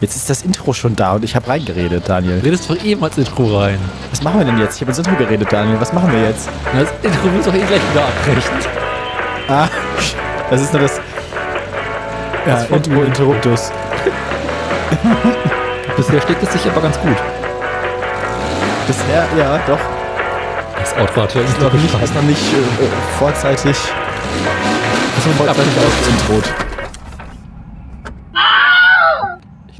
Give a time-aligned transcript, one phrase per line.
[0.00, 2.40] Jetzt ist das Intro schon da und ich habe reingeredet, Daniel.
[2.40, 3.78] Redest doch eben als Intro rein.
[4.10, 4.74] Was machen wir denn jetzt?
[4.76, 5.80] Ich habe ins Intro geredet, Daniel.
[5.80, 6.48] Was machen wir jetzt?
[6.74, 8.58] Na, Das Intro wird doch eh gleich wieder abbrechen.
[9.48, 9.68] Ah,
[10.50, 11.00] das ist nur das.
[12.46, 13.70] Ja, Das Intro Interruptus.
[15.96, 17.16] Bisher schlägt es sich aber ganz gut.
[18.86, 19.78] Bisher, ja, doch.
[20.78, 23.70] Das Outro hat ja Ist noch nicht, ist noch nicht äh, vorzeitig.
[23.70, 26.63] Ist noch vorzeitig ausgeintrot.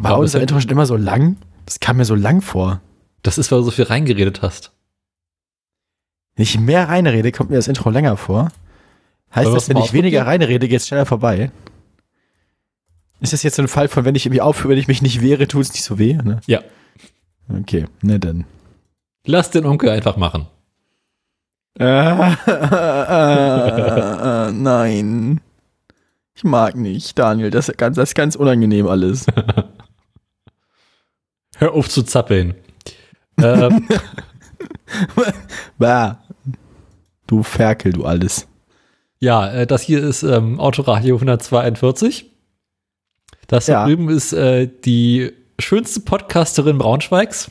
[0.04, 1.36] War glaube, unser das- Intro schon immer so lang?
[1.66, 2.80] Das kam mir so lang vor.
[3.22, 4.72] Das ist, weil du so viel reingeredet hast.
[6.36, 8.50] Wenn ich mehr reinrede, kommt mir das Intro länger vor.
[9.34, 11.50] Heißt das, wenn ich weniger reinrede, geht es schneller vorbei?
[13.20, 15.22] Ist das jetzt so ein Fall von, wenn ich irgendwie aufhöre, wenn ich mich nicht
[15.22, 16.14] wehre, tut es nicht so weh?
[16.14, 16.40] Ne?
[16.46, 16.60] Ja.
[17.48, 18.45] Okay, ne dann.
[19.26, 20.46] Lass den Onkel einfach machen.
[21.78, 22.34] Äh, äh,
[24.48, 25.40] äh, nein.
[26.34, 27.50] Ich mag nicht, Daniel.
[27.50, 29.26] Das ist ganz, das ist ganz unangenehm alles.
[31.58, 32.54] Hör auf zu zappeln.
[33.42, 33.88] ähm,
[35.79, 36.18] Bah.
[37.26, 38.46] Du Ferkel, du alles.
[39.18, 42.30] ja, äh, das hier ist ähm, Autoradio 142.
[43.46, 43.80] Das Ja.
[43.80, 47.51] da drüben ist äh, die schönste Podcasterin Braunschweigs.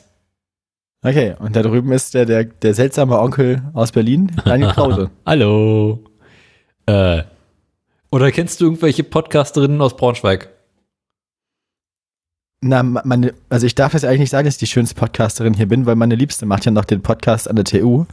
[1.03, 5.09] Okay, und da drüben ist der, der, der seltsame Onkel aus Berlin, Daniel Krause.
[5.25, 6.03] Hallo.
[6.85, 7.23] Äh,
[8.11, 10.49] oder kennst du irgendwelche Podcasterinnen aus Braunschweig?
[12.65, 15.67] Na, meine, also ich darf jetzt eigentlich nicht sagen, dass ich die schönste Podcasterin hier
[15.67, 18.05] bin, weil meine Liebste macht ja noch den Podcast an der TU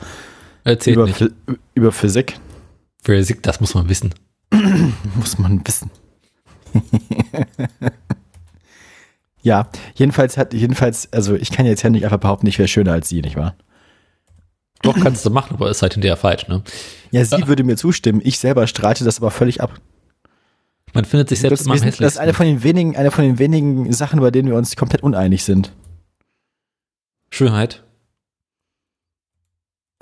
[0.65, 1.25] Erzähl über, nicht.
[1.75, 2.39] Über Physik.
[3.05, 4.13] Physik, das muss man wissen.
[5.15, 5.91] Muss man wissen.
[9.43, 12.93] ja, jedenfalls hat, jedenfalls, also ich kann jetzt ja nicht einfach behaupten, ich wäre schöner
[12.93, 13.55] als sie, nicht wahr?
[14.83, 16.63] Doch, kannst du machen, aber ist halt hinterher falsch, ne?
[17.13, 17.47] Ja, sie Ja.
[17.47, 19.81] würde mir zustimmen, ich selber streite das aber völlig ab.
[20.95, 23.11] Man findet sich selbst Das, immer wir am das ist eine von den wenigen, eine
[23.11, 25.73] von den wenigen Sachen, bei denen wir uns komplett uneinig sind.
[27.31, 27.85] Schönheit.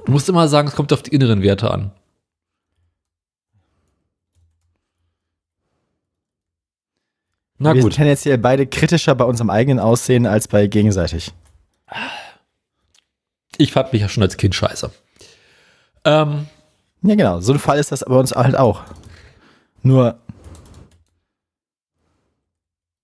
[0.06, 1.92] Du musst immer sagen, es kommt auf die inneren Werte an.
[7.58, 7.92] Na wir gut.
[7.92, 11.32] sind tendenziell beide kritischer bei unserem eigenen Aussehen als bei gegenseitig.
[13.56, 14.90] Ich fand mich ja schon als Kind scheiße.
[16.04, 16.46] Ähm,
[17.02, 17.40] Ja, genau.
[17.40, 18.84] So ein Fall ist das bei uns halt auch.
[19.82, 20.18] Nur,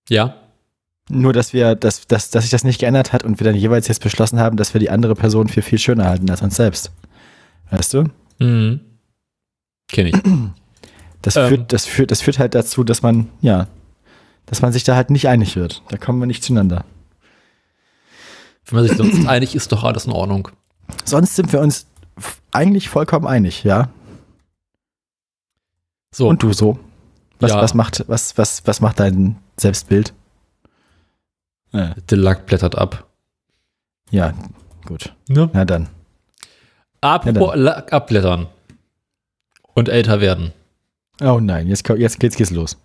[0.09, 0.35] ja.
[1.09, 3.87] nur dass wir, dass, dass, dass sich das nicht geändert hat und wir dann jeweils
[3.87, 6.91] jetzt beschlossen haben, dass wir die andere Person für viel schöner halten als uns selbst.
[7.71, 8.05] Weißt du?
[8.39, 8.79] Mhm.
[9.87, 10.15] Kenn ich.
[11.21, 11.47] Das, Ähm.
[11.49, 13.67] führt, das, führt, das führt halt dazu, dass man, ja,
[14.45, 15.81] dass man sich da halt nicht einig wird.
[15.89, 16.85] Da kommen wir nicht zueinander.
[18.65, 20.49] Wenn man sich sonst einig ist, doch alles in Ordnung.
[21.03, 21.87] Sonst sind wir uns
[22.51, 23.89] eigentlich vollkommen einig, ja.
[26.11, 26.79] So, Und du so?
[27.39, 27.61] Was, Ja.
[27.61, 30.13] was, macht, was, was, was macht dein Selbstbild?
[31.71, 33.07] Äh, der Lack blättert ab.
[34.11, 34.33] ja,
[34.85, 35.13] gut.
[35.27, 35.49] Ne?
[35.53, 35.89] Na dann.
[37.01, 38.47] Apropos Lack abblättern.
[39.73, 40.53] Und älter werden.
[41.21, 42.77] Oh nein, jetzt, jetzt geht's, geht's los.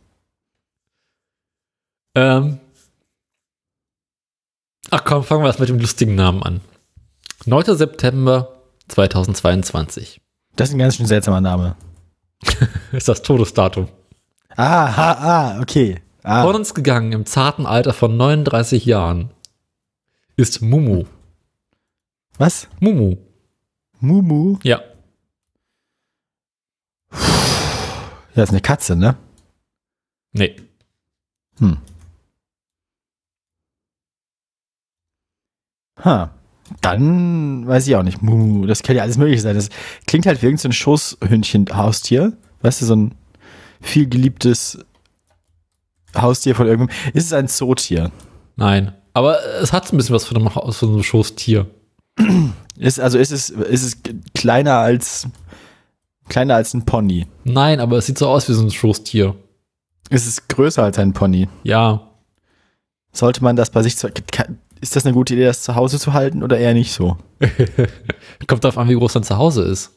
[2.15, 2.59] Ähm.
[4.91, 6.61] Ach komm, fangen wir erst mit dem lustigen Namen an.
[7.47, 7.77] 9.
[7.77, 10.21] September 2022
[10.57, 11.77] Das ist ein ganz schön seltsamer Name.
[12.93, 13.89] ist das Todesdatum.
[14.57, 16.03] Ah, ha, ah, okay.
[16.23, 19.31] Ah, Von uns gegangen im zarten Alter von 39 Jahren
[20.37, 21.05] ist Mumu.
[22.39, 22.69] was?
[22.81, 23.17] Mumu.
[24.01, 24.59] Mumu?
[24.63, 24.81] Ja.
[28.35, 29.17] Ja, ist eine Katze, ne?
[30.33, 30.57] Nee.
[31.59, 31.79] Hm.
[36.05, 36.31] Ha.
[36.83, 38.23] Dann weiß ich auch nicht.
[38.23, 39.57] Mumu, das kann ja alles mögliche sein.
[39.57, 39.71] Das
[40.07, 42.37] klingt halt wie irgendein so Schoßhündchen-Haustier.
[42.63, 43.15] Weißt du, so ein
[43.81, 44.79] viel geliebtes
[46.17, 46.97] Haustier von irgendwem.
[47.13, 48.11] Ist es ein Zootier?
[48.57, 48.95] Nein.
[49.13, 51.67] Aber es hat ein bisschen was von einem, von einem Schoßtier.
[52.77, 53.99] Ist, also ist es, ist es
[54.35, 55.29] kleiner als
[56.31, 57.27] kleiner als ein Pony?
[57.45, 59.35] Nein, aber es sieht so aus wie so ein Schoßtier.
[60.09, 61.49] Ist es größer als ein Pony?
[61.63, 62.09] Ja.
[63.13, 64.09] Sollte man das bei sich zu,
[64.81, 67.19] ist das eine gute Idee, das zu Hause zu halten oder eher nicht so?
[68.47, 69.95] Kommt darauf an, wie groß dein Zuhause ist.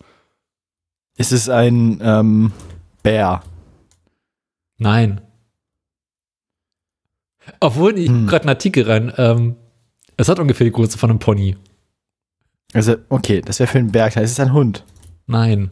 [1.15, 2.51] Ist es ein ähm,
[3.04, 3.42] Bär?
[4.77, 5.21] Nein.
[7.60, 8.28] Obwohl, ich Hm.
[8.28, 9.13] gerade einen Artikel rein.
[9.18, 9.56] Ähm,
[10.18, 11.57] es hat ungefähr die Größe von einem Pony.
[12.74, 14.24] Also, okay, das wäre für einen Bär klar.
[14.24, 14.84] Ist es ein Hund?
[15.28, 15.72] Nein.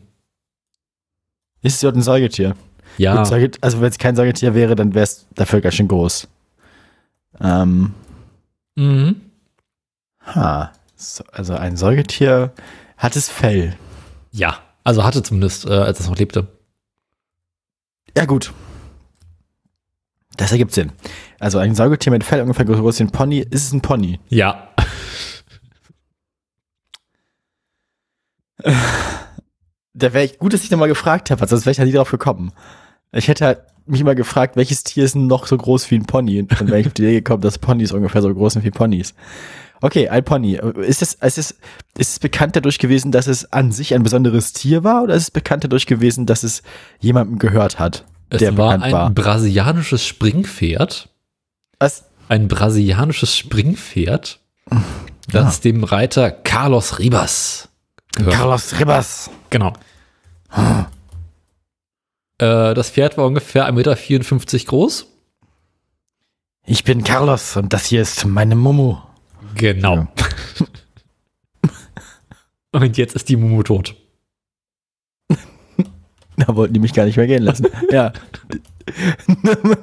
[1.62, 2.56] Ist es überhaupt ein Säugetier?
[2.97, 3.15] Ja.
[3.18, 6.27] Gut, Säuget- also, wenn es kein Säugetier wäre, dann wäre es dafür ganz schön groß.
[7.39, 7.94] Ähm,
[8.75, 9.21] Mhm.
[10.25, 10.71] ha.
[10.95, 12.51] So, also, ein Säugetier
[12.97, 13.75] hat es Fell.
[14.31, 14.59] Ja.
[14.83, 16.47] Also hatte zumindest, äh, als es noch lebte.
[18.17, 18.53] Ja, gut.
[20.37, 20.91] Das ergibt Sinn.
[21.39, 23.39] Also ein Säugetier mit Fell ungefähr so groß wie ein Pony.
[23.39, 24.19] Ist es ein Pony?
[24.29, 24.69] Ja.
[29.93, 32.11] Da wäre ich gut, dass ich nochmal gefragt habe, sonst wäre ich ja nie drauf
[32.11, 32.53] gekommen.
[33.11, 36.39] Ich hätte halt mich immer gefragt, welches Tier ist noch so groß wie ein Pony?
[36.39, 38.71] Und dann wäre ich auf die Idee gekommen, dass Ponys ungefähr so groß sind wie
[38.71, 39.13] Ponys.
[39.81, 40.59] Okay, ein Pony.
[40.77, 41.51] Ist es, ist es,
[41.97, 45.23] ist es bekannt dadurch gewesen, dass es an sich ein besonderes Tier war oder ist
[45.23, 46.61] es bekannt dadurch gewesen, dass es
[46.99, 49.09] jemandem gehört hat, Es der war ein war?
[49.09, 51.09] brasilianisches Springpferd.
[51.79, 52.05] Was?
[52.29, 54.39] Ein brasilianisches Springpferd,
[55.27, 57.67] das dem Reiter Carlos Ribas
[58.13, 58.33] gehört.
[58.33, 59.29] Carlos Ribas.
[59.49, 59.73] Genau.
[62.37, 63.73] Äh, das Pferd war ungefähr 1,54
[64.53, 65.07] Meter groß.
[66.65, 69.03] Ich bin Carlos und das hier ist meine Momo.
[69.55, 70.07] Genau.
[72.73, 73.97] Und jetzt ist die Mumu tot.
[76.47, 77.67] Da wollten die mich gar nicht mehr gehen lassen.
[77.91, 78.13] ja.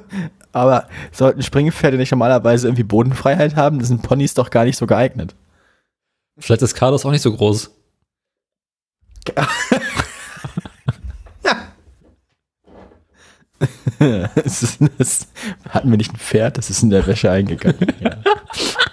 [0.51, 3.79] Aber sollten Springpferde nicht normalerweise irgendwie Bodenfreiheit haben?
[3.79, 5.35] Das sind Ponys doch gar nicht so geeignet.
[6.37, 7.71] Vielleicht ist Carlos auch nicht so groß.
[13.99, 15.27] das ist, das,
[15.69, 16.57] hatten wir nicht ein Pferd?
[16.57, 17.93] Das ist in der Wäsche eingegangen.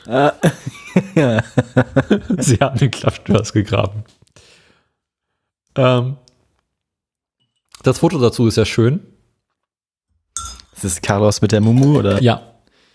[0.07, 0.35] Ja.
[1.15, 1.43] ja.
[2.37, 4.05] Sie haben den Klappstörs gegraben.
[5.77, 6.17] Ähm,
[7.87, 9.01] das Foto dazu ist ja schön.
[10.75, 11.99] Ist das Carlos mit der Mumu?
[11.99, 12.21] Oder?
[12.23, 12.43] Ja.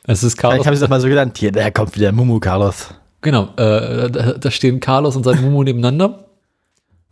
[0.03, 0.65] Es ist Ich Carlos.
[0.65, 2.93] habe es doch mal so gedacht, hier, da kommt wieder Mumu Carlos.
[3.21, 3.53] Genau.
[3.55, 6.25] Äh, da, da stehen Carlos und sein Mumu nebeneinander.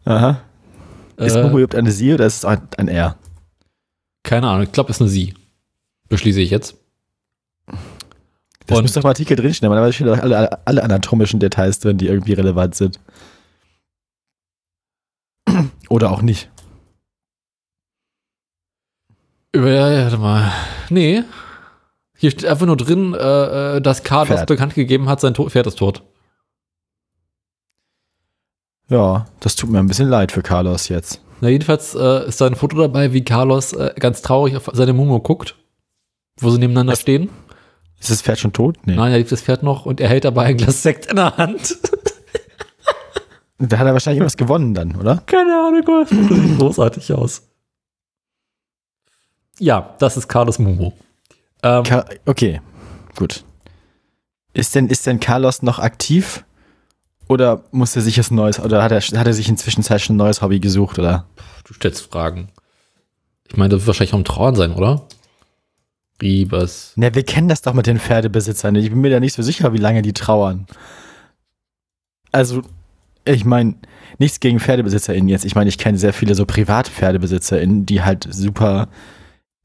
[0.05, 0.41] Aha.
[1.17, 3.15] Ist Äh, Mumu überhaupt eine Sie oder ist es ein, ein R?
[4.23, 4.63] Keine Ahnung.
[4.63, 5.33] Ich glaube, es ist eine Sie.
[6.07, 6.75] Beschließe ich jetzt.
[8.65, 11.79] Das Und- müsste doch im Artikel drinstehen, aber da stehen doch alle, alle anatomischen Details
[11.79, 12.99] drin, die irgendwie relevant sind.
[15.89, 16.49] Oder auch nicht.
[19.51, 20.51] Über, ja, ja, warte mal.
[20.89, 21.23] Nee.
[22.17, 25.79] Hier steht einfach nur drin, äh, äh, dass Carlos bekannt gegeben hat, sein Pferd ist
[25.79, 26.03] tot.
[28.89, 31.21] Ja, das tut mir ein bisschen leid für Carlos jetzt.
[31.41, 34.93] Na, jedenfalls äh, ist da ein Foto dabei, wie Carlos äh, ganz traurig auf seine
[34.93, 35.55] Mumu guckt,
[36.39, 37.01] wo sie nebeneinander Was?
[37.01, 37.29] stehen.
[37.99, 38.77] Ist das Pferd schon tot?
[38.85, 38.95] Nee.
[38.95, 41.37] Nein, da liegt das Pferd noch und er hält dabei ein Glas Sekt in der
[41.37, 41.77] Hand.
[43.61, 45.21] Da hat er wahrscheinlich was gewonnen dann, oder?
[45.25, 47.48] Keine Ahnung, das sieht großartig aus.
[49.59, 50.93] Ja, das ist Carlos Mumu.
[51.63, 52.61] Ähm, Ka okay,
[53.15, 53.43] gut.
[54.53, 56.43] Ist denn, ist denn Carlos noch aktiv?
[57.27, 60.17] Oder muss er sich jetzt neues, oder hat er, hat er sich inzwischen schon ein
[60.17, 61.25] neues Hobby gesucht, oder?
[61.69, 62.49] du stellst Fragen.
[63.47, 65.03] Ich meine, das wird wahrscheinlich auch ein Trauern sein, oder?
[66.21, 66.93] Riebers.
[66.95, 68.75] Ne, wir kennen das doch mit den Pferdebesitzern.
[68.75, 70.65] Ich bin mir da nicht so sicher, wie lange die trauern.
[72.31, 72.63] Also,
[73.25, 73.75] ich meine,
[74.17, 75.45] nichts gegen PferdebesitzerInnen jetzt.
[75.45, 78.89] Ich meine, ich kenne sehr viele so PrivatpferdebesitzerInnen, die halt super,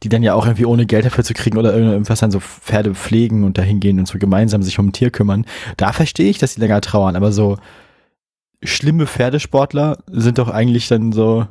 [0.05, 2.95] die dann ja auch irgendwie ohne Geld dafür zu kriegen oder irgendwas dann so Pferde
[2.95, 5.47] pflegen und dahin gehen und so gemeinsam sich um ein Tier kümmern.
[5.79, 7.57] Da verstehe ich, dass sie länger trauern, aber so
[8.63, 11.47] schlimme Pferdesportler sind doch eigentlich dann so.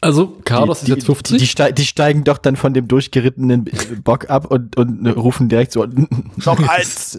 [0.00, 1.36] Also, Carlos die, ist jetzt 50.
[1.38, 3.64] Die, die, steig- die steigen doch dann von dem durchgerittenen
[4.02, 5.86] Bock ab und, und rufen direkt so,
[6.44, 7.18] noch eins.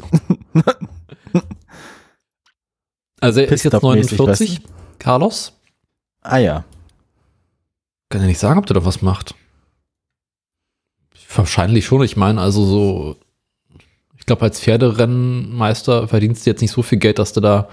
[3.20, 4.62] also, er ist jetzt Pitstop-mäßig, 49.
[5.00, 5.54] Carlos.
[6.22, 6.64] Ah ja.
[8.10, 9.36] Kann ja nicht sagen, ob der da was macht.
[11.36, 12.04] Wahrscheinlich schon.
[12.04, 13.16] Ich meine, also so,
[14.18, 17.70] ich glaube, als Pferderennmeister verdienst du jetzt nicht so viel Geld, dass du da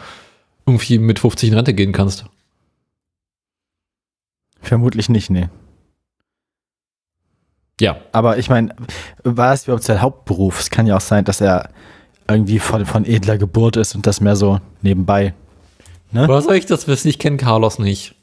[0.66, 2.26] irgendwie mit 50 in Rente gehen kannst.
[4.60, 5.48] Vermutlich nicht, nee.
[7.80, 7.96] Ja.
[8.12, 8.74] Aber ich meine,
[9.24, 10.60] war es überhaupt sein Hauptberuf?
[10.60, 11.70] Es kann ja auch sein, dass er
[12.28, 15.34] irgendwie von, von edler Geburt ist und das mehr so nebenbei.
[16.12, 16.26] Ne?
[16.28, 17.08] Woher soll ich das wissen?
[17.08, 18.14] Ich kenne Carlos nicht.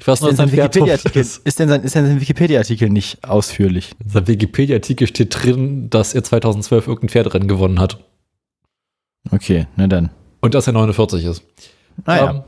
[0.00, 1.46] Ich weiß nur, sein sein Wikipedia-Artikel ist.
[1.46, 3.92] ist denn sein, ist denn sein Wikipedia-Artikel nicht ausführlich?
[4.02, 8.02] In seinem Wikipedia-Artikel steht drin, dass er 2012 irgendein Pferderennen gewonnen hat.
[9.30, 10.10] Okay, na dann.
[10.40, 11.42] Und dass er 49 ist.
[12.06, 12.44] Naja.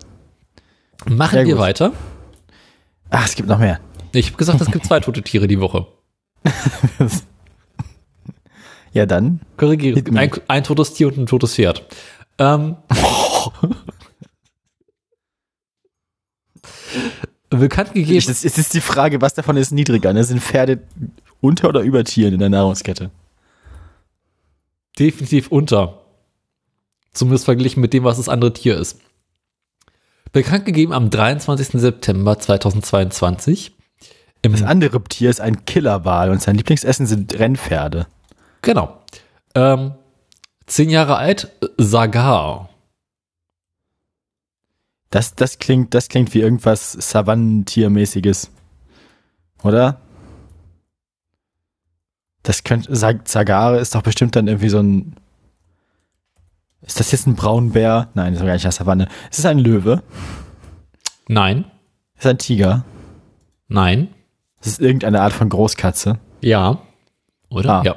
[1.07, 1.63] Ähm, machen Sehr wir gut.
[1.63, 1.93] weiter.
[3.11, 3.81] Ach, es gibt noch mehr.
[4.13, 5.87] Ich habe gesagt, es gibt zwei tote Tiere die Woche.
[8.93, 9.41] ja, dann.
[9.59, 10.03] Korrigiere.
[10.17, 11.85] Ein, ein totes Tier und ein totes Pferd.
[12.39, 12.77] Ähm,
[17.59, 18.19] bekannt gegeben.
[18.31, 20.13] Es ist, die Frage, was davon ist niedriger?
[20.13, 20.25] Ne?
[20.25, 20.81] Sind Pferde
[21.41, 23.11] unter oder über Tieren in der Nahrungskette?
[24.99, 26.01] definitiv unter.
[27.13, 29.01] Zumindest verglichen mit dem, was das andere Tier ist.
[30.33, 31.81] Bekannt gegeben am 23.
[31.81, 33.73] September 2022.
[34.43, 38.07] Im, Das andere Tier ist ein Killerwal und sein Lieblingsessen sind Rennpferde.
[38.63, 38.99] genau.
[39.55, 39.93] Ähm,
[40.67, 42.71] zehn Jahre alt, Sagar.
[45.13, 48.51] Das, das, klingt, das klingt wie irgendwas Savannentiermäßiges.
[49.63, 50.01] Oder?
[52.43, 55.15] Das könnte, Sagare ist doch bestimmt dann irgendwie so ein.
[56.81, 58.09] Ist das jetzt ein Braunbär?
[58.15, 59.09] Nein, das ist gar nicht in der Savanne.
[59.31, 60.03] Ist es ein Löwe?
[61.29, 61.67] Nein.
[62.15, 62.85] Ist es ein Tiger?
[63.69, 64.09] Nein.
[64.63, 66.21] Ist es irgendeine Art von Großkatze?
[66.41, 66.81] Ja.
[67.51, 67.71] Oder?
[67.71, 67.83] Ah.
[67.85, 67.97] Ja.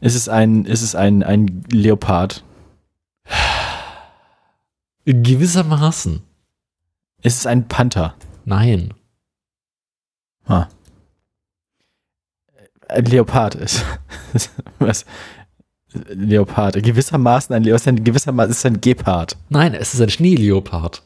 [0.00, 2.42] Ist es ein, ist es ein, ein Leopard?
[5.04, 6.22] Gewissermaßen.
[7.22, 8.14] Ist es ein Panther?
[8.44, 8.92] Nein.
[10.44, 10.66] Ah.
[12.88, 13.84] Ein Leopard ist.
[14.78, 15.04] Was?
[15.92, 16.82] Leopard.
[16.82, 18.04] Gewissermaßen ein Leopard.
[18.04, 19.36] Gewissermaßen ist es ein Gepard.
[19.48, 21.02] Nein, es ist ein Schneeleopard.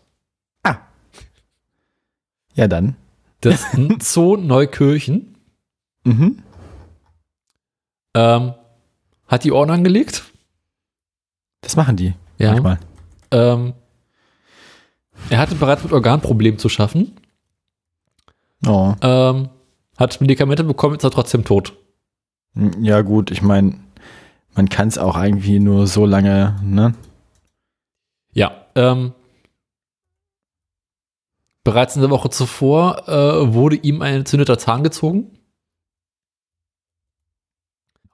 [2.54, 2.96] Ja, dann.
[3.42, 3.62] Das
[4.00, 5.34] Zoo Neukirchen
[6.04, 6.42] Mhm.
[8.14, 8.54] ähm,
[9.26, 10.24] hat die Ohren angelegt.
[11.60, 12.14] Das machen die.
[12.38, 12.52] Ja.
[12.52, 12.78] Manchmal.
[13.32, 13.74] Ähm,
[15.30, 17.16] er hatte bereits mit Organproblemen zu schaffen.
[18.66, 18.94] Oh.
[19.02, 19.48] Ähm,
[19.96, 21.74] hat Medikamente bekommen, ist er trotzdem tot.
[22.80, 23.78] Ja, gut, ich meine,
[24.54, 26.94] man kann es auch irgendwie nur so lange, ne?
[28.32, 28.66] Ja.
[28.74, 29.12] Ähm,
[31.64, 35.38] bereits in der Woche zuvor äh, wurde ihm ein entzündeter Zahn gezogen.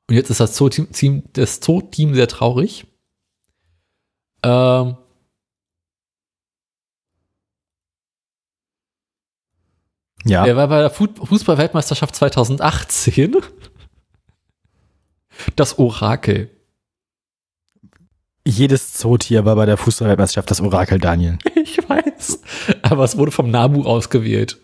[0.09, 2.87] Und jetzt ist das Zoo-Team Team- das Zoo-Team sehr traurig.
[4.43, 4.97] Ähm,
[10.25, 10.47] Ja.
[10.47, 13.37] Er war bei der Fu- Fußball-Weltmeisterschaft 2018
[15.57, 16.51] das Orakel.
[18.47, 21.39] Jedes Zootier war bei der Fußballweltmeisterschaft das Orakel Daniel.
[21.55, 22.43] Ich weiß.
[22.83, 24.61] Aber es wurde vom NABU ausgewählt.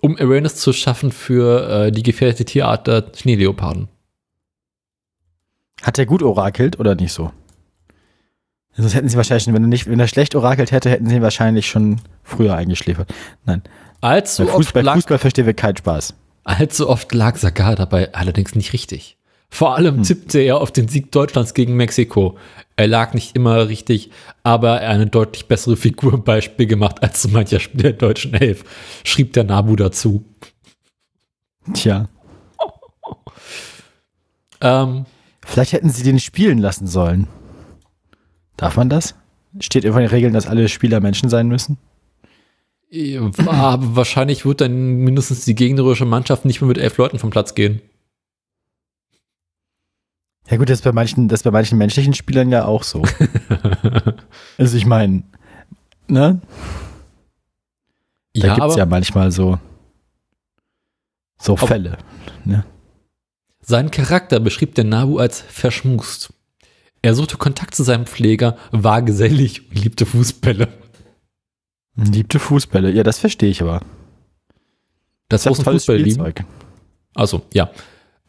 [0.00, 3.88] Um Awareness zu schaffen für äh, die gefährdete Tierart der Schneeleoparden.
[5.82, 7.32] Hat er gut orakelt oder nicht so?
[8.72, 11.22] Sonst hätten sie wahrscheinlich, wenn er nicht, wenn er schlecht orakelt hätte, hätten sie ihn
[11.22, 13.12] wahrscheinlich schon früher eingeschläfert.
[13.44, 13.62] Nein.
[14.00, 16.14] Allzu Bei oft, Fußball, lag, Fußball verstehen wir keinen Spaß.
[16.44, 19.16] allzu oft lag Sagar dabei allerdings nicht richtig.
[19.52, 20.02] Vor allem Hm.
[20.04, 22.38] tippte er auf den Sieg Deutschlands gegen Mexiko.
[22.76, 24.10] Er lag nicht immer richtig,
[24.44, 28.32] aber er eine deutlich bessere Figur im Beispiel gemacht als so mancher Spieler der deutschen
[28.34, 28.64] Elf,
[29.04, 30.24] schrieb der Nabu dazu.
[31.74, 32.08] Tja.
[34.60, 35.06] Ähm,
[35.44, 37.26] Vielleicht hätten sie den spielen lassen sollen.
[38.56, 39.14] Darf man das?
[39.58, 41.76] Steht irgendwo in den Regeln, dass alle Spieler Menschen sein müssen?
[42.92, 47.54] Aber wahrscheinlich wird dann mindestens die gegnerische Mannschaft nicht mehr mit elf Leuten vom Platz
[47.54, 47.80] gehen.
[50.50, 53.04] Ja gut, das ist bei manchen, das ist bei manchen menschlichen Spielern ja auch so.
[54.58, 55.22] also ich meine,
[56.08, 56.40] ne?
[58.34, 59.58] Da ja, gibt's aber ja manchmal so,
[61.40, 61.98] so Fälle.
[63.60, 66.32] seinen Charakter beschrieb der Nabu als verschmust.
[67.02, 70.68] Er suchte Kontakt zu seinem Pfleger, war gesellig und liebte Fußbälle.
[71.96, 72.90] Liebte Fußbälle.
[72.92, 73.80] Ja, das verstehe ich aber.
[75.28, 76.10] Das ist ein Fußball lieben.
[76.12, 76.44] Spielzeug.
[77.14, 77.70] Also, ja.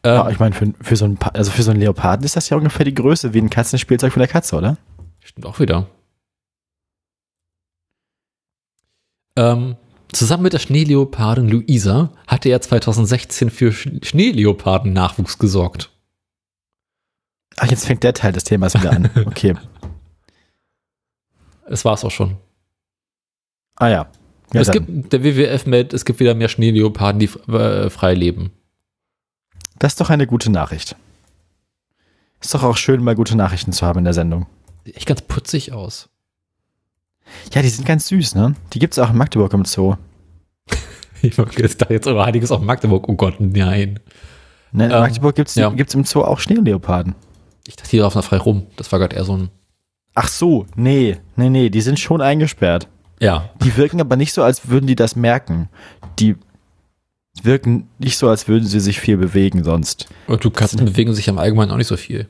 [0.03, 2.49] Ähm, Ja, ich meine, für, für, so ein, also für so einen Leoparden ist das
[2.49, 4.77] ja ungefähr die Größe wie ein Katzenspielzeug von der Katze, oder?
[5.19, 5.87] Stimmt auch wieder.
[9.37, 9.77] Ähm,
[10.11, 15.89] zusammen mit der Schneeleopardin Luisa hatte er 2016 für Sch- Schneeleoparden-Nachwuchs gesorgt.
[17.57, 19.09] Ach, jetzt fängt der Teil des Themas wieder an.
[19.25, 19.55] Okay.
[21.67, 22.37] Es war's auch schon.
[23.81, 24.07] Ah ja.
[24.53, 24.85] ja es dann.
[24.85, 28.51] gibt, der WWF meldet, es gibt wieder mehr Schneeleoparden, die äh, frei leben.
[29.79, 30.95] Das ist doch eine gute Nachricht.
[32.39, 34.45] Ist doch auch schön, mal gute Nachrichten zu haben in der Sendung.
[34.85, 36.09] Sieht echt ganz putzig aus.
[37.53, 38.55] Ja, die sind ganz süß, ne?
[38.73, 39.95] Die gibt's auch in Magdeburg im Zoo.
[41.23, 43.07] Ich wollte jetzt da jetzt aber einiges auf Magdeburg.
[43.07, 43.99] Oh Gott, nein.
[44.71, 45.69] Ne, in Ähm, Magdeburg gibt's, ja.
[45.69, 47.13] gibt's im Zoo auch Schneeleoparden.
[47.67, 48.65] Ich dachte, die laufen da frei rum.
[48.75, 49.49] Das war gerade eher so ein.
[50.15, 52.87] Ach so, nee, nee, nee, die sind schon eingesperrt.
[53.21, 53.51] Ja.
[53.63, 55.69] Die wirken aber nicht so, als würden die das merken.
[56.19, 56.35] Die
[57.43, 60.07] wirken nicht so, als würden sie sich viel bewegen sonst.
[60.27, 62.27] Und du Katzen bewegen sich im Allgemeinen auch nicht so viel.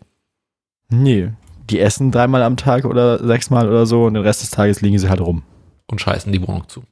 [0.90, 1.32] Nee,
[1.70, 5.00] die essen dreimal am Tag oder sechsmal oder so und den Rest des Tages liegen
[5.00, 5.44] sie halt rum.
[5.88, 6.84] Und scheißen die Wohnung zu.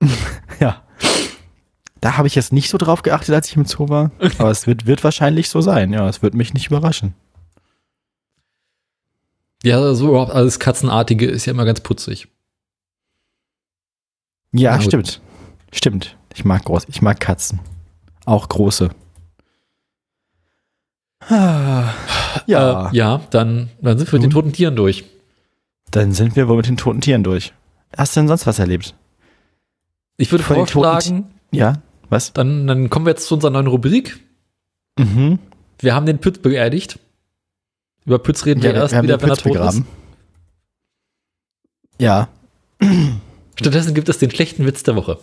[0.58, 0.82] Ja.
[2.02, 4.10] Da habe ich jetzt nicht so drauf geachtet, als ich im Zoo war.
[4.38, 5.92] Aber es wird, wird wahrscheinlich so sein.
[5.92, 7.14] Ja, es wird mich nicht überraschen.
[9.62, 12.28] Ja, so überhaupt alles Katzenartige ist ja immer ganz putzig.
[14.52, 14.86] Ja, Na gut.
[14.86, 15.20] stimmt.
[15.72, 16.16] Stimmt.
[16.34, 17.60] Ich mag groß, ich mag Katzen.
[18.24, 18.90] Auch große.
[21.28, 21.92] Ah,
[22.46, 25.04] Ja, Äh, ja, dann, dann sind wir mit den toten Tieren durch.
[25.90, 27.52] dann sind wir wohl mit den toten Tieren durch.
[27.96, 28.94] Hast du denn sonst was erlebt?
[30.16, 31.74] Ich würde Von vorschlagen, Ja,
[32.08, 32.32] was?
[32.32, 34.20] dann, dann kommen wir jetzt zu unserer neuen Rubrik.
[34.98, 35.38] Mhm.
[35.78, 36.98] Wir haben den Pütz beerdigt.
[38.04, 39.86] Über Pütz reden wir Ja, erst wir wieder, wenn er tot begraben.
[41.98, 42.28] Ja,
[42.78, 42.88] ist.
[43.60, 45.18] Stattdessen gibt es den schlechten Witz der Woche.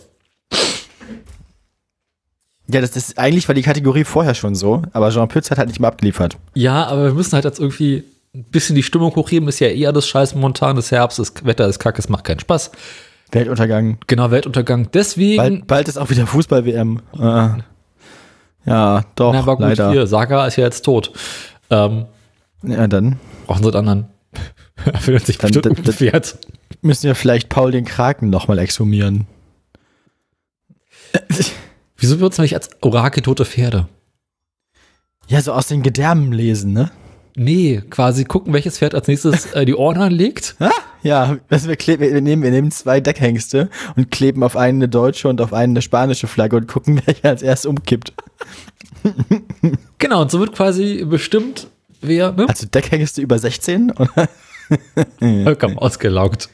[2.70, 5.68] Ja, das ist eigentlich war die Kategorie vorher schon so, aber Jean Pütz hat halt
[5.68, 6.36] nicht mehr abgeliefert.
[6.54, 8.04] Ja, aber wir müssen halt jetzt irgendwie
[8.34, 9.48] ein bisschen die Stimmung hochheben.
[9.48, 12.40] Ist ja eher das scheiß momentan des Herbst, das Wetter ist kacke, es macht keinen
[12.40, 12.70] Spaß.
[13.32, 13.98] Weltuntergang.
[14.06, 14.88] Genau, Weltuntergang.
[14.92, 15.36] Deswegen.
[15.38, 17.00] Bald, bald ist auch wieder Fußball-WM.
[17.18, 17.48] Äh,
[18.66, 19.90] ja, doch, na, aber gut, leider.
[19.90, 21.10] hier, Saga ist ja jetzt tot.
[21.70, 22.04] Ähm,
[22.62, 24.08] Ja, dann brauchen sie anderen.
[25.00, 26.38] Findet sich Dann- bestimmt dann- Pferd.
[26.82, 29.26] müssen wir vielleicht Paul den Kraken nochmal exhumieren.
[31.96, 33.88] Wieso wird's nicht als Orakel tote Pferde?
[35.26, 36.90] Ja, so aus den Gedärmen lesen, ne?
[37.36, 40.56] Nee, quasi gucken, welches Pferd als nächstes äh, die Ohren anlegt.
[40.68, 40.70] Ah,
[41.04, 44.88] ja, also wir, kleben, wir, nehmen, wir nehmen zwei Deckhengste und kleben auf einen eine
[44.88, 48.12] deutsche und auf einen eine spanische Flagge und gucken, welcher als erst umkippt.
[49.98, 51.68] Genau, und so wird quasi bestimmt,
[52.00, 52.46] wer, ne?
[52.48, 53.92] Also Deckhengste über 16?
[53.92, 54.28] Oder?
[55.18, 56.48] Vollkommen ausgelaugt.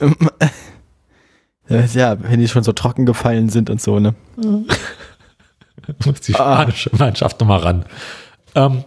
[1.68, 4.14] ja, wenn die schon so trocken gefallen sind und so, ne?
[4.36, 6.62] Muss die Ah.
[6.62, 7.84] spanische Mannschaft nochmal ran.
[8.54, 8.84] Ähm,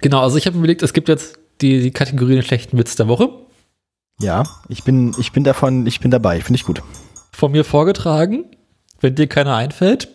[0.00, 2.96] genau, also ich habe mir überlegt, es gibt jetzt die, die Kategorie den schlechten Witz
[2.96, 3.30] der Woche.
[4.20, 6.82] Ja, ich bin, ich bin davon, ich bin dabei, finde ich gut.
[7.32, 8.44] Von mir vorgetragen,
[9.00, 10.08] wenn dir keiner einfällt.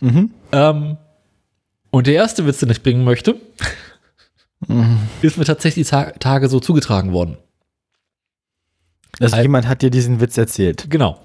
[0.00, 0.30] Mhm.
[0.52, 0.96] Ähm,
[1.90, 3.36] und der erste Witz, den ich bringen möchte,
[5.22, 7.36] ist mir tatsächlich die Ta Tage so zugetragen worden.
[9.20, 10.86] Also Al- jemand hat dir diesen Witz erzählt.
[10.90, 11.20] Genau.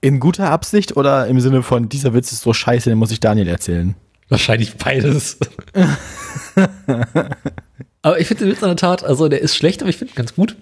[0.00, 3.20] In guter Absicht oder im Sinne von, dieser Witz ist so scheiße, den muss ich
[3.20, 3.94] Daniel erzählen?
[4.28, 5.38] Wahrscheinlich beides.
[8.02, 10.12] aber ich finde den Witz in der Tat, also der ist schlecht, aber ich finde
[10.12, 10.56] ihn ganz gut.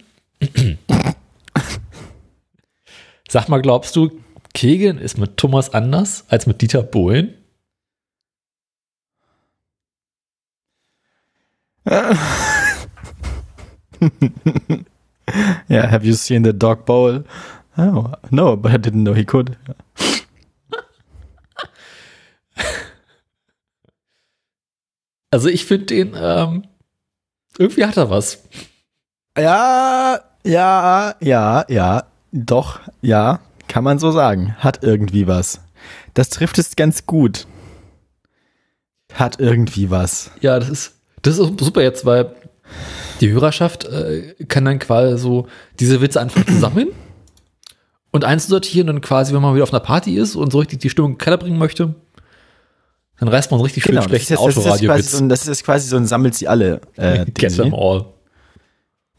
[3.28, 4.10] Sag mal, glaubst du,
[4.54, 7.34] Kegeln ist mit Thomas anders als mit Dieter Bohlen?
[15.68, 17.24] Yeah, have you seen the dog bowl?
[17.76, 19.56] Oh, no, but I didn't know he could.
[25.30, 26.62] Also ich finde den, ähm,
[27.58, 28.42] irgendwie hat er was.
[29.36, 34.56] Ja, ja, ja, ja, doch, ja, kann man so sagen.
[34.58, 35.60] Hat irgendwie was.
[36.14, 37.46] Das trifft es ganz gut.
[39.12, 40.30] Hat irgendwie was.
[40.40, 42.34] Ja, das ist, das ist super jetzt, weil
[43.20, 45.48] die Hörerschaft äh, kann dann quasi so
[45.80, 46.88] diese Witze einfach zusammen
[48.10, 50.90] und einzusortieren und quasi, wenn man wieder auf einer Party ist und so richtig die
[50.90, 51.94] Stimmung in den Keller bringen möchte,
[53.18, 55.10] dann reißt man so richtig schön Genau, ist, schlechten jetzt, das, ist jetzt quasi Autoradiowitz.
[55.10, 56.80] so ein, das ist quasi so ein Sammelt sie alle.
[56.96, 57.74] Äh, Get them Ding.
[57.74, 58.04] all.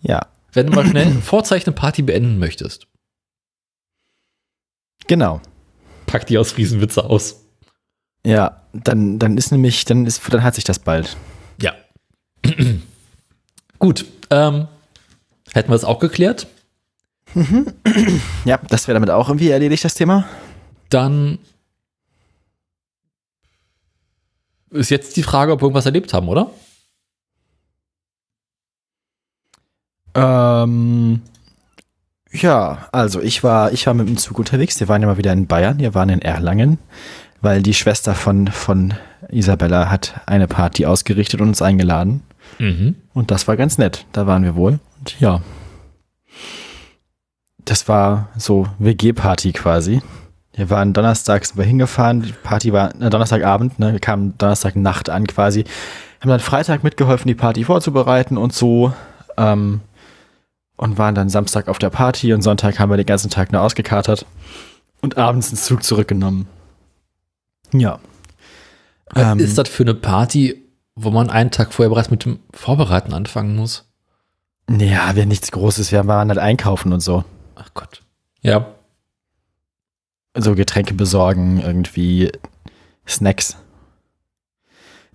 [0.02, 0.22] Ja,
[0.54, 2.88] Wenn du mal schnell Vorzeichen Party beenden möchtest,
[5.08, 5.42] genau.
[6.06, 7.46] pack die aus Riesenwitze aus.
[8.26, 11.18] Ja, dann, dann ist nämlich, dann ist, dann hat sich das bald.
[13.80, 14.06] Gut.
[14.30, 14.68] Ähm,
[15.54, 16.48] hätten wir es auch geklärt.
[18.46, 20.26] Ja, das wäre damit auch irgendwie erledigt, das Thema.
[20.90, 21.40] Dann
[24.72, 26.52] ist jetzt die Frage, ob wir irgendwas erlebt haben, oder?
[30.16, 31.22] Ähm,
[32.32, 34.80] ja, also ich war, ich war mit dem Zug unterwegs.
[34.80, 35.80] Wir waren ja mal wieder in Bayern.
[35.80, 36.78] Wir waren in Erlangen,
[37.42, 38.94] weil die Schwester von, von
[39.30, 42.22] Isabella hat eine Party ausgerichtet und uns eingeladen.
[42.60, 42.96] Mhm.
[43.14, 44.06] Und das war ganz nett.
[44.12, 44.80] Da waren wir wohl.
[45.00, 45.42] Und ja.
[47.66, 50.02] Das war so WG-Party quasi.
[50.54, 52.22] Wir waren donnerstags wir hingefahren.
[52.22, 53.94] Die Party war äh, Donnerstagabend, ne?
[53.94, 55.64] Wir kamen Donnerstagnacht an quasi.
[56.20, 58.94] Haben dann Freitag mitgeholfen, die Party vorzubereiten und so.
[59.38, 59.82] Ähm,
[60.76, 63.62] und waren dann Samstag auf der Party und Sonntag haben wir den ganzen Tag nur
[63.62, 64.26] ausgekatert
[65.02, 66.48] und abends ins Zug zurückgenommen.
[67.74, 68.00] Ja.
[69.10, 70.64] Was Ähm, ist das für eine Party,
[71.04, 73.90] wo man einen Tag vorher bereits mit dem Vorbereiten anfangen muss?
[74.70, 75.92] Ja, wir nichts Großes.
[75.92, 77.24] Wir waren halt einkaufen und so.
[77.56, 78.02] Ach Gott.
[78.42, 78.68] Ja.
[80.38, 82.32] so Getränke besorgen, irgendwie
[83.08, 83.58] Snacks.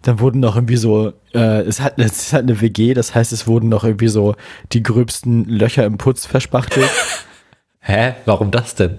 [0.02, 3.32] Dann wurden noch irgendwie so, äh, es, hat, es ist halt eine WG, das heißt,
[3.32, 4.34] es wurden noch irgendwie so
[4.72, 6.90] die gröbsten Löcher im Putz verspachtelt.
[7.78, 8.14] Hä?
[8.26, 8.98] Warum das denn?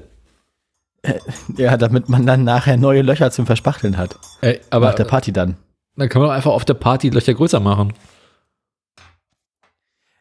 [1.57, 4.17] ja, damit man dann nachher neue Löcher zum Verspachteln hat.
[4.41, 5.57] Ey, aber nach der Party dann.
[5.95, 7.93] Dann kann man doch einfach auf der Party Löcher größer machen.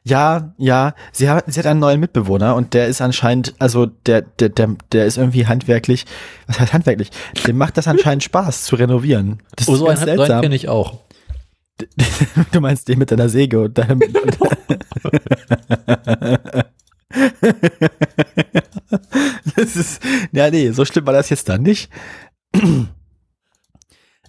[0.06, 4.20] Ja, ja, sie hat, sie hat einen neuen Mitbewohner und der ist anscheinend, also der,
[4.20, 6.04] der, der, der ist irgendwie handwerklich,
[6.46, 7.10] was heißt handwerklich?
[7.46, 9.42] Dem macht das anscheinend Spaß zu renovieren.
[9.56, 10.42] Das Oh, ist so einen, ganz einen seltsam.
[10.42, 11.00] kenne ich auch.
[12.52, 13.98] Du meinst den mit deiner Säge und deinem.
[19.56, 20.02] das ist.
[20.32, 21.90] Ja, nee, so schlimm war das jetzt dann nicht.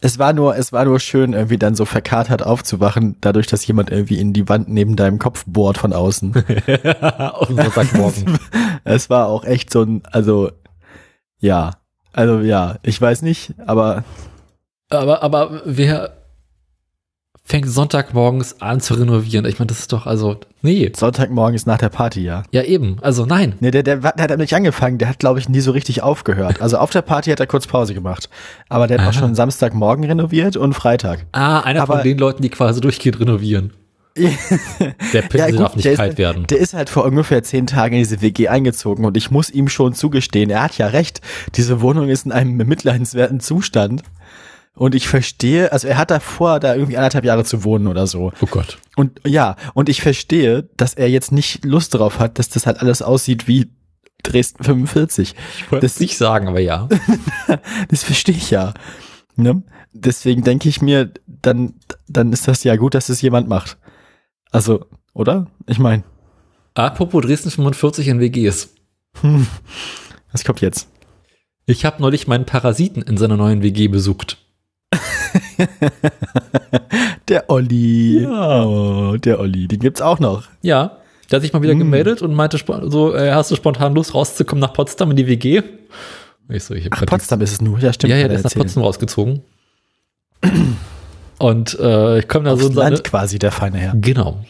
[0.06, 3.89] Es war nur, es war nur schön, irgendwie dann so verkatert aufzuwachen, dadurch, dass jemand
[3.89, 6.32] irgendwie in die Wand neben deinem Kopf bohrt von außen.
[8.84, 10.52] Es war auch echt so ein, also,
[11.39, 11.72] ja.
[12.13, 14.04] Also ja, ich weiß nicht, aber
[14.91, 16.13] Aber, aber wer
[17.48, 19.46] fängt Sonntagmorgens an zu renovieren?
[19.46, 20.92] Ich meine, das ist doch, also, nee.
[20.96, 22.42] Sonntagmorgen ist nach der Party, ja.
[22.52, 22.98] Ja, eben.
[23.02, 23.54] Also, nein.
[23.60, 26.62] Nee, der, der, der hat nicht angefangen, der hat, glaube ich, nie so richtig aufgehört.
[26.62, 28.30] Also auf der Party hat er kurz Pause gemacht.
[28.68, 29.20] Aber der hat auch Aha.
[29.20, 31.28] schon Samstagmorgen renoviert und Freitag.
[31.32, 33.74] Ah, einer Aber- von den Leuten, die quasi durchgehend renovieren.
[34.18, 36.48] Der Pinsel gut, darf nicht der ist- kalt werden.
[36.48, 39.68] Der ist halt vor ungefähr zehn Tagen in diese WG eingezogen und ich muss ihm
[39.68, 41.20] schon zugestehen, er hat ja recht.
[41.56, 44.04] Diese Wohnung ist in einem bemitleidenswerten Zustand.
[44.76, 48.34] Und ich verstehe, also er hat davor, da irgendwie anderthalb Jahre zu wohnen oder so.
[48.42, 48.78] Oh Gott.
[48.98, 52.82] Und ja, und ich verstehe, dass er jetzt nicht Lust darauf hat, dass das halt
[52.82, 53.72] alles aussieht wie
[54.24, 55.34] Dresden 45.
[55.60, 56.90] Ich wollte Das- nicht sagen, aber ja.
[57.90, 58.74] Das verstehe ich ja.
[59.38, 59.64] Ne?
[59.94, 61.76] Deswegen denke ich mir, dann,
[62.08, 63.78] dann ist das ja gut, dass es jemand macht.
[64.52, 65.48] Also, oder?
[65.68, 66.04] Ich meine,
[66.74, 68.74] Apropos Dresden 45 in WGs.
[70.32, 70.90] was kommt jetzt?
[71.66, 74.38] Ich habe neulich meinen Parasiten in seiner neuen WG besucht.
[77.30, 78.21] Der Olli.
[78.24, 78.63] Ja.
[78.63, 79.67] Oh, der Olli.
[79.67, 80.43] Den gibt's auch noch.
[80.62, 80.98] Ja,
[81.32, 81.80] der hat sich mal wieder Hm.
[81.80, 85.63] gemeldet und meinte so, äh, hast du spontan Lust rauszukommen nach Potsdam in die WG?
[86.50, 87.80] Ich so, ich Ach, Potsdam ist es nur.
[87.80, 88.12] Ja, stimmt.
[88.12, 88.54] Ja, ja, der er ist nach.
[88.62, 89.41] Potsdam rausgezogen.
[91.39, 93.93] Und äh, ich komme da so Aufs in seine, Land quasi, der feine Herr.
[93.95, 94.45] Genau.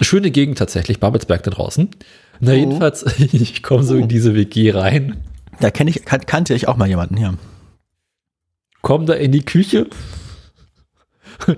[0.00, 1.90] Schöne Gegend tatsächlich, Babelsberg da draußen.
[2.40, 2.54] Na, Oh.
[2.54, 5.18] jedenfalls, ich komme so in diese WG rein,
[5.60, 7.34] Da kenn ich, kan kannte ich auch mal jemanden, ja.
[8.82, 9.86] Komme da in die Küche.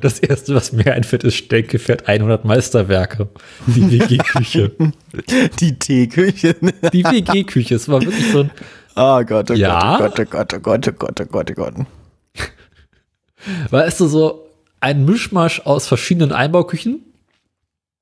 [0.00, 3.28] Das erste, was mir einfällt, ist Stenkefett 100 Meisterwerke.
[3.66, 4.70] Die WG-Küche.
[5.58, 6.54] Die Teeküche.
[6.92, 7.74] Die WG-Küche.
[7.74, 8.50] Es war wirklich so ein,
[8.94, 9.98] Oh Gott, oh Ja?
[9.98, 11.74] Gott, oh Gott, oh Gott, oh Gott, oh Gott, oh Gott.
[13.70, 14.46] weißt du, so
[14.78, 17.00] ein Mischmasch aus verschiedenen Einbauküchen,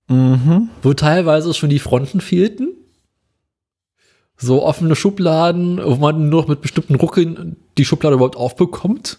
[0.09, 0.69] Mhm.
[0.83, 2.70] wo teilweise schon die Fronten fehlten.
[4.41, 9.19] So offene Schubladen, wo man nur noch mit bestimmten Ruckeln die Schublade überhaupt aufbekommt.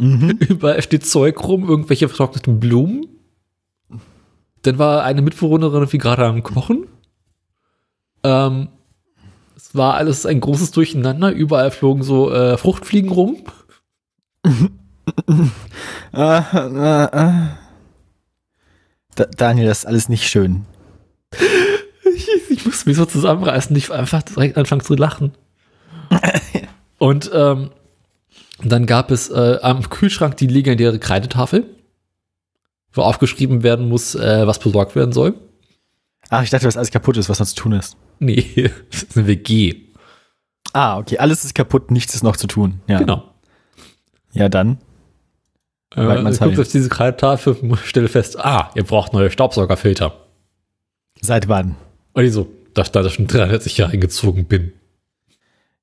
[0.00, 0.30] Mhm.
[0.48, 3.06] Überall steht Zeug rum, irgendwelche vertrockneten Blumen.
[4.62, 6.88] Dann war eine Mitbewohnerin wie gerade am Kochen.
[8.24, 8.68] Ähm,
[9.56, 11.30] es war alles ein großes Durcheinander.
[11.30, 13.36] Überall flogen so äh, Fruchtfliegen rum.
[16.12, 17.58] Ah, ah, ah.
[19.14, 20.66] Da, Daniel, das ist alles nicht schön.
[22.78, 25.32] Muss mich so zusammenreißen, nicht einfach direkt anfangen zu lachen.
[26.98, 27.70] Und ähm,
[28.62, 31.66] dann gab es äh, am Kühlschrank die legendäre Kreidetafel,
[32.92, 35.34] wo aufgeschrieben werden muss, äh, was besorgt werden soll.
[36.30, 37.96] Ach, ich dachte, was alles kaputt ist, was noch zu tun ist.
[38.20, 39.74] Nee, das ist eine WG.
[40.72, 42.80] Ah, okay, alles ist kaputt, nichts ist noch zu tun.
[42.86, 43.24] Ja, Genau.
[44.32, 44.78] ja dann.
[45.96, 46.60] Äh, ich gucke heim.
[46.60, 50.14] auf diese Kreidetafel, stelle fest, ah, ihr braucht neue Staubsaugerfilter.
[51.20, 51.74] Seit wann?
[52.12, 52.48] Und ich so,
[52.86, 54.72] da ich schon 360 Jahre eingezogen bin.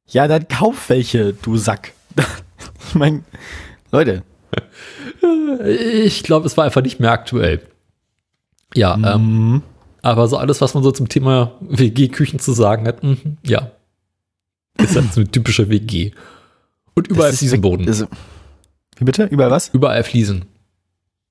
[0.08, 1.94] Ja, dann kauf welche, du Sack.
[2.88, 3.24] ich meine,
[3.92, 4.24] Leute.
[5.66, 7.62] Ich glaube, es war einfach nicht mehr aktuell.
[8.74, 9.62] Ja, ähm, Mhm.
[10.02, 13.72] Aber so alles, was man so zum Thema WG-Küchen zu sagen hat, mhm, ja.
[14.78, 16.12] Ist halt so eine typische WG.
[16.94, 17.88] Und überall ist Fliesenboden.
[17.88, 18.06] Also,
[18.98, 19.24] wie bitte?
[19.24, 19.70] Überall was?
[19.70, 20.46] Überall Fliesen.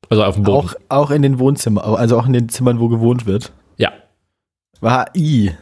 [0.08, 0.68] Also auf dem Boden.
[0.68, 3.52] Auch, auch in den Wohnzimmern, also auch in den Zimmern, wo gewohnt wird.
[4.80, 4.80] Ja.
[4.82, 5.52] War I.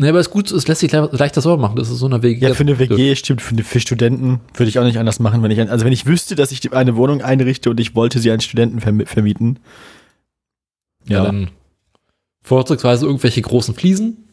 [0.00, 1.74] Ne, aber es ist gut, es lässt sich le- leichter sauber machen.
[1.76, 2.38] Das ist so eine WG.
[2.46, 5.50] Ja, für eine WG stimmt, für, für Studenten würde ich auch nicht anders machen, wenn
[5.50, 8.30] ich, ein- also wenn ich wüsste, dass ich eine Wohnung einrichte und ich wollte sie
[8.30, 9.58] an Studenten vermi- vermieten.
[11.08, 11.50] Ja, dann
[12.42, 14.24] vorzugsweise irgendwelche großen Fliesen.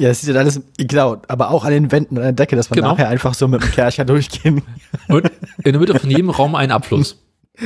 [0.00, 2.56] Ja, das ist ja alles, genau, aber auch an den Wänden und an der Decke,
[2.56, 2.90] dass wir Genau.
[2.90, 4.62] nachher einfach so mit dem Kercher durchgehen.
[5.08, 5.30] Und
[5.64, 7.22] in der Mitte von jedem Raum ein Abfluss.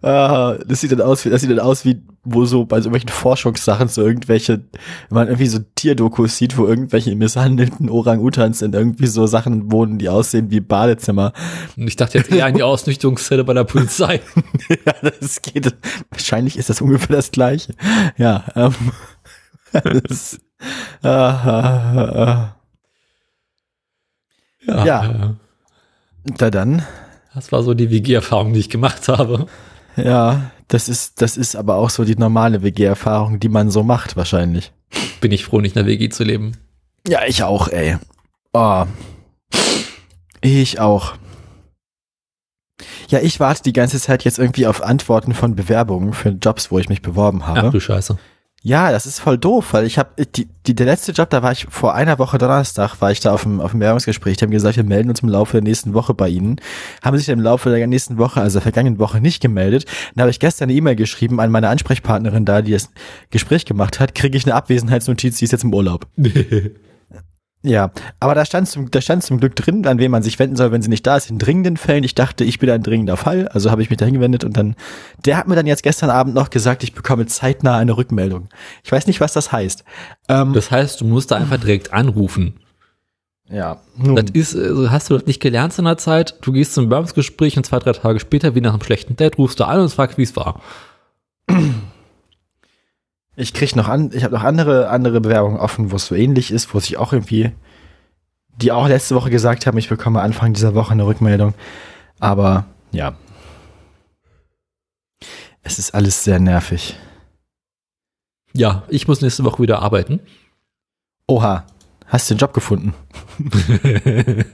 [0.00, 2.88] Ah, das sieht dann aus, wie, das sieht dann aus wie, wo so bei so
[2.88, 4.60] irgendwelchen Forschungssachen so irgendwelche,
[5.08, 9.98] wenn man irgendwie so Tierdokus sieht, wo irgendwelche misshandelten Orang-Utans in irgendwie so Sachen wohnen,
[9.98, 11.32] die aussehen wie Badezimmer.
[11.76, 14.20] Und ich dachte jetzt eher an die Ausnüchterungszelle bei der Polizei.
[14.86, 15.74] ja, das geht,
[16.10, 17.74] wahrscheinlich ist das ungefähr das Gleiche.
[18.16, 18.74] Ja, ähm,
[20.08, 20.38] das,
[21.02, 22.54] ah, ah,
[24.68, 24.84] ah.
[24.84, 25.34] Ja.
[26.24, 26.84] äh, Da dann,
[27.34, 29.46] Das war so die WG-Erfahrung, die ich gemacht habe.
[30.04, 34.16] Ja, das ist, das ist aber auch so die normale WG-Erfahrung, die man so macht,
[34.16, 34.72] wahrscheinlich.
[35.20, 36.52] Bin ich froh, nicht in der WG zu leben.
[37.06, 37.96] Ja, ich auch, ey.
[38.52, 38.84] Oh.
[40.40, 41.14] Ich auch.
[43.08, 46.78] Ja, ich warte die ganze Zeit jetzt irgendwie auf Antworten von Bewerbungen für Jobs, wo
[46.78, 47.70] ich mich beworben Ach habe.
[47.70, 48.18] du Scheiße.
[48.62, 51.52] Ja, das ist voll doof, weil ich habe die, die, der letzte Job, da war
[51.52, 54.36] ich vor einer Woche Donnerstag, war ich da auf dem, auf dem Bewerbungsgespräch.
[54.36, 56.60] Die haben gesagt, wir melden uns im Laufe der nächsten Woche bei Ihnen.
[57.02, 59.84] Haben sich im Laufe der nächsten Woche, also der vergangenen Woche, nicht gemeldet.
[60.14, 62.90] Dann habe ich gestern eine E-Mail geschrieben an meine Ansprechpartnerin da, die das
[63.30, 66.06] Gespräch gemacht hat, kriege ich eine Abwesenheitsnotiz, die ist jetzt im Urlaub.
[67.62, 67.90] Ja,
[68.20, 70.70] aber da stand zum, da stand zum Glück drin, an wen man sich wenden soll,
[70.70, 72.04] wenn sie nicht da ist, in dringenden Fällen.
[72.04, 74.76] Ich dachte, ich bin ein dringender Fall, also habe ich mich da hingewendet und dann,
[75.24, 78.48] der hat mir dann jetzt gestern Abend noch gesagt, ich bekomme zeitnah eine Rückmeldung.
[78.84, 79.82] Ich weiß nicht, was das heißt.
[80.28, 82.60] Ähm, Das heißt, du musst da einfach direkt anrufen.
[83.50, 86.36] ja, nun, Das ist, also hast du das nicht gelernt in der Zeit?
[86.42, 89.58] Du gehst zum Bewerbungsgespräch und zwei, drei Tage später, wie nach einem schlechten Date, rufst
[89.58, 90.60] du an und fragst, wie es war.
[93.38, 96.50] Ich krieg noch an, ich habe noch andere, andere Bewerbungen offen, wo es so ähnlich
[96.50, 97.52] ist, wo sich auch irgendwie,
[98.56, 101.54] die auch letzte Woche gesagt haben, ich bekomme Anfang dieser Woche eine Rückmeldung.
[102.18, 103.14] Aber ja.
[105.62, 106.98] Es ist alles sehr nervig.
[108.54, 110.18] Ja, ich muss nächste Woche wieder arbeiten.
[111.28, 111.64] Oha,
[112.06, 112.92] hast du den Job gefunden?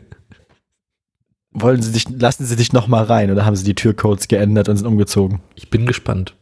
[1.53, 4.69] Wollen sie dich, lassen sie dich noch mal rein oder haben sie die Türcodes geändert
[4.69, 5.41] und sind umgezogen?
[5.55, 6.35] ich bin gespannt.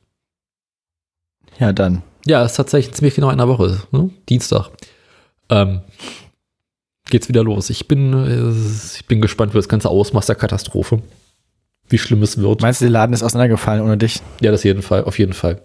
[1.59, 2.03] Ja, dann.
[2.27, 4.11] Ja, es ist tatsächlich ziemlich genau in einer Woche, ne?
[4.29, 4.71] Dienstag.
[5.51, 5.81] Ähm,
[7.11, 7.69] geht's wieder los.
[7.71, 11.03] Ich bin, äh, ich bin gespannt, wie das ganze Ausmaß der Katastrophe.
[11.89, 12.63] Wie schlimm es wird.
[12.63, 14.21] Meinst du, der Laden ist auseinandergefallen ohne dich?
[14.41, 15.63] Ja, das jeden Fall, auf jeden Fall.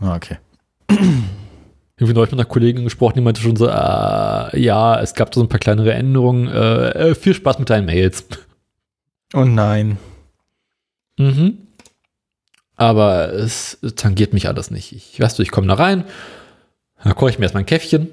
[0.00, 0.36] Ah, Okay.
[0.88, 3.70] Irgendwie neulich mit einer Kollegin gesprochen, die meinte schon so, äh,
[4.58, 6.48] ja, es gab so ein paar kleinere Änderungen.
[6.48, 8.24] Äh, äh, viel Spaß mit deinen Mails.
[9.34, 9.98] Oh nein.
[11.18, 11.58] Mhm.
[12.80, 14.92] Aber es tangiert mich alles nicht.
[14.92, 16.04] Ich weißt du, ich komme da rein,
[17.04, 18.08] dann koche ich mir erstmal ein Käffchen,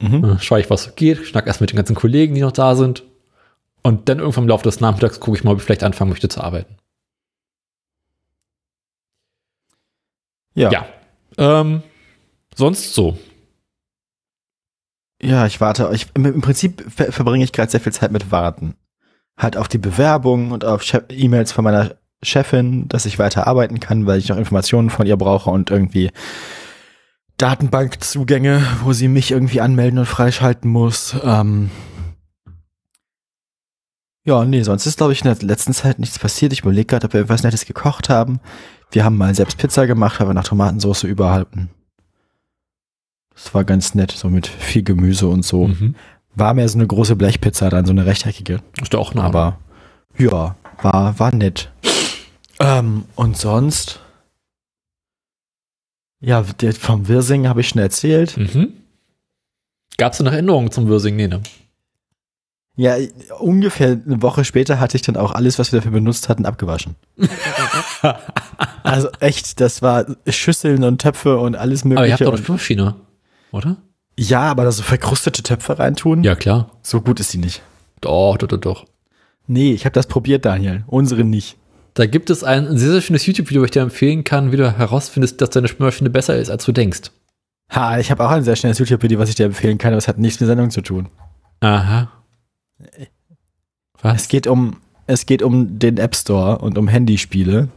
[0.00, 0.38] Mhm.
[0.40, 3.02] schaue ich, was so geht, schnack erst mit den ganzen Kollegen, die noch da sind.
[3.82, 6.30] Und dann irgendwann im Laufe des Nachmittags gucke ich mal, ob ich vielleicht anfangen möchte
[6.30, 6.74] zu arbeiten.
[10.54, 10.70] Ja.
[10.70, 10.86] Ja.
[11.36, 11.82] Ähm,
[12.54, 13.18] sonst so.
[15.22, 15.90] Ja, ich warte.
[15.92, 18.74] Ich, im, Prinzip ver verbringe ich gerade sehr viel Zeit mit Warten.
[19.38, 24.06] Halt auf die Bewerbung und auf E-Mails von meiner Chefin, dass ich weiter arbeiten kann,
[24.06, 26.10] weil ich noch Informationen von ihr brauche und irgendwie
[27.36, 31.14] Datenbankzugänge, wo sie mich irgendwie anmelden und freischalten muss.
[31.22, 31.70] Ähm
[34.24, 36.52] ja, nee, sonst ist, glaube ich, in der letzten Zeit nichts passiert.
[36.52, 38.40] Ich überlege gerade, ob wir etwas Nettes gekocht haben.
[38.90, 41.70] Wir haben mal selbst Pizza gemacht, aber nach Tomatensauce überhalten.
[43.34, 45.68] Das war ganz nett, so mit viel Gemüse und so.
[45.68, 45.94] Mhm.
[46.34, 48.60] War mehr so eine große Blechpizza, dann so eine rechteckige.
[48.80, 49.24] Ist doch auch noch.
[49.24, 49.58] Aber
[50.18, 51.70] ja, war, war nett.
[52.60, 54.00] Ähm, und sonst?
[56.20, 56.42] Ja,
[56.78, 58.36] vom Wirsing habe ich schon erzählt.
[58.36, 58.72] Mhm.
[59.98, 61.16] Gab es noch Änderungen zum Würsing?
[61.16, 61.42] Nee, ne?
[62.78, 62.96] Ja,
[63.38, 66.94] ungefähr eine Woche später hatte ich dann auch alles, was wir dafür benutzt hatten, abgewaschen.
[68.82, 71.98] also echt, das war Schüsseln und Töpfe und alles mögliche.
[72.00, 72.96] Aber ihr habt doch eine und, Spülmaschine,
[73.50, 73.78] oder?
[74.18, 76.70] ja, aber da so verkrustete Töpfe reintun, Ja, klar.
[76.82, 77.62] so gut ist sie nicht.
[78.02, 78.84] Doch, doch, doch, doch.
[79.46, 80.84] Nee, ich habe das probiert, Daniel.
[80.86, 81.56] Unsere nicht.
[81.94, 84.70] Da gibt es ein sehr, sehr schönes YouTube-Video, wo ich dir empfehlen kann, wie du
[84.70, 87.10] herausfindest, dass deine Spülmaschine besser ist, als du denkst.
[87.74, 90.08] Ha, ich habe auch ein sehr schnelles YouTube-Video, was ich dir empfehlen kann, aber es
[90.08, 91.08] hat nichts mit Sendung zu tun.
[91.60, 92.10] Aha.
[92.98, 93.08] Es
[94.02, 94.28] Was?
[94.28, 97.68] geht um, es geht um den App Store und um Handyspiele.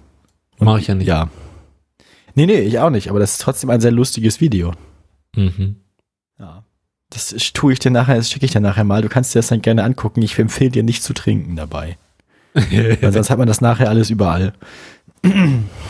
[0.57, 1.07] Und Mach ich ja nicht.
[1.07, 1.29] Ja.
[2.35, 4.73] Nee, nee, ich auch nicht, aber das ist trotzdem ein sehr lustiges Video.
[5.35, 5.77] Mhm.
[7.11, 9.01] Das tue ich dir nachher, das schicke ich dir nachher mal.
[9.01, 10.21] Du kannst dir das dann gerne angucken.
[10.21, 11.97] Ich empfehle dir nicht zu trinken dabei.
[12.53, 14.53] Weil sonst hat man das nachher alles überall.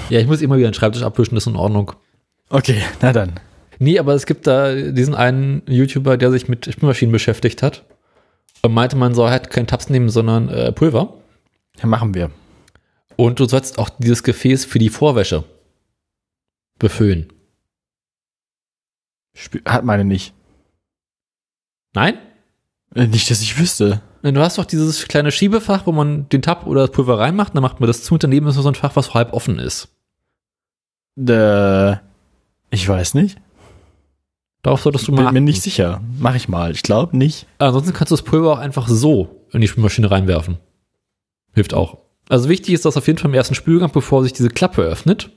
[0.10, 1.94] ja, ich muss immer wieder den Schreibtisch abwischen, das ist in Ordnung.
[2.50, 3.40] Okay, na dann.
[3.80, 7.86] Nee, aber es gibt da diesen einen YouTuber, der sich mit Spülmaschinen beschäftigt hat.
[8.62, 11.14] Und meinte, man soll halt kein Tabs nehmen, sondern äh, Pulver.
[11.80, 12.30] Ja, machen wir.
[13.16, 15.44] Und du sollst auch dieses Gefäß für die Vorwäsche
[16.78, 17.32] befüllen.
[19.38, 20.34] Spü- Hat meine nicht.
[21.94, 22.18] Nein?
[22.96, 24.02] Äh, Nicht, dass ich wüsste.
[24.22, 27.62] Du hast doch dieses kleine Schiebefach, wo man den Tab oder das Pulver reinmacht, dann
[27.64, 29.88] macht man das zu und daneben ist noch so ein Fach, was halb offen ist.
[31.18, 31.94] Äh,
[32.72, 33.38] ich weiß nicht.
[34.62, 35.44] Darauf solltest du mal Bin mir achten.
[35.46, 36.02] nicht sicher.
[36.20, 36.72] Mach ich mal.
[36.72, 37.46] Ich glaube nicht.
[37.60, 40.58] Ansonsten kannst du das Pulver auch einfach so in die Spülmaschine reinwerfen.
[41.54, 42.00] Hilft auch.
[42.28, 45.32] Also wichtig ist, dass auf jeden Fall im ersten Spülgang, bevor sich diese Klappe öffnet,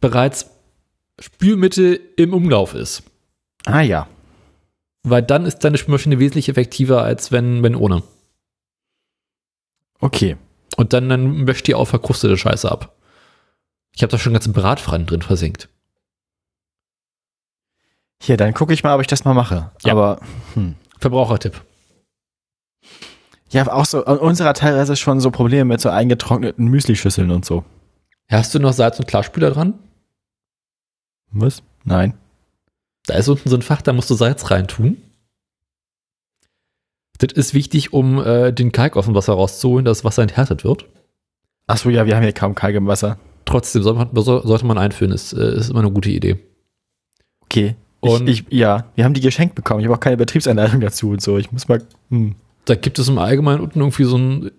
[0.00, 0.50] bereits
[1.18, 3.02] Spülmittel im Umlauf ist.
[3.64, 4.06] Ah ja.
[5.02, 8.02] Weil dann ist deine Spülmaschine wesentlich effektiver, als wenn, wenn ohne.
[10.00, 10.36] Okay.
[10.76, 12.96] Und dann, dann wäscht die auch verkrustete Scheiße ab.
[13.94, 15.68] Ich habe da schon ganze Bratpfannen drin versenkt.
[18.22, 19.72] Hier, dann gucke ich mal, ob ich das mal mache.
[19.82, 19.92] Ja.
[19.92, 20.20] Aber,
[20.54, 20.76] hm.
[20.98, 21.60] Verbrauchertipp.
[23.50, 27.64] Ja, auch so, unserer teilweise schon so Probleme mit so eingetrockneten Müslischüsseln und so.
[28.30, 29.74] Hast du noch Salz- und Klarspüler dran?
[31.32, 31.62] Was?
[31.84, 32.14] Nein.
[33.06, 34.96] Da ist unten so ein Fach, da musst du Salz reintun.
[37.18, 40.64] Das ist wichtig, um äh, den Kalk aus dem Wasser rauszuholen, dass das Wasser enthärtet
[40.64, 40.86] wird.
[41.66, 43.18] Achso, ja, wir haben hier kaum Kalk im Wasser.
[43.44, 46.38] Trotzdem soll man, sollte man einführen, ist, äh, ist immer eine gute Idee.
[47.42, 47.76] Okay.
[48.00, 49.80] Und- ich, ich, ja, wir haben die geschenkt bekommen.
[49.80, 51.38] Ich habe auch keine Betriebsanleitung dazu und so.
[51.38, 51.82] Ich muss mal.
[52.10, 52.34] Hm.
[52.64, 54.50] Da gibt es im Allgemeinen unten irgendwie so ein,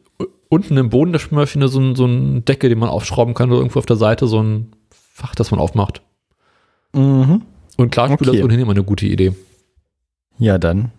[0.49, 3.60] unten im Boden der Spülmaschine so ein, so ein Deckel, den man aufschrauben kann oder
[3.60, 6.01] irgendwo auf der Seite so ein Fach, das man aufmacht.
[6.93, 7.43] Mhm.
[7.78, 8.40] Und Klarspüler Okay.
[8.40, 9.34] ist ohnehin immer eine gute Idee.
[10.38, 10.92] Ja, dann.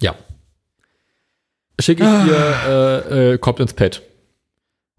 [0.00, 0.14] Ja.
[1.80, 4.02] Schicke ich dir, äh, äh, kommt ins Pad.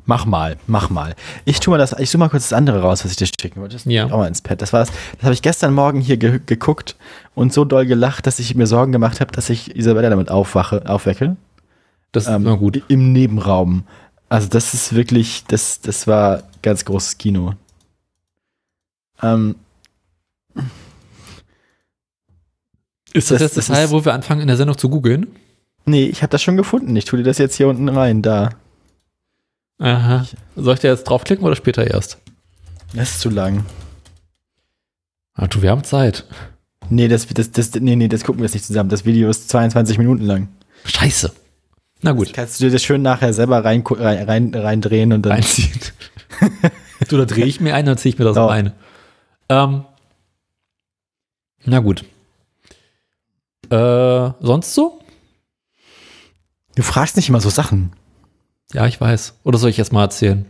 [0.06, 1.16] Mach mal, mach mal.
[1.46, 3.62] Ich tu mal das, ich suche mal kurz das andere raus, was ich dir schicken
[3.62, 3.76] wollte.
[3.76, 4.06] Das Ja.
[4.06, 4.62] auch mal ins Pad.
[4.62, 6.96] Das war das, das habe ich gestern Morgen hier ge geguckt
[7.36, 10.90] und so doll gelacht, dass ich mir Sorgen gemacht habe, dass ich Isabella damit aufwache,
[10.90, 11.38] aufwecke.
[12.12, 12.82] Das ist Ähm, immer gut.
[12.88, 13.84] Im Nebenraum.
[14.28, 17.54] Also das ist wirklich, das, das war ganz großes Kino.
[19.22, 19.56] Ähm,
[23.14, 25.28] Ist das, das- jetzt das Teil, wo wir anfangen in der Sendung zu googeln?
[25.86, 26.96] nee, ich habe das schon gefunden.
[26.96, 28.50] Ich tue dir das jetzt hier unten rein, da.
[29.80, 30.28] Aha.
[30.56, 32.20] Soll ich da jetzt draufklicken oder später erst?
[32.94, 33.66] Das ist zu lang.
[35.34, 36.26] Ah, du, wir haben Zeit.
[36.90, 38.90] Nee, das, das, das, nee, nee, das gucken wir jetzt nicht zusammen.
[38.90, 40.50] Das Video ist 22 Minuten lang.
[40.86, 41.32] Scheiße.
[42.04, 45.34] Na gut, Kannst du dir das schön nachher selber rein, rein, rein, reindrehen und dann.
[45.34, 45.80] reinziehen.
[47.10, 48.46] du, da drehe ich mir ein, dann ziehe ich mir das Ja.
[48.46, 48.74] rein.
[49.50, 49.86] Ähm,
[51.66, 52.06] na gut.
[53.72, 55.00] Äh, sonst so?
[56.76, 57.94] Du fragst nicht immer so Sachen.
[58.74, 59.40] Ja, ich weiß.
[59.44, 60.46] Oder soll ich jetzt mal erzählen?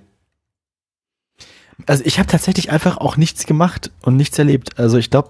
[1.85, 4.79] Also ich habe tatsächlich einfach auch nichts gemacht und nichts erlebt.
[4.79, 5.29] Also ich glaube,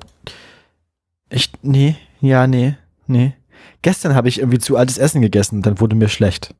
[1.29, 2.75] ich, nee, ja, nee,
[3.07, 3.33] nee.
[3.81, 6.53] Gestern habe ich irgendwie zu altes Essen gegessen und dann wurde mir schlecht.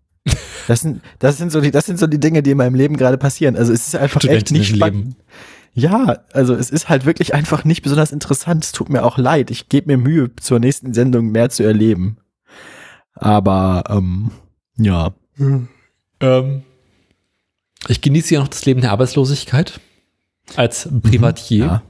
[0.68, 2.96] Das sind, das sind so die, das sind so die Dinge, die in meinem Leben
[2.96, 3.56] gerade passieren.
[3.56, 5.16] Also es ist einfach echt nicht spannend.
[5.74, 8.66] Ja, also es ist halt wirklich einfach nicht besonders interessant.
[8.66, 9.52] Es tut mir auch leid.
[9.52, 12.18] Ich gebe mir Mühe, zur nächsten Sendung mehr zu erleben.
[13.14, 14.32] Aber, ähm,
[14.78, 15.14] ja.
[16.20, 16.64] Ähm,
[17.88, 19.80] ich genieße ja noch das Leben der Arbeitslosigkeit
[20.56, 21.66] als Privatier.
[21.66, 21.84] Ja.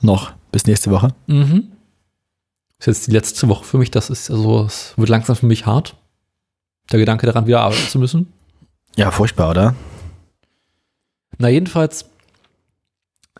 [0.00, 1.14] Noch bis nächste Woche.
[1.26, 1.72] Mhm.
[2.78, 5.66] Ist jetzt die letzte Woche für mich, das ist also, es wird langsam für mich
[5.66, 5.96] hart.
[6.92, 8.32] Der Gedanke daran, wieder arbeiten zu müssen.
[8.96, 9.74] Ja, furchtbar, oder?
[11.38, 12.08] Na, jedenfalls,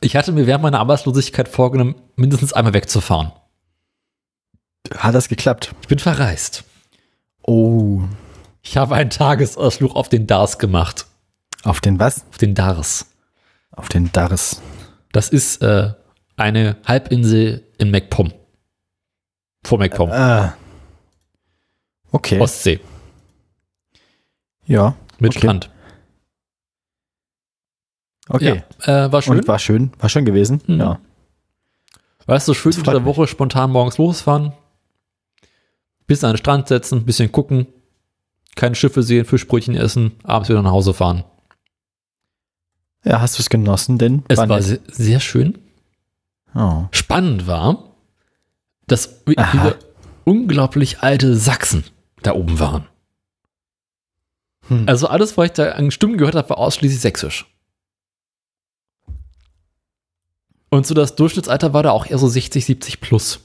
[0.01, 3.33] ich hatte mir während meiner Arbeitslosigkeit vorgenommen, mindestens einmal wegzufahren.
[4.97, 5.75] Hat das geklappt?
[5.83, 6.65] Ich bin verreist.
[7.43, 8.03] Oh.
[8.63, 11.07] Ich habe einen Tagesausflug auf den Dars gemacht.
[11.65, 12.25] Auf den was?
[12.31, 13.07] Auf den Dars.
[13.71, 14.61] Auf den Dars.
[15.13, 15.93] Das ist äh,
[16.37, 18.33] eine Halbinsel in MacPom.
[19.65, 20.11] Vor MacPom.
[20.11, 20.55] Ah.
[22.11, 22.41] Okay.
[22.41, 22.81] Ostsee.
[24.67, 24.95] ja.
[25.19, 25.41] Mit Okay.
[25.41, 25.71] Strand.
[28.29, 28.63] Okay.
[28.85, 29.39] Ja, äh, war schön.
[29.39, 29.91] Und war schön.
[29.99, 30.61] War schön gewesen.
[30.67, 30.81] Mhm.
[30.81, 31.01] Ja.
[32.27, 34.53] Weißt du, schön freut der Woche spontan morgens losfahren,
[36.07, 37.67] bis an den Strand setzen, bisschen gucken,
[38.55, 41.25] keine Schiffe sehen, Fischbrötchen essen, abends wieder nach Hause fahren.
[43.03, 44.25] Ja, hast du es genossen, denn?
[44.29, 44.63] Es war nett.
[44.63, 45.57] sehr, sehr schön.
[46.55, 46.85] Oh.
[46.91, 47.95] Spannend war,
[48.87, 49.51] dass wie Aha.
[49.51, 49.79] viele
[50.25, 51.85] unglaublich alte Sachsen
[52.23, 52.87] da oben waren.
[54.69, 54.85] Hm.
[54.87, 57.47] Also alles, was ich da an Stimmen gehört habe, war ausschließlich sächsisch.
[60.71, 63.41] Und so das Durchschnittsalter war da auch eher so 60, 70 plus.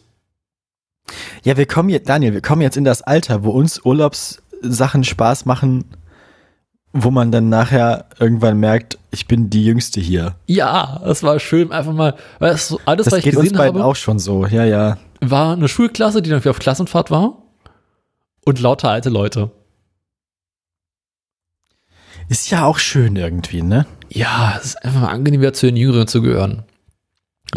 [1.43, 5.45] Ja, wir kommen jetzt, Daniel, wir kommen jetzt in das Alter, wo uns Urlaubssachen Spaß
[5.45, 5.85] machen,
[6.93, 10.35] wo man dann nachher irgendwann merkt, ich bin die Jüngste hier.
[10.45, 13.57] Ja, es war schön, einfach mal, weißt du, alles, Das was ich geht uns gesehen
[13.57, 14.45] beiden habe, auch schon so.
[14.45, 14.97] Ja, ja.
[15.19, 17.37] war eine Schulklasse, die dann wieder auf Klassenfahrt war
[18.45, 19.51] und lauter alte Leute.
[22.29, 23.85] Ist ja auch schön irgendwie, ne?
[24.09, 26.63] Ja, es ist einfach mal angenehm, wieder zu den Jüngeren zu gehören.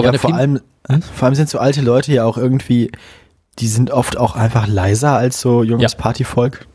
[0.05, 1.03] Ja, der vor allem, Hm?
[1.03, 2.91] vor allem sind so alte Leute ja auch irgendwie,
[3.59, 5.99] die sind oft auch einfach leiser als so junges Ja.
[5.99, 6.67] Partyvolk.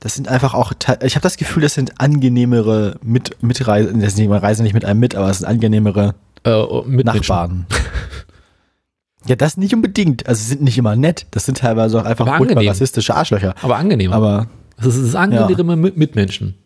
[0.00, 4.30] Das sind einfach auch, ich habe das Gefühl, das sind angenehmere mit Mitreisen, das sind
[4.30, 7.66] Reisen nicht mit einem mit, aber es sind angenehmere äh, mit Nachbarn.
[9.26, 10.26] ja, das nicht unbedingt.
[10.26, 11.26] Also sie sind nicht immer nett.
[11.30, 12.68] Das sind teilweise auch einfach Aber angenehm.
[12.68, 13.54] rassistische Arschlöcher.
[13.62, 14.12] Aber angenehm.
[14.12, 16.56] Aber es ist das angenehme mit Mitmenschen.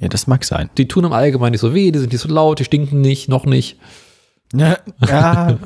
[0.00, 0.70] ja, das mag sein.
[0.78, 3.28] Die tun im Allgemeinen nicht so weh, die sind nicht so laut, die stinken nicht,
[3.28, 3.78] noch nicht.
[4.52, 5.58] Ja, ja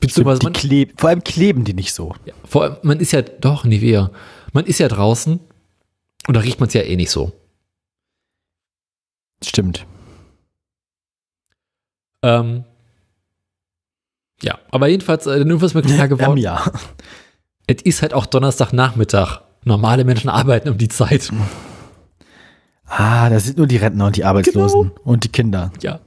[0.00, 2.14] Beziehungsweise die man, kleb, vor allem kleben die nicht so.
[2.26, 4.10] ja, vor allem, man ist ja, doch, Nivea.
[4.52, 5.40] Man ist ja draußen
[6.28, 7.32] und da riecht man es ja eh nicht so.
[9.42, 9.86] Stimmt.
[12.22, 12.64] Ähm,
[14.42, 16.38] ja, aber jedenfalls, äh, irgendwas mir klar Ähm, geworden.
[16.38, 16.64] ja.
[17.66, 19.40] Es ist halt auch Donnerstagnachmittag.
[19.64, 21.32] Normale Menschen arbeiten um die Zeit.
[22.84, 25.72] Ah, das sind nur die Rentner und die Arbeitslosen und die Kinder.
[25.82, 26.00] Ja.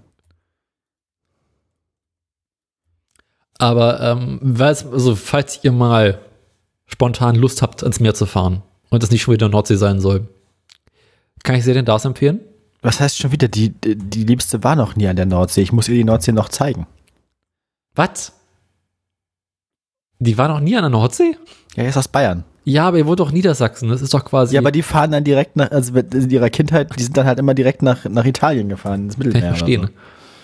[3.60, 6.20] Aber ähm, weiß, also, falls ihr mal
[6.88, 10.28] spontan Lust habt, ans Meer zu fahren und es nicht schon wieder Nordsee sein soll,
[11.44, 12.40] kann ich sehr den Dars empfehlen.
[12.82, 15.62] Was heißt schon wieder, die, die Liebste war noch nie an der Nordsee.
[15.62, 16.88] Ich muss ihr die Nordsee noch zeigen.
[17.94, 18.32] Was?
[20.20, 21.36] Die war noch nie an der Nordsee?
[21.76, 22.46] Ja, er ist aus Bayern.
[22.64, 23.90] Ja, aber ihr wohnt doch Niedersachsen.
[23.90, 24.56] Das ist doch quasi.
[24.56, 27.40] Ja, aber die fahren dann direkt nach, also in ihrer Kindheit, die sind dann halt
[27.40, 29.50] immer direkt nach, nach Italien gefahren, ins kann ich Mittelmeer.
[29.56, 29.82] verstehen.
[29.82, 29.92] oder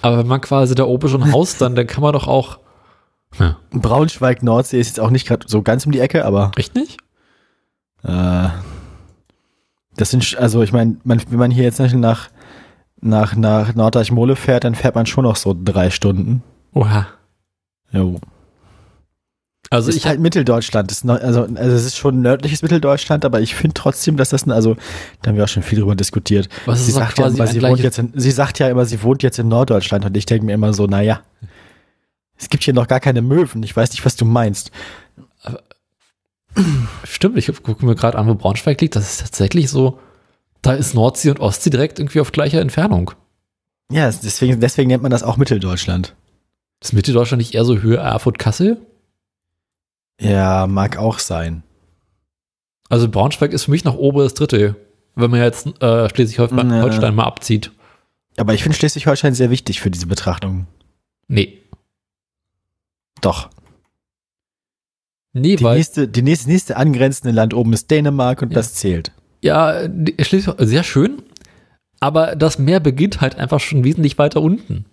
[0.01, 2.59] Aber wenn man quasi da oben schon haust, dann, dann kann man doch auch.
[3.39, 3.57] Ja.
[3.71, 6.97] Braunschweig, Nordsee ist jetzt auch nicht gerade so ganz um die Ecke, aber Echt nicht?
[8.03, 8.49] äh,
[9.97, 12.30] das sind, also ich meine, wenn man hier jetzt nach,
[13.01, 16.43] nach, nach Norddeich-Mole fährt, dann fährt man schon noch so drei Stunden.
[16.73, 17.07] Oha.
[17.91, 18.19] Jo.
[19.69, 20.91] Also ist ich halt Mitteldeutschland.
[20.91, 24.45] Ist noch, also, also es ist schon nördliches Mitteldeutschland, aber ich finde trotzdem, dass das
[24.45, 24.76] ein, also
[25.21, 26.49] da haben wir auch schon viel drüber diskutiert.
[26.65, 29.01] Was ist sie sagt ja immer, sie wohnt jetzt in, sie sagt ja immer, sie
[29.01, 31.21] wohnt jetzt in Norddeutschland und ich denke mir immer so, naja,
[32.38, 33.63] es gibt hier noch gar keine Möwen.
[33.63, 34.71] Ich weiß nicht, was du meinst.
[37.03, 38.95] Stimmt, ich gucke mir gerade an, wo Braunschweig liegt.
[38.95, 39.99] Das ist tatsächlich so.
[40.61, 43.11] Da ist Nordsee und Ostsee direkt irgendwie auf gleicher Entfernung.
[43.91, 46.15] Ja, es- deswegen, deswegen nennt man das auch Mitteldeutschland.
[46.81, 48.81] Ist Mitteldeutschland nicht eher so Höhe Erfurt-Kassel?
[50.19, 51.63] Ja, mag auch sein.
[52.89, 54.75] Also Braunschweig ist für mich noch oberes Drittel,
[55.15, 57.11] wenn man jetzt äh, Schleswig-Holstein Ja.
[57.11, 57.71] Mal abzieht.
[58.38, 60.67] Aber ich finde Schleswig-Holstein sehr wichtig für diese Betrachtung.
[61.27, 61.61] Nee.
[63.26, 63.49] Doch.
[65.34, 68.55] Nee, Die weil, nächste, die nächste, nächste angrenzende Land oben ist Dänemark und Ja.
[68.55, 69.11] das zählt.
[69.41, 69.82] ja,
[70.57, 71.21] sehr schön,
[71.99, 74.86] aber das Meer beginnt halt einfach schon wesentlich weiter unten.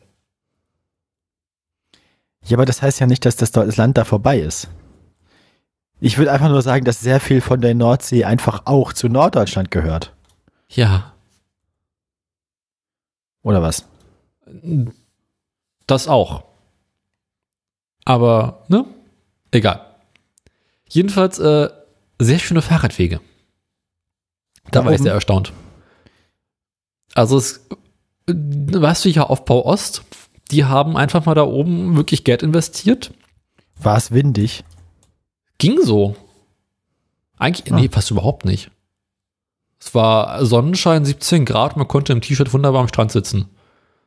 [2.44, 4.68] Ja, aber das heißt ja nicht, dass das, das Land da vorbei ist.
[6.00, 9.70] Ich würde einfach nur sagen, dass sehr viel von der Nordsee einfach auch zu Norddeutschland
[9.70, 10.12] gehört.
[10.68, 11.12] Ja,
[13.44, 13.86] Oder was?
[15.86, 16.44] das auch.
[18.04, 18.84] Aber, ne?
[19.50, 19.86] Egal.
[20.88, 21.68] Jedenfalls, äh,
[22.18, 23.20] sehr schöne Fahrradwege.
[24.70, 25.52] Da Da war ich sehr erstaunt.
[27.14, 27.66] Also, es,
[28.26, 30.02] weißt du, ja, Aufbau Ost,
[30.50, 33.12] die haben einfach mal da oben wirklich Geld investiert.
[33.80, 34.64] War es windig?
[35.58, 36.16] Ging so.
[37.38, 37.76] Eigentlich, Ah.
[37.76, 38.70] nee, fast überhaupt nicht.
[39.80, 43.48] Es war Sonnenschein, 17 Grad, man konnte im T-Shirt wunderbar am Strand sitzen.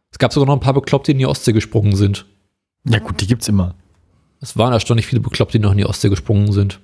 [0.10, 2.26] Es gab sogar noch ein paar Bekloppte, die in die Ostsee gesprungen sind.
[2.86, 3.76] Ja gut, die gibt's immer.
[4.42, 6.80] Es waren erstaunlich viele Bekloppte, die noch in die Ostsee gesprungen sind.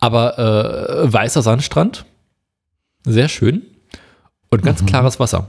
[0.00, 2.04] Aber äh, weißer Sandstrand,
[3.04, 3.62] sehr schön
[4.50, 4.86] und ganz Mhm.
[4.86, 5.48] klares Wasser.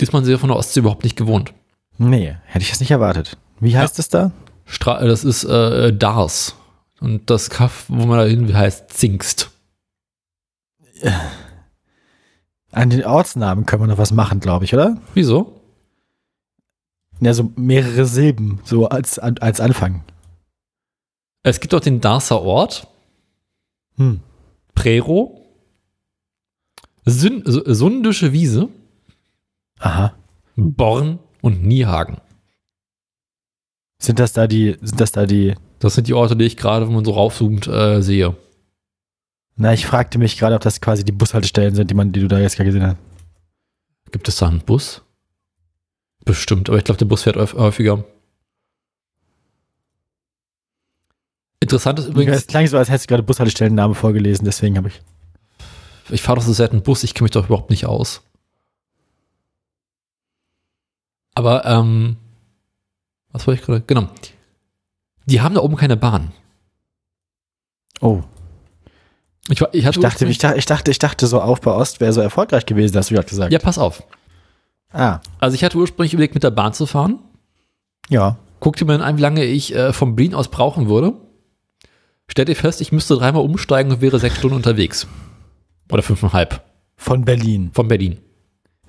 [0.00, 1.54] Diesmal sind wir von der Ostsee überhaupt nicht gewohnt.
[1.98, 3.36] Nee, hätte ich das nicht erwartet.
[3.60, 4.32] Wie heißt es da?
[4.66, 6.56] Stra äh, das ist äh, Dars.
[7.00, 9.50] Und das Kaff, wo man da hin will, heißt Zingst.
[12.72, 14.96] An den Ortsnamen können wir noch was machen, glaube ich, oder?
[15.14, 15.60] Wieso?
[17.24, 20.04] Ja, so mehrere Silben, so als, als Anfang.
[21.42, 22.88] Es gibt auch den Darser Ort,
[23.96, 24.20] Hm.
[24.74, 25.40] Prero,
[27.06, 28.68] Sün Sundische Wiese,
[29.78, 30.14] Aha.
[30.56, 32.18] Born und Niehagen.
[34.00, 36.86] Sind das da die, sind das da die, Das sind die Orte, die ich gerade,
[36.86, 38.36] wenn man so raufzoomt, äh, sehe.
[39.56, 42.28] na, ich fragte mich gerade, ob das quasi die Bushaltestellen sind, die man, die du
[42.28, 42.96] da jetzt gerade gesehen hast.
[44.10, 45.02] Gibt es da einen Bus?
[46.24, 48.04] Bestimmt, aber ich glaube, der Bus fährt häuf- häufiger.
[51.60, 55.00] Interessant ist Es übrigens, klang so, als hättest du gerade Bushaltestellennamen vorgelesen, deswegen habe ich.
[56.10, 58.22] ich fahre doch so selten Bus, ich kenne mich doch überhaupt nicht aus.
[61.34, 62.16] Aber, ähm,
[63.32, 63.80] was wollte ich gerade?
[63.86, 64.08] Genau.
[65.26, 66.32] Die haben da oben keine Bahn.
[68.00, 68.22] Oh.
[69.48, 72.00] Ich, war- ich hatte Ich dachte, ich dachte, ich dachte, ich dachte so Aufbau Ost
[72.00, 73.52] wäre so erfolgreich gewesen, hast du gerade gesagt.
[73.52, 74.02] ja, pass auf.
[74.94, 77.18] Ah, Also ich hatte ursprünglich überlegt, mit der Bahn zu fahren.
[78.08, 78.38] ja.
[78.60, 81.12] Guckte mir dann an, wie lange ich äh, vom Berlin aus brauchen würde.
[82.28, 85.06] Stellte fest, ich müsste dreimal umsteigen und wäre sechs Stunden unterwegs.
[85.92, 86.64] Oder fünfeinhalb
[86.96, 87.72] Von Berlin.
[87.74, 88.20] von Berlin.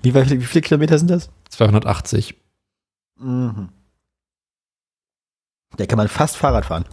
[0.00, 1.28] Wie, wie, wie viele Kilometer sind das?
[1.50, 2.34] 280.
[3.18, 3.68] Mhm.
[5.76, 6.86] Da kann man fast Fahrrad fahren.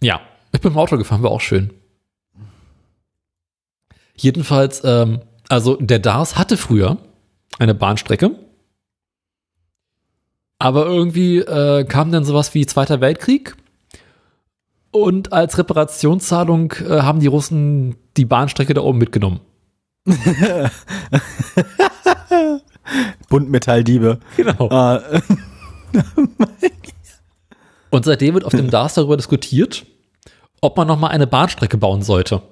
[0.00, 1.74] Ja, ich bin im Auto gefahren, war auch schön.
[4.16, 6.96] Jedenfalls, ähm, also der Dars hatte früher
[7.58, 8.30] eine Bahnstrecke.
[10.60, 13.56] Aber irgendwie äh, kam dann sowas wie Zweiter Weltkrieg.
[14.92, 19.40] Und als Reparationszahlung äh, haben die Russen die Bahnstrecke da oben mitgenommen.
[23.28, 24.20] Buntmetalldiebe.
[24.36, 24.68] Genau.
[24.68, 25.00] Ah,
[27.90, 29.86] Und seitdem wird auf dem Dars darüber diskutiert,
[30.60, 32.42] ob man nochmal eine Bahnstrecke bauen sollte.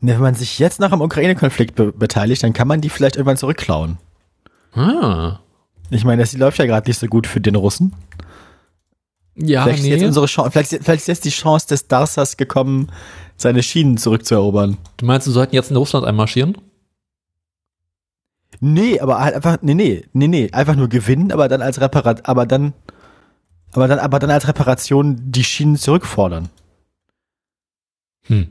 [0.00, 3.36] wenn man sich jetzt nach dem Ukraine-Konflikt be beteiligt, dann kann man die vielleicht irgendwann
[3.36, 3.98] zurückklauen.
[4.74, 5.40] Ah.
[5.92, 7.92] Ich meine, das läuft ja gerade nicht so gut für den Russen.
[9.34, 12.88] Ja, vielleicht, ist jetzt unsere Chance, vielleicht, vielleicht ist jetzt die Chance des Darsas gekommen,
[13.36, 14.76] seine Schienen zurückzuerobern.
[14.98, 16.58] Du meinst, wir sollten jetzt in Russland einmarschieren?
[18.60, 22.28] Nee, aber halt einfach, nee, nee, nee, nee, einfach nur gewinnen, aber dann als Reparat,
[22.28, 22.74] aber dann,
[23.72, 26.50] aber dann, aber dann als Reparation die Schienen zurückfordern.
[28.26, 28.48] Hm.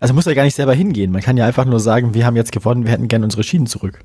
[0.00, 1.10] Also muss ja gar nicht selber hingehen.
[1.10, 3.66] Man kann ja einfach nur sagen, wir haben jetzt gewonnen, wir hätten gerne unsere Schienen
[3.66, 4.04] zurück.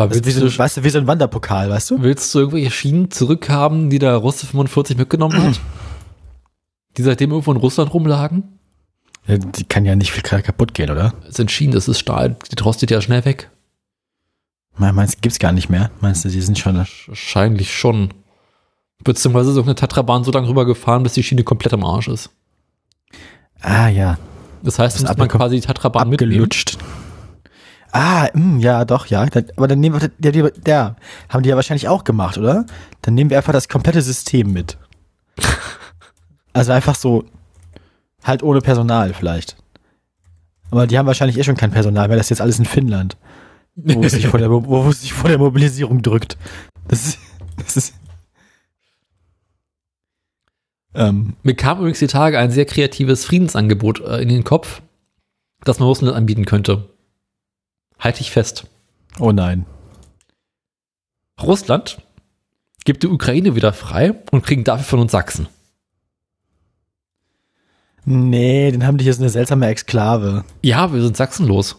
[0.00, 2.02] Aber ist willst, wie so, du, weißt du, wie so ein Wanderpokal, weißt du?
[2.02, 5.60] willst du irgendwelche Schienen zurückhaben, die der Russe 45 mitgenommen hat?
[6.96, 8.58] die seitdem irgendwo in Russland rumlagen?
[9.26, 11.14] Ja, Die kann ja nicht viel kaputt gehen, oder?
[11.26, 13.50] Das sind Schienen, das ist Stahl, die rostet ja schnell weg.
[14.76, 15.90] Me- Meinst du, gibt's gar nicht mehr?
[16.00, 16.76] Meinst du, die sind schon.
[16.76, 18.14] Wahrscheinlich schon.
[19.04, 22.30] Beziehungsweise ist irgendeine Tatrabahn so lange rübergefahren, bis die Schiene komplett am Arsch ist.
[23.60, 24.18] Ah, ja.
[24.62, 26.32] Das heißt, Das muss man quasi die Tatrabahn mitnehmen.
[26.32, 26.78] Abgelutscht.
[27.92, 29.26] Ah, mh, ja, doch, ja.
[29.56, 30.96] Aber dann nehmen wir, der, der, der,
[31.28, 32.64] haben die ja wahrscheinlich auch gemacht, oder?
[33.02, 34.76] Dann nehmen wir einfach das komplette System mit.
[36.54, 37.24] Also einfach so,
[38.24, 39.56] halt ohne Personal vielleicht.
[40.70, 43.16] Aber die haben wahrscheinlich eh schon kein Personal mehr, das jetzt alles in Finnland.
[43.74, 46.36] Wo es sich vor der, wo es sich vor der Mobilisierung drückt.
[46.88, 47.18] Das ist,
[47.56, 47.94] das ist,
[50.94, 54.82] ähm, Mir kam übrigens die Tage ein sehr kreatives Friedensangebot äh, in den Kopf,
[55.64, 56.88] das man Russland anbieten könnte.
[58.02, 58.66] Halte ich fest.
[59.20, 59.64] oh nein.
[61.40, 62.02] Russland
[62.84, 65.46] gibt die Ukraine wieder frei und kriegen dafür von uns Sachsen.
[68.04, 70.44] Nee, dann haben die hier so eine seltsame Exklave.
[70.62, 71.76] Ja, wir sind Sachsen los.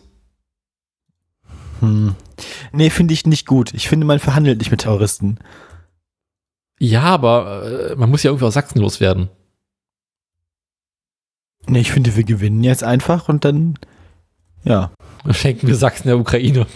[1.82, 2.16] Hm.
[2.72, 3.74] Nee, finde ich nicht gut.
[3.74, 5.40] Ich finde, man verhandelt nicht mit Terroristen.
[6.80, 9.30] Ja, aber äh, man muss ja irgendwie aus Sachsen loswerden.
[11.68, 13.78] Nee, ich finde, wir gewinnen jetzt einfach und dann,
[14.64, 14.92] ja.
[15.32, 16.68] Schenken wir Sachsen der Ukraine.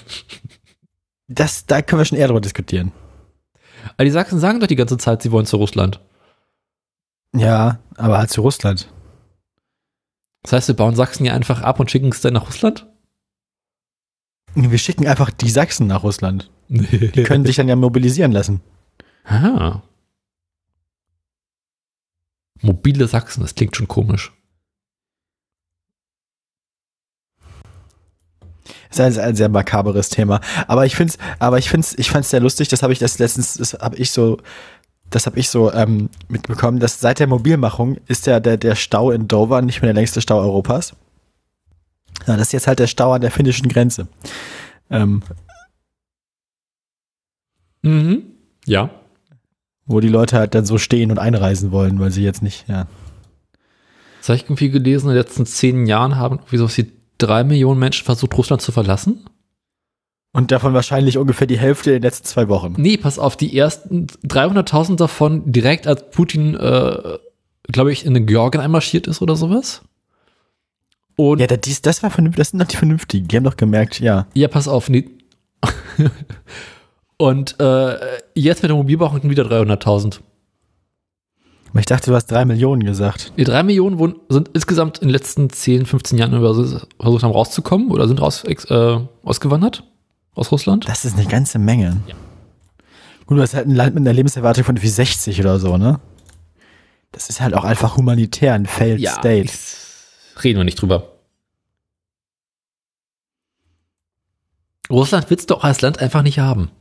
[1.27, 2.91] Das, da können wir schon eher drüber diskutieren.
[3.95, 5.99] Aber die Sachsen sagen doch die ganze Zeit, sie wollen zu Russland.
[7.35, 8.89] Ja, aber halt zu Russland.
[10.43, 12.87] Das heißt, wir bauen Sachsen ja einfach ab und schicken es dann nach Russland?
[14.55, 16.49] Wir schicken einfach die Sachsen nach Russland.
[16.69, 18.61] Die können sich dann ja mobilisieren lassen.
[19.23, 19.81] Ah.
[22.61, 24.33] Mobile Sachsen, das klingt schon komisch.
[28.89, 30.41] Ist ein, ein sehr makaberes Thema.
[30.67, 32.67] Aber ich finde es, aber ich finde es, ich fand es sehr lustig.
[32.69, 34.37] Das habe ich das letztens, das habe ich so,
[35.09, 39.11] das habe ich so ähm, mitbekommen, dass seit der Mobilmachung ist ja der, der Stau
[39.11, 40.93] in Dover nicht mehr der längste Stau Europas.
[42.25, 44.07] Ja, das ist jetzt halt der Stau an der finnischen Grenze.
[44.89, 45.21] Ähm,
[47.83, 48.23] Mhm.
[48.65, 48.89] Ja.
[49.85, 52.87] wo die Leute halt dann so stehen und einreisen wollen, weil sie jetzt nicht, ja.
[54.19, 57.43] Das habe ich irgendwie gelesen, in den letzten zehn Jahren haben irgendwie so wie drei
[57.43, 59.25] Millionen Menschen versucht, Russland zu verlassen.
[60.33, 62.75] Und davon wahrscheinlich ungefähr die Hälfte in den letzten zwei Wochen.
[62.77, 67.17] Nee, pass auf, die ersten 300.000 davon direkt als Putin, äh,
[67.71, 69.81] glaube ich, in den Georgien einmarschiert ist oder sowas.
[71.15, 73.27] Und Ja, das, das war vernünftig, das sind doch die Vernünftigen.
[73.27, 74.27] Die haben doch gemerkt, ja.
[74.35, 74.89] Ja, pass auf.
[74.89, 75.09] Nee.
[77.17, 77.97] Und äh,
[78.35, 80.19] jetzt mit der Mobilmachung wieder 300.000.
[81.77, 83.33] Aber ich dachte, du hast drei Millionen gesagt.
[83.37, 87.91] Die drei Millionen wurden, sind insgesamt in den letzten 10, 15 Jahren versucht haben rauszukommen
[87.91, 89.83] oder sind raus, äh, ausgewandert
[90.33, 90.89] aus Russland.
[90.89, 91.97] Das ist eine ganze Menge.
[92.07, 92.15] Ja.
[93.27, 95.99] Gut, du hast halt ein Land mit einer Lebenserwartung von wie 60 oder so, ne?
[97.11, 99.41] Das ist halt auch einfach humanitär ein Failed State.
[99.43, 101.09] ich- reden wir nicht drüber.
[104.89, 106.71] Russland willst du auch als Land einfach nicht haben.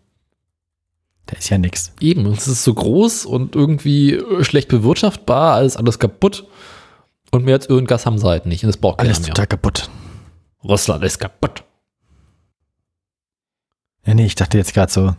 [1.27, 1.93] Da ist ja nix.
[2.01, 6.47] Eben, es ist so groß und irgendwie äh, schlecht bewirtschaftbar, alles, alles kaputt.
[7.33, 8.63] Und mehr als Öl und Gas haben sie halt nicht.
[8.63, 9.29] Und das braucht Alles mehr.
[9.29, 9.91] total kaputt.
[10.63, 11.65] Russland ist kaputt.
[14.07, 15.15] Ja, nee, ich dachte jetzt gerade so,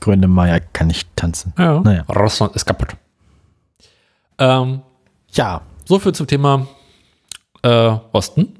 [0.00, 1.54] Gründe Meier kann nicht tanzen.
[1.56, 1.80] Ja.
[1.80, 2.02] Naja.
[2.02, 2.94] Russland ist kaputt.
[4.38, 4.82] Ähm,
[5.32, 5.62] Ja.
[5.86, 6.66] so viel zum Thema
[7.62, 8.58] äh, Osten.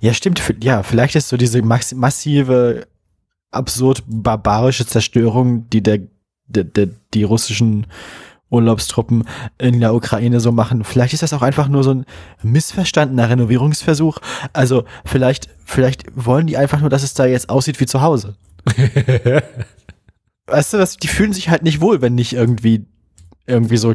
[0.00, 0.42] Ja, stimmt.
[0.62, 2.86] Ja, vielleicht ist so diese massive,
[3.50, 6.00] absurd barbarische Zerstörung, die der,
[6.46, 7.86] der, der, die russischen
[8.50, 9.24] Urlaubstruppen
[9.58, 10.84] in der Ukraine so machen.
[10.84, 12.04] Vielleicht ist das auch einfach nur so ein
[12.42, 14.18] missverstandener Renovierungsversuch.
[14.52, 18.34] Also vielleicht, vielleicht wollen die einfach nur, dass es da jetzt aussieht wie zu Hause.
[20.46, 22.84] Weißt du, das, die fühlen sich halt nicht wohl, wenn nicht irgendwie,
[23.46, 23.94] irgendwie so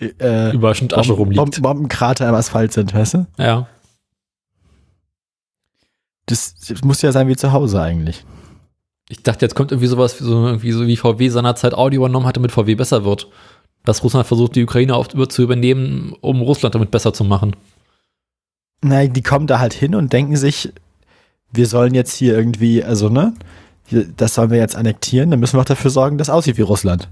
[0.00, 1.62] äh, Überraschend Asche Bomben, rumliegt.
[1.62, 3.26] Bombenkrater im Asphalt sind, weißt du?
[3.38, 3.68] Ja.
[6.26, 8.24] Das, das muss ja sein wie zu Hause eigentlich.
[9.08, 12.26] Ich dachte, jetzt kommt irgendwie sowas wie so, irgendwie so wie VW seinerzeit Audi übernommen
[12.26, 13.28] hatte, mit VW besser wird.
[13.84, 17.54] Dass Russland versucht, die Ukraine auf, über, zu übernehmen, um Russland damit besser zu machen.
[18.82, 20.72] Nein, die kommen da halt hin und denken sich,
[21.52, 23.34] wir sollen jetzt hier irgendwie, also ne,
[24.16, 26.62] das sollen wir jetzt annektieren, dann müssen wir auch dafür sorgen, dass es aussieht wie
[26.62, 27.08] Russland.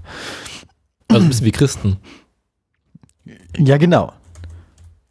[1.09, 1.97] Also ein bisschen wie Christen.
[3.57, 4.11] Ja, genau.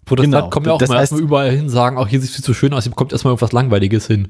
[0.05, 0.51] Protestanten Genau.
[0.51, 2.45] kommen ja auch Das mal heißt- erstmal überall hin, sagen, auch hier sieht es viel
[2.45, 4.29] zu schön aus, hier kommt erstmal irgendwas Langweiliges hin.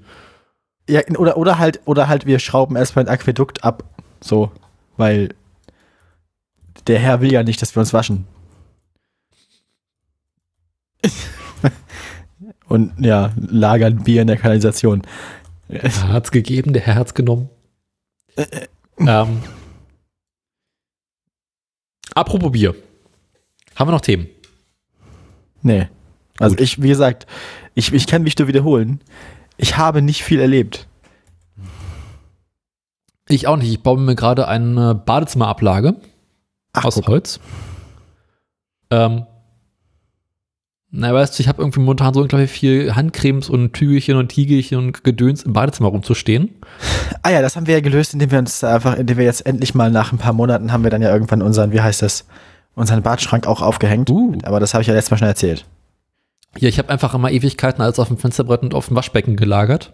[0.88, 3.84] Ja, oder, oder halt, oder halt, wir schrauben erstmal ein Aquädukt ab.
[4.20, 4.50] So,
[4.96, 5.34] weil
[6.86, 8.26] der Herr will ja nicht, dass wir uns waschen.
[12.68, 15.02] Und ja, lagern Bier in der Kanalisation.
[15.68, 17.48] Der hat's gegeben, der Herr hat's genommen.
[18.98, 19.42] ähm,
[22.14, 22.74] apropos Bier.
[23.76, 24.28] Haben wir noch Themen?
[25.62, 25.88] Nee.
[26.38, 26.64] Also Gut.
[26.64, 27.26] ich, wie gesagt,
[27.74, 29.00] ich, ich kann mich nur wiederholen.
[29.56, 30.86] Ich habe nicht viel erlebt.
[33.28, 33.70] Ich auch nicht.
[33.70, 35.96] Ich baue mir gerade eine Badezimmerablage
[36.72, 37.08] Ach, aus guck.
[37.08, 37.40] Holz.
[38.90, 39.26] Ähm,
[40.94, 44.76] na, weißt du, ich habe irgendwie momentan so unglaublich viel Handcremes und Tügelchen und Tiegelchen
[44.76, 46.50] und Gedöns im Badezimmer rumzustehen.
[47.22, 49.74] Ah ja, das haben wir ja gelöst, indem wir uns einfach, indem wir jetzt endlich
[49.74, 52.26] mal nach ein paar Monaten haben wir dann ja irgendwann unseren, wie heißt das,
[52.74, 54.10] unseren Badschrank auch aufgehängt.
[54.10, 54.36] Uh.
[54.42, 55.64] Aber das habe ich ja letztes Mal schon erzählt.
[56.58, 59.92] Ja, ich habe einfach immer Ewigkeiten alles auf dem Fensterbrett und auf dem Waschbecken gelagert.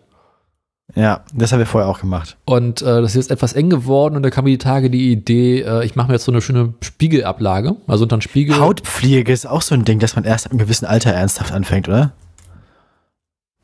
[0.94, 2.38] Ja, das haben wir vorher auch gemacht.
[2.46, 5.12] Und äh, das ist jetzt etwas eng geworden und da kam mir die Tage die
[5.12, 7.76] Idee, äh, ich mache mir jetzt so eine schöne Spiegelablage.
[7.86, 8.58] Also unter einen Spiegel.
[8.58, 11.88] Hautpflege ist auch so ein Ding, dass man erst ab einem gewissen Alter ernsthaft anfängt,
[11.88, 12.12] oder?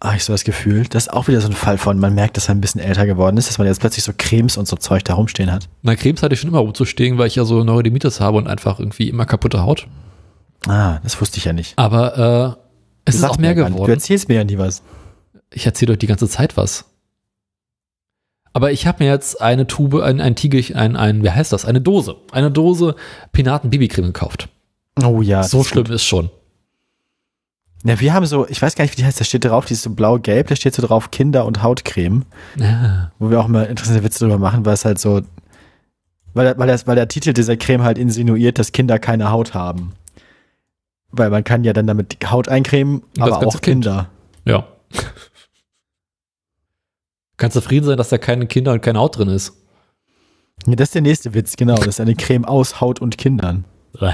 [0.00, 0.84] Ah, ich so das Gefühl.
[0.84, 3.06] Das ist auch wieder so ein Fall von, man merkt, dass er ein bisschen älter
[3.06, 5.70] geworden ist, dass man jetzt plötzlich so Cremes und so Zeug da rumstehen hat.
[5.80, 8.78] Na, Cremes hatte ich schon immer rumzustehen, weil ich ja so Neurodermitis habe und einfach
[8.78, 9.86] irgendwie immer kaputte Haut.
[10.66, 11.72] Ah, das wusste ich ja nicht.
[11.76, 12.63] Aber äh,
[13.04, 13.66] es Du ist auch mehr nicht.
[13.68, 13.90] Du geworden.
[13.90, 14.82] erzählst mir ja nie was.
[15.52, 16.86] Ich erzähle euch die ganze Zeit was.
[18.52, 21.64] Aber ich habe mir jetzt eine Tube, ein, ein Tiegel, ein, ein, wie heißt das?
[21.64, 22.16] Eine Dose.
[22.30, 22.94] Eine Dose
[23.32, 24.48] Penaten Babycreme gekauft.
[25.04, 25.42] Oh ja.
[25.42, 25.94] so ist schlimm gut.
[25.94, 26.30] ist schon.
[27.86, 29.74] Ja, wir haben so, ich weiß gar nicht, wie die heißt, da steht drauf, die
[29.74, 32.24] ist so blau-gelb, da steht so drauf Kinder- und Hautcreme,
[32.56, 33.10] Ja.
[33.18, 35.20] wo wir auch immer interessante Witze drüber machen, weil es halt so,
[36.32, 39.92] weil, weil, das, weil der Titel dieser Creme halt insinuiert, dass Kinder keine Haut haben.
[41.16, 43.84] Weil man kann ja dann damit die Haut eincremen, das aber auch Kind.
[43.84, 44.10] Kinder.
[44.44, 44.66] ja.
[47.36, 49.54] Kannst zufrieden sein, dass da keine Kinder und keine Haut drin ist.
[50.66, 51.74] Ja, das ist der nächste Witz, genau.
[51.74, 53.64] Das ist eine Creme aus Haut und Kindern.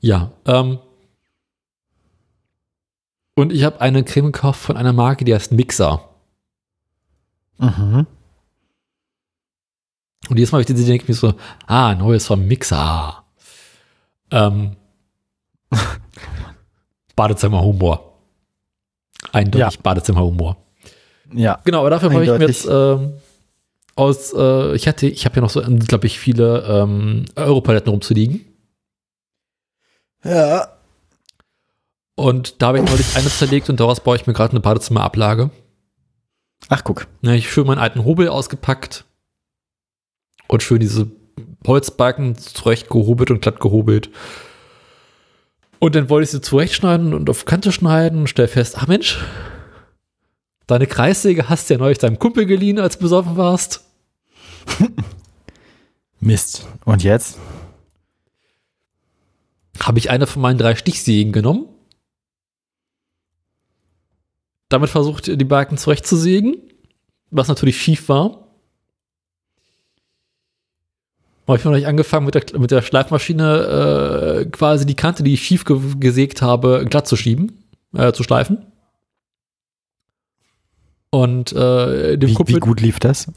[0.00, 0.78] Ja, ähm.
[3.34, 6.08] Und ich habe eine Creme gekauft von einer Marke, die heißt Mixer.
[7.58, 8.06] Mhm.
[10.28, 11.34] Und jedes Mal, wenn ich diese denke ich mir so,
[11.66, 13.24] ah, neues vom Mixer.
[14.30, 14.76] Ähm,
[17.16, 18.18] Badezimmerhumor.
[19.32, 19.82] Eindeutig Ja.
[19.82, 20.56] Badezimmerhumor.
[21.32, 21.60] Ja.
[21.64, 23.14] Genau, aber dafür habe ich mir jetzt ähm,
[23.96, 28.44] aus, äh, ich hatte, ich habe ja noch so, glaube ich, viele ähm, Europaletten rumzuliegen.
[30.24, 30.68] Ja.
[32.14, 35.50] Und da habe ich neulich eine zerlegt und daraus baue ich mir gerade eine Badezimmerablage.
[36.68, 37.06] Ach, guck.
[37.22, 39.04] Ja, ich schön meinen alten Hobel ausgepackt
[40.48, 41.08] und schön diese
[41.66, 44.10] Holzbalken zurecht gehobelt und glatt gehobelt.
[45.80, 49.24] Und dann wollte ich sie zurechtschneiden und auf Kante schneiden und stell fest, ach Mensch,
[50.66, 53.84] deine Kreissäge hast du ja neulich deinem Kumpel geliehen, als du besoffen warst.
[56.20, 56.66] Mist.
[56.84, 57.38] Und jetzt?
[59.78, 61.68] Habe ich eine von meinen drei Stichsägen genommen.
[64.68, 66.56] Damit versucht, die Balken zurechtzusägen,
[67.30, 68.47] was natürlich schief war.
[71.48, 75.32] Habe ich noch nicht angefangen, mit der, mit der Schleifmaschine äh, quasi die Kante, die
[75.32, 78.66] ich schief ge gesägt habe, glatt zu schieben, äh, zu schleifen.
[81.10, 83.32] Und äh, dem Wie, Kumpel, wie gut lief das?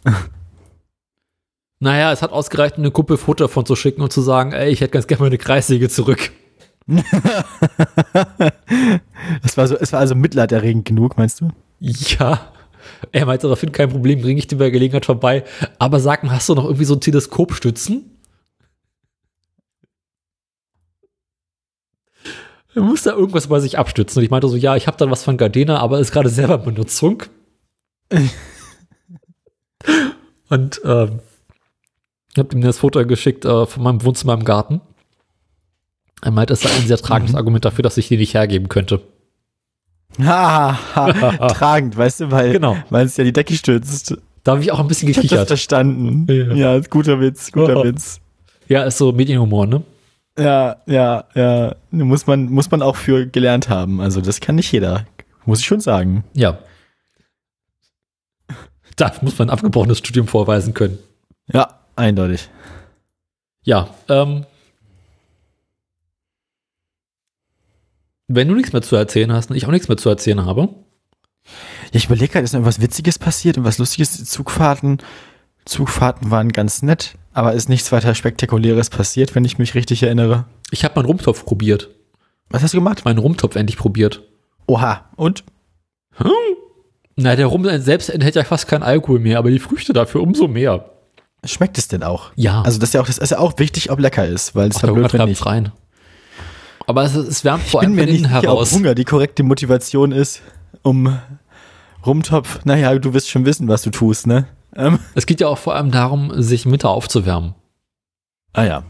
[1.79, 4.81] naja, es hat ausgereicht, dem Kumpel Foto davon zu schicken und zu sagen, ey, ich
[4.81, 6.31] hätte ganz gerne meine Kreissäge zurück.
[9.43, 11.49] Es war, so, es war also mitleiderregend genug, meinst du?
[11.79, 12.51] Ja.
[13.11, 15.43] Er meinte daraufhin, kein Problem, bringe ich dir bei Gelegenheit vorbei.
[15.79, 18.17] Aber sag mal, hast du noch irgendwie so Teleskopstützen?
[22.73, 24.19] Er muss da irgendwas bei sich abstützen.
[24.19, 26.55] Und ich meinte so, ja, ich habe dann was von Gardena, aber ist gerade selber
[26.55, 27.23] in Benutzung.
[30.49, 31.19] Und ähm,
[32.31, 34.81] ich habe ihm das Foto geschickt äh, von meinem Wohnzimmer im Garten.
[36.21, 37.37] Er meinte, es sei ein sehr tragendes Mhm.
[37.37, 39.01] Argument dafür, dass ich die nicht hergeben könnte.
[40.19, 42.77] Ha, ha, tragend, weißt du, weil, Genau.
[42.89, 44.15] weil es ja die Decke stützt.
[44.43, 45.47] Da habe ich auch ein bisschen Ich hab das gekichert.
[45.47, 46.25] verstanden.
[46.29, 46.75] Ja.
[46.75, 47.83] Ja, guter Witz, guter Oh.
[47.83, 48.19] Witz.
[48.67, 49.83] Ja, ist so Medienhumor, ne?
[50.39, 51.75] Ja, ja, ja.
[51.91, 53.99] Muss man, muss man auch für gelernt haben.
[54.01, 55.05] Also, das kann nicht jeder.
[55.45, 56.23] Muss ich schon sagen.
[56.33, 56.57] Ja.
[58.95, 60.99] Da muss man ein abgebrochenes Studium vorweisen können.
[61.51, 62.49] Ja, eindeutig.
[63.63, 64.45] Ja, ähm.
[68.33, 70.69] Wenn du nichts mehr zu erzählen hast und ich auch nichts mehr zu erzählen habe,
[71.43, 71.49] Ja,
[71.93, 74.23] ich überlege gerade, ist noch irgendwas Witziges passiert und was Lustiges?
[74.25, 74.99] Zugfahrten,
[75.65, 77.15] Zugfahrten waren ganz nett.
[77.33, 80.45] Aber ist nichts weiter Spektakuläres passiert, wenn ich mich richtig erinnere.
[80.71, 81.89] Ich habe meinen Rumtopf probiert.
[82.49, 83.05] Was hast du gemacht?
[83.05, 84.21] Meinen Rumtopf endlich probiert.
[84.67, 85.43] Oha, und?
[87.15, 90.47] Na, der Rum selbst enthält ja fast keinen Alkohol mehr, aber die Früchte dafür umso
[90.47, 90.91] mehr.
[91.45, 92.31] Schmeckt es denn auch?
[92.35, 92.61] Ja.
[92.61, 94.77] Also das ist ja auch, das ist ja auch wichtig, ob lecker ist, weil es
[94.77, 95.45] Ach, Hunger blöd, wenn nicht.
[95.45, 95.71] rein.
[96.91, 98.71] Aber es, es wärmt vor allem von innen sicher, ob heraus.
[98.73, 100.41] Hunger die korrekte Motivation ist,
[100.81, 101.17] um
[102.05, 104.45] Rumtopf, naja, du wirst schon wissen, was du tust, ne?
[104.75, 107.55] Ähm, Es geht ja auch vor allem darum, sich Mittag aufzuwärmen.
[108.53, 108.83] ah ja.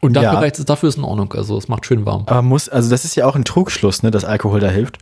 [0.00, 0.38] Und dafür, Ja.
[0.38, 1.32] reicht es- dafür ist in Ordnung.
[1.34, 2.22] Also es macht schön warm.
[2.26, 4.98] Aber muss, also das ist ja auch ein Trugschluss, ne, dass Alkohol da hilft.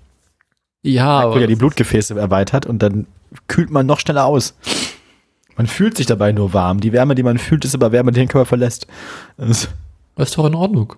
[0.82, 3.06] Ja, Alkohol ja die Blutgefäße erweitert und dann
[3.46, 4.54] kühlt man noch schneller aus.
[5.56, 6.80] Man fühlt sich dabei nur warm.
[6.80, 8.86] Die Wärme, die man fühlt, ist aber Wärme, die den Körper verlässt.
[9.36, 9.68] Das,
[10.16, 10.94] das ist doch in Ordnung.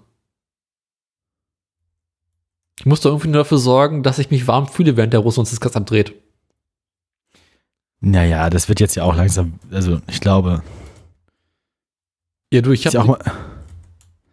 [2.79, 5.41] Ich muss doch irgendwie nur dafür sorgen, dass ich mich warm fühle, während der Russe
[5.41, 6.15] uns das Gas abdreht.
[8.01, 10.63] naja, das wird jetzt ja auch langsam, also ich glaube,
[12.53, 13.19] Ja, du, ich ist ja, auch mal,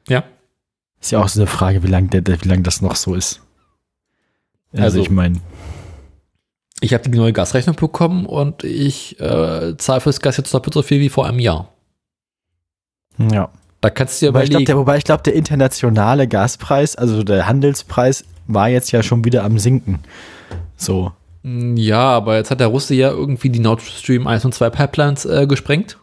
[0.08, 0.24] ja.
[1.02, 3.42] ist ja auch so eine Frage, wie lange wie lang das noch so ist.
[4.72, 5.42] Also, Also- ich meine,
[6.82, 10.84] Ich habe die neue Gasrechnung bekommen und ich äh, zahle fürs Gas jetzt doppelt so
[10.84, 11.74] viel wie vor einem Jahr.
[13.18, 13.50] ja.
[13.82, 14.66] Da kannst du dir Wobei ich glaube, überlegen.
[14.66, 19.44] der, wobei ich glaub, der internationale Gaspreis, also der Handelspreis, war jetzt ja schon wieder
[19.44, 20.00] am Sinken.
[20.78, 21.12] So.
[21.44, 24.70] Mm, Ja, aber jetzt hat der Russe ja irgendwie die Nord Stream 1 und 2
[24.70, 25.98] Pipelines äh, gesprengt.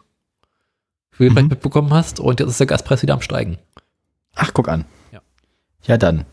[1.17, 1.33] Wie du Mhm.
[1.35, 2.19] vielleicht mitbekommen hast.
[2.19, 3.57] Und jetzt ist der Gaspreis wieder am Steigen.
[4.35, 4.85] Ach, guck an.
[5.11, 5.19] Ja.
[5.83, 6.25] Ja, dann.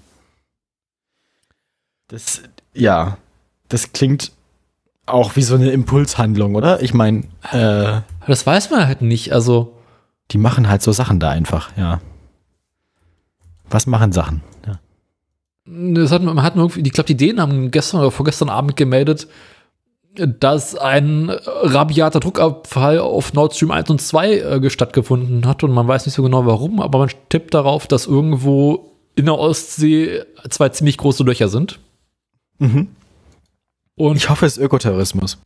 [2.08, 2.42] Das,
[2.74, 3.18] ja,
[3.68, 4.32] das klingt
[5.06, 6.82] auch wie so eine Impulshandlung, oder?
[6.82, 9.32] Ich meine, äh, Das weiß man halt nicht.
[9.32, 9.76] Also,
[10.30, 12.00] die machen halt so Sachen da einfach, ja.
[13.68, 14.42] Was machen Sachen?
[14.66, 14.78] Ja.
[15.94, 19.28] Das hat, man hat irgendwie, ich glaube, die Dänen haben gestern oder vorgestern Abend gemeldet,
[20.14, 25.86] dass ein rabiater Druckabfall auf Nord Stream 1 und 2 äh, stattgefunden hat und man
[25.86, 30.68] weiß nicht so genau warum, aber man tippt darauf, dass irgendwo in der Ostsee zwei
[30.70, 31.78] ziemlich große Löcher sind.
[32.58, 32.88] Mhm.
[33.94, 35.38] Und Ich hoffe, es ist Ökotourismus.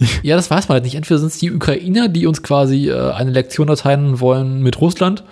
[0.22, 0.94] Ja, das weiß man halt nicht.
[0.94, 5.24] Entweder sind es die Ukrainer, die uns quasi äh, eine Lektion erteilen wollen mit Russland,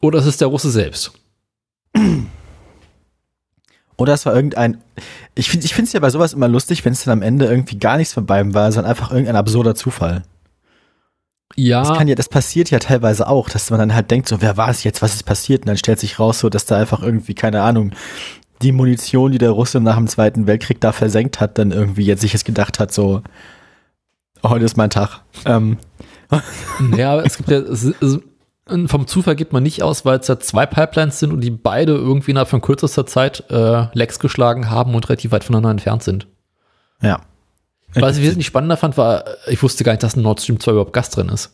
[0.00, 1.12] oder es ist der Russe selbst.
[4.00, 4.78] Oder es war irgendein.
[5.34, 7.98] Ich finde es ja bei sowas immer lustig, wenn es dann am Ende irgendwie gar
[7.98, 10.22] nichts von beiden war, sondern einfach irgendein absurder Zufall.
[11.56, 14.40] Ja, Das kann ja, das passiert ja teilweise auch, dass man dann halt denkt, so,
[14.40, 15.62] wer war es jetzt, was ist passiert?
[15.62, 17.92] Und dann stellt sich raus, so, dass da einfach irgendwie, keine Ahnung,
[18.62, 22.20] die Munition, die der Russe nach dem Zweiten Weltkrieg da versenkt hat, dann irgendwie jetzt
[22.20, 23.22] sich jetzt gedacht hat, so,
[24.42, 25.22] heute ist mein Tag.
[25.44, 25.76] Ähm,
[26.96, 28.20] ja, es gibt ja, es, es,
[28.88, 31.92] vom Zufall geht man nicht aus, weil es ja zwei Pipelines sind und die beide
[31.92, 36.26] irgendwie innerhalb von kürzester Zeit äh, Lecks geschlagen haben und relativ weit voneinander entfernt sind.
[37.02, 37.20] ja.
[37.94, 40.70] Was ich wesentlich spannender fand, war, ich wusste gar nicht, dass in Nord Stream 2
[40.70, 41.52] überhaupt Gas drin ist.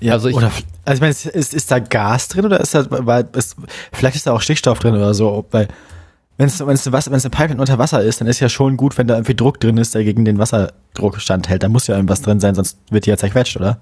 [0.00, 0.52] Ja, Also also ich- oder,
[0.84, 3.56] also ich meine, ist, ist, ist da Gas drin oder ist da, weil, ist,
[3.92, 5.68] vielleicht ist da auch Stickstoff drin oder so, weil,
[6.36, 8.76] wenn es, wenn es, wenn es eine Pipeline unter Wasser ist, dann ist ja schon
[8.76, 11.62] gut, wenn da irgendwie Druck drin ist, der gegen den Wasserdruck standhält.
[11.62, 13.78] Da muss ja irgendwas drin sein, sonst wird die ja zerquetscht, oder?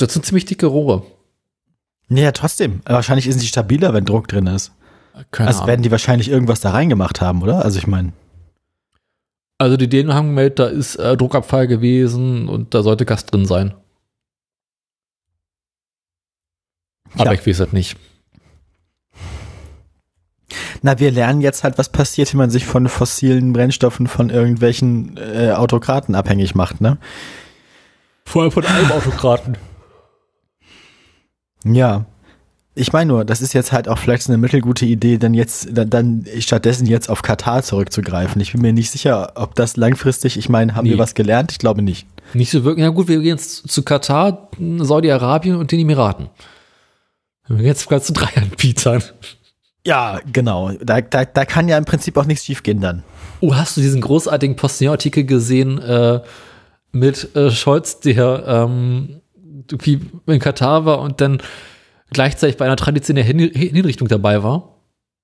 [0.00, 1.02] Das sind ziemlich dicke Rohre.
[2.08, 2.80] Nee, ja, trotzdem.
[2.84, 4.72] Aber wahrscheinlich sind die stabiler, wenn Druck drin ist.
[5.30, 5.68] Keine also Ahnung.
[5.68, 7.64] werden die wahrscheinlich irgendwas da reingemacht haben, oder?
[7.64, 8.12] Also ich meine,
[9.58, 13.44] Also die Dänen haben gemeldet, da ist äh, Druckabfall gewesen und da sollte Gas drin
[13.44, 13.74] sein.
[17.14, 17.32] Aber Ja.
[17.32, 17.96] ich weiß das nicht.
[20.82, 25.16] na, wir lernen jetzt halt, was passiert, wenn man sich von fossilen Brennstoffen von irgendwelchen
[25.18, 26.96] äh, Autokraten abhängig macht, ne?
[28.24, 29.58] Vor allem von einem Autokraten.
[31.64, 32.04] Ja.
[32.76, 35.68] Ich meine nur, das ist jetzt halt auch vielleicht so eine mittelgute Idee, dann jetzt,
[35.72, 38.40] dann, dann stattdessen jetzt auf Katar zurückzugreifen.
[38.40, 40.90] Ich bin mir nicht sicher, ob das langfristig, ich meine, haben Nee.
[40.92, 41.50] wir was gelernt?
[41.52, 42.06] Ich glaube nicht.
[42.32, 42.84] Nicht so wirklich.
[42.84, 44.48] Ja gut, wir gehen jetzt zu Katar,
[44.78, 46.28] Saudi-Arabien und den Emiraten.
[47.48, 49.02] Wir gehen jetzt sogar zu drei Anbietern.
[49.84, 50.70] Ja, genau.
[50.80, 53.02] Da, da, da kann ja im Prinzip auch nichts schiefgehen dann.
[53.40, 56.20] Oh, hast du diesen großartigen Postillon-Artikel gesehen äh,
[56.92, 59.19] mit äh, Scholz, der ähm,
[59.78, 61.42] wie in Katar war und dann
[62.10, 64.76] gleichzeitig bei einer traditionellen Hin Hinrichtung dabei war?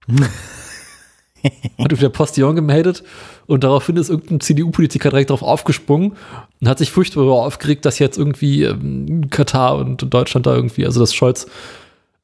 [1.78, 3.03] hat auf der Postillon gemeldet
[3.47, 6.16] und daraufhin ist irgendein CDU-Politiker direkt darauf aufgesprungen
[6.61, 11.01] und hat sich furchtbar aufgeregt, dass jetzt irgendwie ähm, Katar und Deutschland da irgendwie, also
[11.01, 11.47] dass Scholz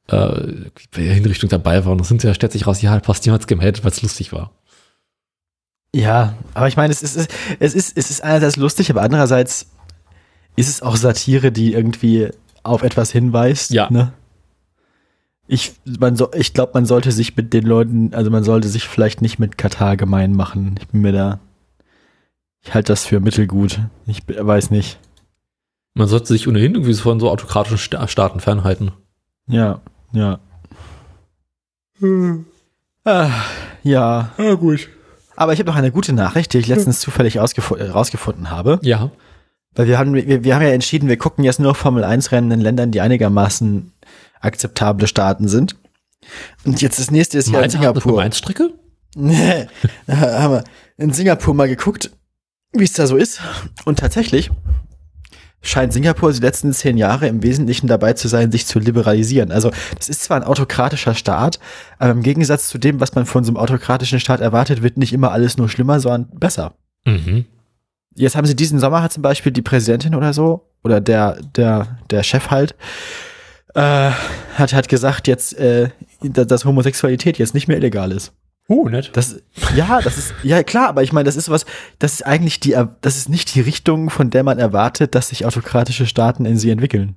[0.09, 3.43] äh, bei der Hinrichtung dabei war und das hinterher stellt sich raus, ja, Postillon hat
[3.43, 4.51] es gemeldet, weil es lustig war.
[5.95, 7.29] Ja, aber ich meine, es ist,
[7.61, 9.67] es ist, es ist einerseits lustig, aber andererseits
[10.57, 12.29] ist es auch Satire, die irgendwie
[12.63, 13.71] auf etwas hinweist.
[13.71, 13.89] Ja.
[13.91, 14.13] Ne?
[15.49, 18.87] Ich, man so, ich glaube, man sollte sich mit den Leuten, also man sollte sich
[18.89, 20.77] vielleicht nicht mit Katar gemein machen.
[20.81, 21.41] Ich bin mir da,
[22.63, 23.81] ich halte das für mittelgut.
[24.07, 24.99] Ich weiß nicht.
[25.95, 28.93] Man sollte sich ohnehin irgendwie so von so autokratischen Sta- Staaten fernhalten.
[29.47, 29.81] Ja,
[30.13, 30.39] ja.
[33.05, 33.31] Ah,
[33.83, 34.31] ja.
[34.39, 34.89] Ja, gut.
[35.37, 38.79] Aber ich habe noch eine gute Nachricht, die ich letztens zufällig ausgef- äh, rausgefunden habe.
[38.83, 39.11] Ja.
[39.75, 42.51] Weil wir haben, wir, wir haben ja entschieden, wir gucken jetzt nur Formel 1 Rennen
[42.51, 43.93] in Ländern, die einigermaßen
[44.41, 45.77] akzeptable Staaten sind.
[46.65, 48.03] Und jetzt das nächste ist ja in hat eine Singapur.
[48.03, 48.71] Formel-1-Strecke?
[49.15, 49.67] Nee,
[50.07, 50.65] da haben wir
[50.99, 52.11] in Singapur mal geguckt,
[52.73, 53.41] wie es da so ist.
[53.85, 54.51] Und tatsächlich
[55.63, 59.53] scheint Singapur die letzten zehn Jahre im Wesentlichen dabei zu sein, sich zu liberalisieren.
[59.53, 61.61] Also das ist zwar ein autokratischer Staat,
[61.99, 65.13] aber im Gegensatz zu dem, was man von so einem autokratischen Staat erwartet, wird nicht
[65.13, 66.75] immer alles nur schlimmer, sondern besser.
[67.05, 67.47] Mhm.
[68.15, 71.99] Jetzt haben sie diesen Sommer hat zum Beispiel die Präsidentin oder so, oder der, der,
[72.11, 72.75] der Chef halt,
[73.75, 74.11] äh,
[74.55, 75.91] hat halt gesagt, jetzt, äh,
[76.23, 78.33] dass dass Homosexualität jetzt nicht mehr illegal ist.
[78.69, 79.11] Oh, nett.
[79.15, 79.43] Das,
[79.75, 81.67] ja, das ist, ja klar, aber ich meine, das ist was,
[81.99, 85.45] das ist eigentlich die, das ist nicht die Richtung, von der man erwartet, dass sich
[85.45, 87.17] autokratische Staaten in sie entwickeln.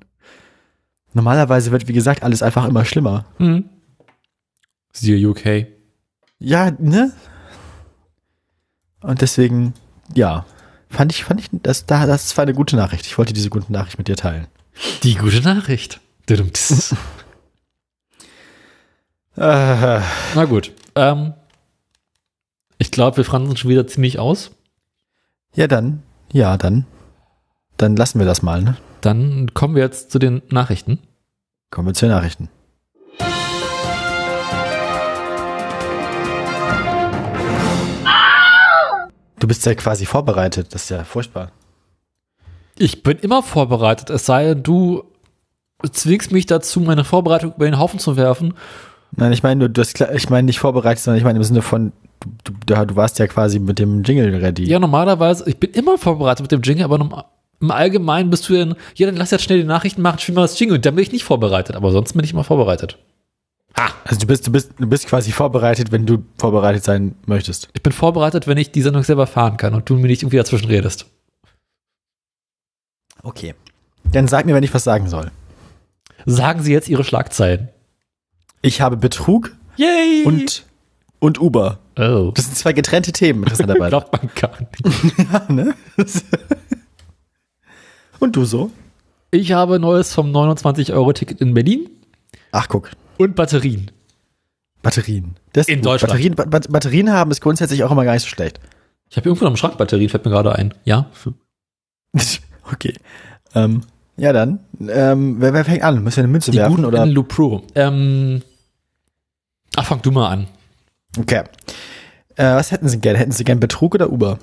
[1.14, 3.26] Normalerweise wird, wie gesagt, alles einfach immer schlimmer.
[3.38, 3.70] Mhm.
[4.92, 5.68] Siehe UK.
[6.40, 7.14] Ja, ne?
[9.02, 9.74] Und deswegen,
[10.14, 10.46] ja,
[10.90, 13.06] fand ich, fand ich, das, da, das war eine gute Nachricht.
[13.06, 14.48] Ich wollte diese gute Nachricht mit dir teilen.
[15.04, 16.00] Die gute Nachricht.
[19.38, 20.02] Äh,
[20.36, 20.72] Na gut.
[20.96, 21.34] Ähm,
[22.78, 24.52] ich glaube, wir fransen schon wieder ziemlich aus.
[25.54, 26.86] ja, dann, ja, dann,
[27.78, 28.78] dann lassen wir das mal, ne?
[29.02, 31.00] Dann kommen wir jetzt zu den Nachrichten.
[31.70, 32.50] Kommen wir zu den Nachrichten.
[39.46, 41.52] Du bist ja quasi vorbereitet, das ist ja furchtbar.
[42.80, 45.04] Ich bin immer vorbereitet, es sei denn, du
[45.88, 48.56] zwingst mich dazu, meine Vorbereitung über den Haufen zu werfen.
[49.12, 51.92] Nein, ich meine, du, hast, ich meine nicht vorbereitet, sondern ich meine im Sinne von,
[52.44, 54.64] du, du, du warst ja quasi mit dem Jingle ready.
[54.64, 57.24] Ja, normalerweise, ich bin immer vorbereitet mit dem Jingle, aber
[57.62, 60.42] im Allgemeinen bist du dann, ja, dann lass jetzt schnell die Nachrichten machen, spiel mal
[60.42, 60.78] das Jingle.
[60.78, 62.98] Und dann bin ich nicht vorbereitet, aber sonst bin ich immer vorbereitet.
[64.06, 67.70] Also du bist, du bist, du bist quasi vorbereitet, wenn du vorbereitet sein möchtest.
[67.74, 70.38] Ich bin vorbereitet, wenn ich die Sendung selber fahren kann und du mir nicht irgendwie
[70.38, 71.08] dazwischen redest.
[73.22, 73.56] Okay.
[74.04, 75.32] Dann sag mir, wenn ich was sagen soll.
[76.26, 77.70] Sagen Sie jetzt Ihre Schlagzeilen.
[78.62, 80.24] Ich habe Betrug Yay!
[80.26, 80.66] und,
[81.20, 81.80] und Uber.
[81.98, 82.32] oh.
[82.34, 83.90] Das sind zwei getrennte Themen, interessanterweise.
[83.90, 85.18] glaubt man gar nicht.
[85.32, 85.76] ja, ne?
[88.20, 88.72] Und du so?
[89.32, 91.90] Ich habe Neues vom 29-Euro-Ticket in Berlin
[92.58, 92.92] Ach, guck.
[93.18, 93.92] Und Batterien.
[94.82, 95.36] Batterien.
[95.54, 95.82] Das In.
[95.82, 96.12] Deutschland.
[96.12, 98.60] Batterien, ba Bat- Batterien haben ist grundsätzlich auch immer gar nicht so schlecht.
[99.10, 100.74] Ich habe irgendwo noch im Schrank Batterien, fällt mir gerade ein.
[100.84, 101.10] Ja?
[102.72, 102.94] okay.
[103.54, 103.82] Ähm,
[104.18, 104.60] ja, dann.
[104.88, 106.04] Ähm, wer, wer fängt an?
[106.04, 106.76] Müssen wir eine Münze Die werfen?
[106.76, 107.06] guten Oder?
[107.06, 107.64] Loop Pro.
[107.76, 108.42] Ähm,
[109.76, 110.48] ach, fang du mal an.
[111.18, 111.44] Okay.
[112.36, 113.16] Äh, was hätten Sie gern?
[113.16, 114.40] Hätten Sie gern Betrug oder Uber?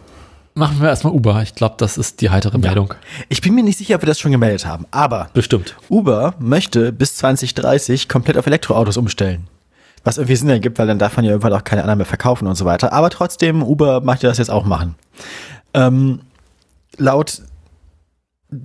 [0.54, 1.42] Machen wir erstmal Uber.
[1.42, 2.94] Ich glaube, das ist die heitere Meldung.
[3.30, 5.76] Ich bin mir nicht sicher, ob wir das schon gemeldet haben, aber Bestimmt.
[5.88, 9.48] Uber möchte bis 2030 komplett auf Elektroautos umstellen.
[10.04, 12.46] Was irgendwie Sinn ergibt, weil dann darf man ja irgendwann auch keine anderen mehr verkaufen
[12.46, 12.92] und so weiter.
[12.92, 14.96] Aber trotzdem, Uber möchte das jetzt auch machen.
[15.74, 16.20] Ähm,
[16.98, 17.40] laut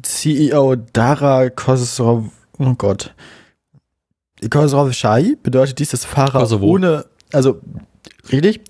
[0.01, 2.25] CEO Dara Khosrow,
[2.57, 3.13] oh Gott,
[4.49, 6.65] Khosrowshai bedeutet dies, dass Fahrer Kosovo.
[6.65, 7.61] ohne, also,
[8.31, 8.61] richtig?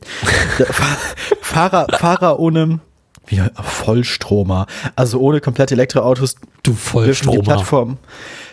[1.41, 2.79] Fahrer, Fahrer ohne,
[3.27, 7.39] wie, Vollstromer, also ohne komplette Elektroautos Du dürfen die.
[7.39, 7.97] Plattform,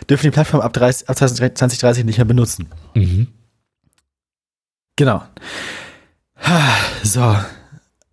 [0.09, 2.69] dürfen die Plattform ab, 30, ab 2030 nicht mehr benutzen.
[2.93, 3.27] Mhm.
[4.95, 5.23] Genau.
[7.03, 7.35] So.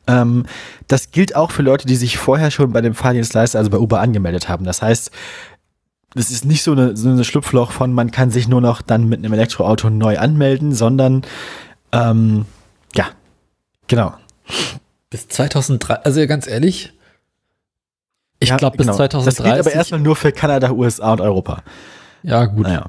[0.06, 0.46] Ähm,
[0.88, 4.00] das gilt auch für Leute, die sich vorher schon bei dem Fahrdienstleister, also bei Uber,
[4.00, 4.64] angemeldet haben.
[4.64, 5.10] Das heißt,
[6.14, 9.08] das ist nicht so eine, so eine Schlupfloch von, man kann sich nur noch dann
[9.08, 11.22] mit einem Elektroauto neu anmelden, sondern
[11.92, 12.46] ähm,
[12.94, 13.06] ja,
[13.86, 14.14] genau.
[15.12, 16.92] Bis 2003, also ganz ehrlich,
[18.40, 18.96] ich Ja, glaube bis genau.
[18.96, 19.36] 2030.
[19.36, 21.62] Das gilt aber erstmal nur für Kanada, USA und Europa.
[22.22, 22.64] ja, gut.
[22.66, 22.86] Naja.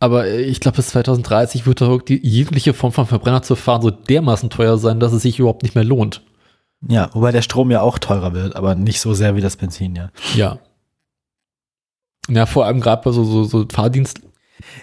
[0.00, 3.80] Aber äh, ich glaube, bis 2030 wird doch die jegliche Form von Verbrenner zu fahren
[3.80, 6.22] so dermaßen teuer sein, dass es sich überhaupt nicht mehr lohnt.
[6.86, 9.96] Ja, wobei der Strom ja auch teurer wird, aber nicht so sehr wie das Benzin,
[9.96, 10.10] ja.
[10.34, 10.58] Ja.
[12.28, 14.20] Ja, vor allem gerade bei so, so, so Fahrdienst.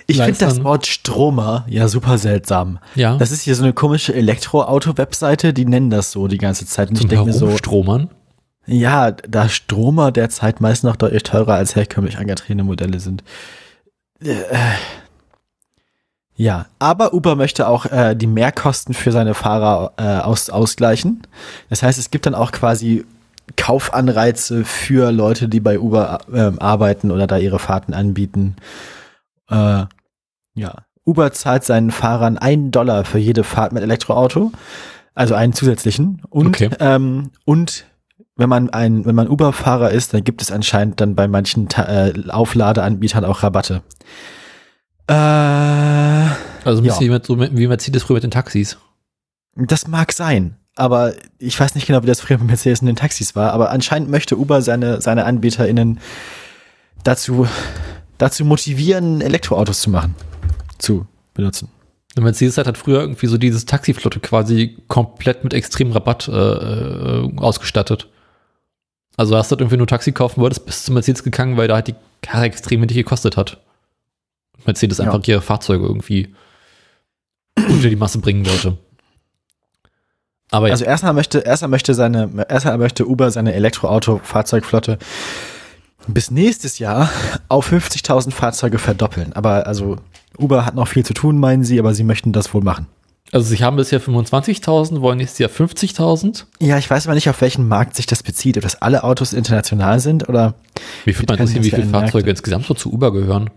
[0.07, 0.63] Ich finde das.
[0.63, 2.79] Wort Stromer ja super seltsam.
[2.95, 3.17] Ja.
[3.17, 6.89] Das ist hier so eine komische Elektroauto-Webseite, die nennen das so die ganze Zeit.
[6.89, 8.09] Und ich zum denke mir so, Herumstromern.
[8.67, 13.23] ja, da Stromer derzeit meist noch deutlich teurer als herkömmlich angetriebene Modelle sind.
[14.23, 14.35] Äh,
[16.35, 21.21] ja, aber Uber möchte auch äh, die Mehrkosten für seine Fahrer äh, aus, ausgleichen.
[21.69, 23.05] Das heißt, es gibt dann auch quasi
[23.57, 28.55] Kaufanreize für Leute, die bei Uber ähm, arbeiten oder da ihre Fahrten anbieten.
[29.51, 29.85] Äh,
[30.55, 30.75] ja,
[31.05, 34.51] Uber zahlt seinen Fahrern einen Dollar für jede Fahrt mit Elektroauto,
[35.15, 36.21] also einen zusätzlichen.
[36.29, 36.69] Und, Okay.
[36.79, 37.85] ähm, und
[38.37, 41.83] wenn man ein, wenn man Uber-Fahrer ist, dann gibt es anscheinend dann bei manchen Ta
[42.07, 43.81] äh, Aufladeanbietern auch Rabatte.
[45.07, 45.13] Äh,
[46.63, 46.93] Also ein Ja.
[46.93, 48.77] bisschen wie, mit, so wie Mercedes früher mit den Taxis.
[49.55, 52.95] das mag sein, aber ich weiß nicht genau, wie das früher mit Mercedes in den
[52.95, 55.99] Taxis war, aber anscheinend möchte Uber seine, seine AnbieterInnen
[57.03, 57.47] dazu,
[58.21, 60.15] dazu motivieren, Elektroautos zu machen,
[60.77, 61.69] zu benutzen.
[62.15, 67.37] Und Mercedes hat früher irgendwie so dieses Taxiflotte quasi komplett mit extremem Rabatt äh, äh,
[67.37, 68.09] ausgestattet.
[69.17, 71.75] Also hast du halt irgendwie nur Taxi kaufen wolltest, bist zu Mercedes gegangen, weil da
[71.75, 73.59] halt die Karre extrem wenig gekostet hat.
[74.57, 75.05] Und Mercedes Ja.
[75.05, 76.33] einfach ihre Fahrzeuge irgendwie
[77.55, 78.77] unter die Masse bringen wollte.
[80.51, 84.97] Aber ja, Also erstmal möchte, erstmal möchte seine, erstmal möchte Uber seine Elektroauto-Fahrzeugflotte
[86.07, 87.09] bis nächstes Jahr
[87.47, 89.33] auf 50.000 Fahrzeuge verdoppeln.
[89.33, 89.97] Aber also
[90.37, 92.87] Uber hat noch viel zu tun, meinen sie, aber sie möchten das wohl machen.
[93.31, 96.45] also sie haben bisher 25.000, wollen nächstes Jahr 50.000.
[96.59, 98.57] Ja, ich weiß aber nicht, auf welchen Markt sich das bezieht.
[98.57, 100.55] Ob das alle Autos international sind oder.
[101.05, 102.29] Wie viel, trennen interessieren, wie viele Fahrzeuge Märkte.
[102.31, 103.49] insgesamt so zu Uber gehören?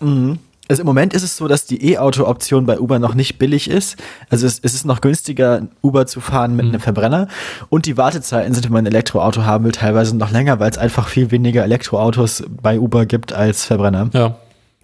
[0.00, 0.38] Mhm.
[0.68, 3.96] Also im Moment ist es so, dass die E-Auto-Option bei Uber noch nicht billig ist.
[4.30, 6.72] Also es, es ist noch günstiger, Uber zu fahren mit Mhm.
[6.72, 7.28] einem Verbrenner.
[7.68, 10.78] Und die Wartezeiten sind, wenn man ein Elektroauto haben will, teilweise noch länger, weil es
[10.78, 14.10] einfach viel weniger Elektroautos bei Uber gibt als Verbrenner.
[14.12, 14.36] Ja.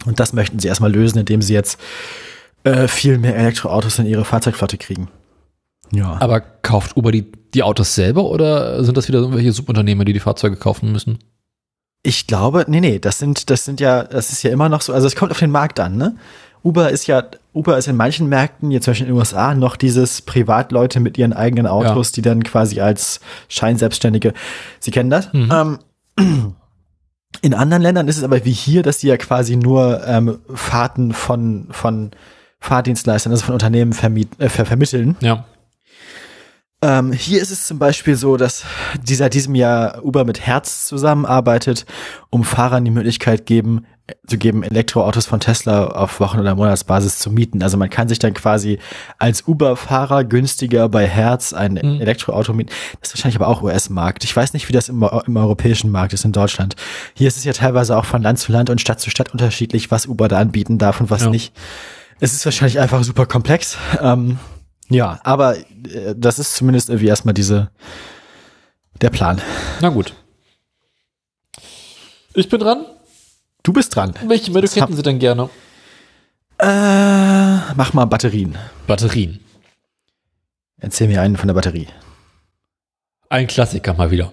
[0.07, 1.81] Und das möchten sie erstmal lösen, indem sie jetzt
[2.65, 5.09] äh, viel mehr Elektroautos in ihre Fahrzeugflotte kriegen.
[5.93, 6.17] Ja.
[6.21, 10.21] Aber kauft Uber die, die Autos selber oder sind das wieder irgendwelche Subunternehmer, die die
[10.21, 11.19] Fahrzeuge kaufen müssen?
[12.03, 14.93] Ich glaube, nee, nee, das sind, das sind ja, das ist ja immer noch so,
[14.93, 16.17] also es kommt auf den Markt an, ne?
[16.65, 19.77] Uber ist ja, Uber ist in manchen Märkten, jetzt zum Beispiel in den USA, noch
[19.77, 24.33] dieses Privatleute mit ihren eigenen Autos, die dann quasi als Scheinselbstständige,
[24.79, 25.33] Sie kennen das?
[25.33, 25.79] Mhm.
[26.19, 26.55] Ähm,
[27.41, 31.13] in anderen Ländern ist es aber wie hier, dass die ja quasi nur ähm, Fahrten
[31.13, 32.13] von, von
[32.61, 35.17] Fahrdienstleistern, also von Unternehmen vermiet, äh, ver vermitteln.
[35.21, 35.45] Ja.
[36.85, 38.65] Ähm, hier ist es zum Beispiel so, dass
[39.01, 41.87] die seit diesem Jahr Uber mit Herz zusammenarbeitet,
[42.31, 47.21] um Fahrern die Möglichkeit geben, äh, zu geben, Elektroautos von Tesla auf Wochen- oder Monatsbasis
[47.21, 47.63] zu mieten.
[47.63, 48.81] Also man kann sich dann quasi
[49.21, 52.01] als Uber-Fahrer günstiger bei Herz ein Mhm.
[52.01, 52.73] Elektroauto mieten.
[53.01, 54.25] Das ist wahrscheinlich aber auch US-Markt.
[54.25, 56.75] Ich weiß nicht, wie das im, im europäischen Markt ist in Deutschland.
[57.15, 59.93] Hier ist es ja teilweise auch von Land zu Land und Stadt zu Stadt unterschiedlich,
[59.93, 61.31] was Uber da anbieten darf und was Ja.
[61.31, 61.53] nicht.
[62.19, 63.77] Es ist wahrscheinlich einfach super komplex.
[64.01, 64.39] Ähm,
[64.93, 67.71] ja, aber äh, das ist zumindest irgendwie erstmal diese
[69.01, 69.41] der Plan.
[69.81, 70.15] Na gut.
[72.35, 72.85] Ich bin dran.
[73.63, 74.15] Du bist dran.
[74.27, 75.51] Welche hab- hätten Sie denn gerne?
[76.59, 78.57] Äh, mach mal Batterien.
[78.87, 79.41] Batterien.
[80.79, 81.89] Erzähl mir einen von der Batterie.
[83.29, 84.33] Ein Klassiker mal wieder.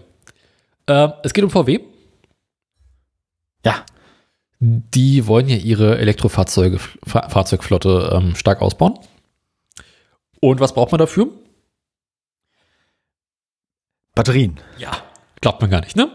[0.87, 1.79] Ähm, es geht um VW.
[3.65, 3.85] Ja,
[4.59, 8.97] Die wollen ja ihre Elektrofahrzeuge, Fa Fahrzeugflotte ähm, stark ausbauen.
[10.41, 11.27] Und was braucht man dafür?
[14.15, 14.59] Batterien.
[14.77, 14.91] Ja.
[15.41, 16.09] Glaubt man gar nicht, ne?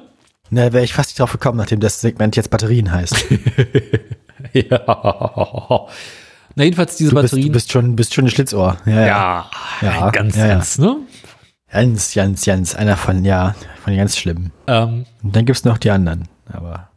[0.51, 3.25] Na, wäre ich fast nicht drauf gekommen, nachdem das Segment jetzt Batterien heißt.
[4.53, 5.87] ja.
[6.57, 7.49] Na, jedenfalls diese Du bist, Batterien.
[7.49, 8.77] du bist schon, bist schon ein Schlitzohr.
[8.85, 9.07] Ja, ja.
[9.07, 9.51] ja,
[9.83, 10.55] Ja, ganz, ja, ja.
[10.55, 10.99] ganz, ne?
[11.71, 12.75] Ganz, ganz, ganz.
[12.75, 14.53] Einer von, ja, von den ganz schlimmen.
[14.67, 16.29] Ähm, Und dann gibt's noch die anderen.
[16.53, 16.91] Aber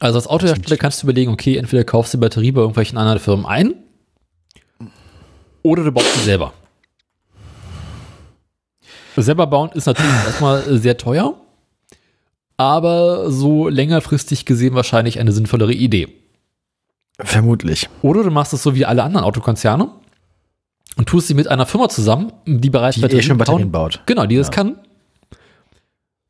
[0.00, 3.18] also als Autohersteller kannst du überlegen, okay, entweder kaufst du die Batterie bei irgendwelchen anderen
[3.20, 3.74] Firmen ein
[5.64, 6.52] oder du baust sie selber.
[9.16, 11.34] Selber bauen ist natürlich erstmal sehr teuer,
[12.56, 16.08] aber so längerfristig gesehen wahrscheinlich eine sinnvollere Idee.
[17.20, 17.88] vermutlich.
[18.02, 19.88] Oder du machst es so wie alle anderen Autokonzerne
[20.96, 24.00] und tust sie mit einer Firma zusammen, die bereits Die eh schon Batterien baut.
[24.06, 24.52] Genau, die das Ja.
[24.52, 24.78] kann.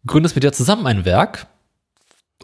[0.06, 1.46] Gründest mit der zusammen ein Werk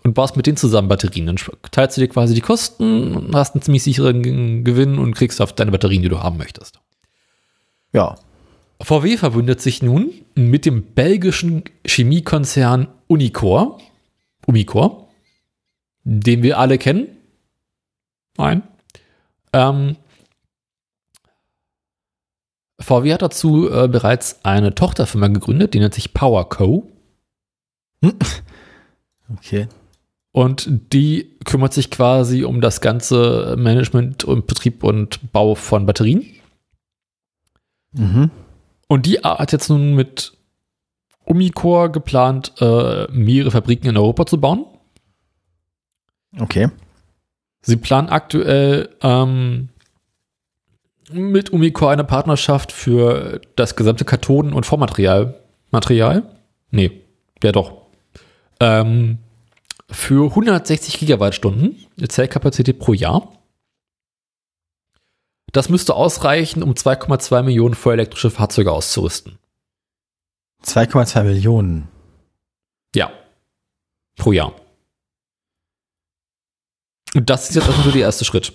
[0.02, 1.26] und baust mit denen zusammen Batterien.
[1.26, 1.36] Dann
[1.70, 5.52] teilst du dir quasi die Kosten und hast einen ziemlich sicheren Gewinn und kriegst auf
[5.52, 6.80] deine Batterien, die du haben möchtest.
[7.92, 8.16] Ja.
[8.80, 13.78] VW verbündet sich nun mit dem belgischen Chemiekonzern Unicor,
[14.46, 15.06] Umicore,
[16.04, 17.08] den wir alle kennen.
[18.38, 18.62] Nein.
[19.52, 19.96] Ähm,
[22.80, 26.90] VW hat dazu äh, bereits eine Tochterfirma gegründet, die nennt sich PowerCo.
[29.36, 29.68] Okay.
[30.32, 36.24] Und die kümmert sich quasi um das ganze Management und Betrieb und Bau von Batterien.
[37.92, 38.30] Mhm.
[38.86, 40.32] Und die hat jetzt nun mit
[41.24, 44.66] Umicore geplant, äh, mehrere Fabriken in Europa zu bauen.
[46.38, 46.70] Okay.
[47.62, 49.68] Sie planen aktuell ähm,
[51.12, 55.40] mit Umicore eine Partnerschaft für das gesamte Kathoden- und Vormaterial.
[55.70, 56.22] Material?
[56.70, 57.02] Nee,
[57.42, 57.86] ja doch.
[58.60, 59.18] Ähm,
[59.90, 63.32] für 160 Gigawattstunden Zellkapazität pro Jahr.
[65.52, 69.38] Das müsste ausreichen, um 2,2 Millionen vollelektrische Fahrzeuge auszurüsten.
[70.64, 71.88] 2,2 Millionen.
[74.16, 74.54] pro Jahr.
[77.14, 78.52] Und das ist jetzt auch nur der erste Schritt.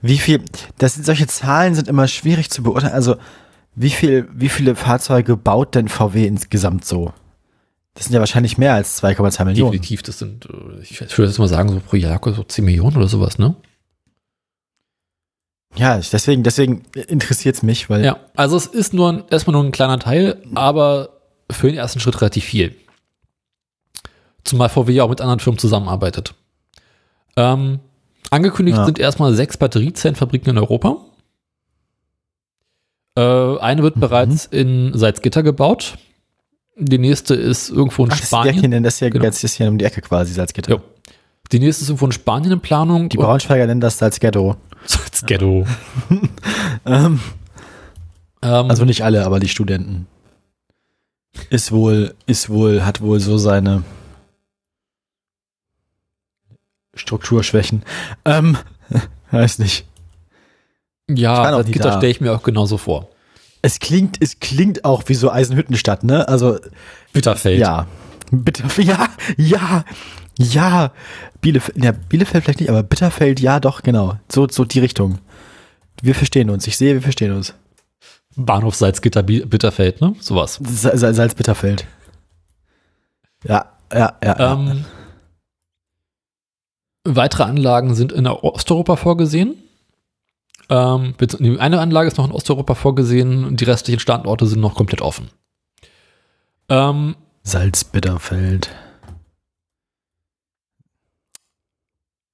[0.00, 0.42] Wie viel,
[0.78, 2.94] das sind solche Zahlen sind immer schwierig zu beurteilen.
[2.94, 3.16] Also,
[3.74, 7.12] wie viel, wie viele Fahrzeuge baut denn VW insgesamt so?
[7.94, 9.72] Das sind ja wahrscheinlich mehr als 2,2 Millionen.
[9.72, 12.96] Definitiv, das sind, äh, ich würde jetzt mal sagen, so pro Jahr so 10 Millionen
[12.96, 13.54] oder sowas, ne?
[15.76, 19.64] Ja, deswegen, deswegen interessiert es mich, weil Ja, also es ist nur ein, erstmal nur
[19.64, 21.20] ein kleiner Teil, aber
[21.50, 22.74] für den ersten Schritt relativ viel.
[24.44, 26.34] Zumal VW ja auch mit anderen Firmen zusammenarbeitet.
[27.36, 27.80] Ähm,
[28.30, 28.84] angekündigt Ja.
[28.84, 30.96] sind erstmal sechs Batteriezellenfabriken in Europa.
[33.16, 34.00] Äh, eine wird Mhm.
[34.00, 35.96] bereits in Salzgitter gebaut.
[36.76, 38.82] Die nächste ist irgendwo in Ach, das ist direkt Spanien.
[38.82, 39.24] das ist ja Genau.
[39.24, 40.72] jetzt hier um die Ecke quasi, Salzgitter.
[40.76, 40.82] Ja.
[41.52, 43.08] Die nächste ist irgendwo in Spanien in Planung.
[43.10, 44.56] Die Braunschweiger nennen das Salzghetto.
[44.86, 45.66] Salzghetto.
[46.84, 47.20] Ähm,
[48.44, 50.06] Ähm, also nicht alle, aber die Studenten.
[51.50, 53.84] Ist wohl, ist wohl, hat wohl so seine
[56.94, 57.84] Strukturschwächen.
[58.24, 58.56] Ähm,
[59.30, 59.86] weiß nicht.
[61.08, 63.08] ja, Salzgitter stelle ich mir auch genauso vor.
[63.62, 66.26] Es klingt, es klingt auch wie so Eisenhüttenstadt, ne?
[66.28, 66.58] Also,
[67.12, 67.60] Bitterfeld.
[67.60, 67.86] ja.
[68.30, 69.84] Bitter, ja, ja,
[70.38, 70.92] ja.
[71.40, 74.16] Bielefeld, ja, Bielefeld vielleicht nicht, aber Bitterfeld, ja, doch, genau.
[74.30, 75.18] So, so die Richtung.
[76.02, 76.66] Wir verstehen uns.
[76.66, 77.54] Ich sehe, wir verstehen uns.
[78.34, 80.14] Bahnhof Salzgitter Bi- Bitterfeld, ne?
[80.20, 80.58] Sowas.
[80.64, 81.86] Sa- Sa- Salzbitterfeld.
[83.44, 84.38] Ja, ja, ja.
[84.38, 84.52] ja.
[84.54, 84.84] Ähm,
[87.04, 89.61] weitere Anlagen sind in Osteuropa vorgesehen.
[90.72, 91.14] Ähm,
[91.58, 95.28] eine Anlage ist noch in Osteuropa vorgesehen und die restlichen Standorte sind noch komplett offen.
[96.70, 98.70] Ähm, Salzbitterfeld.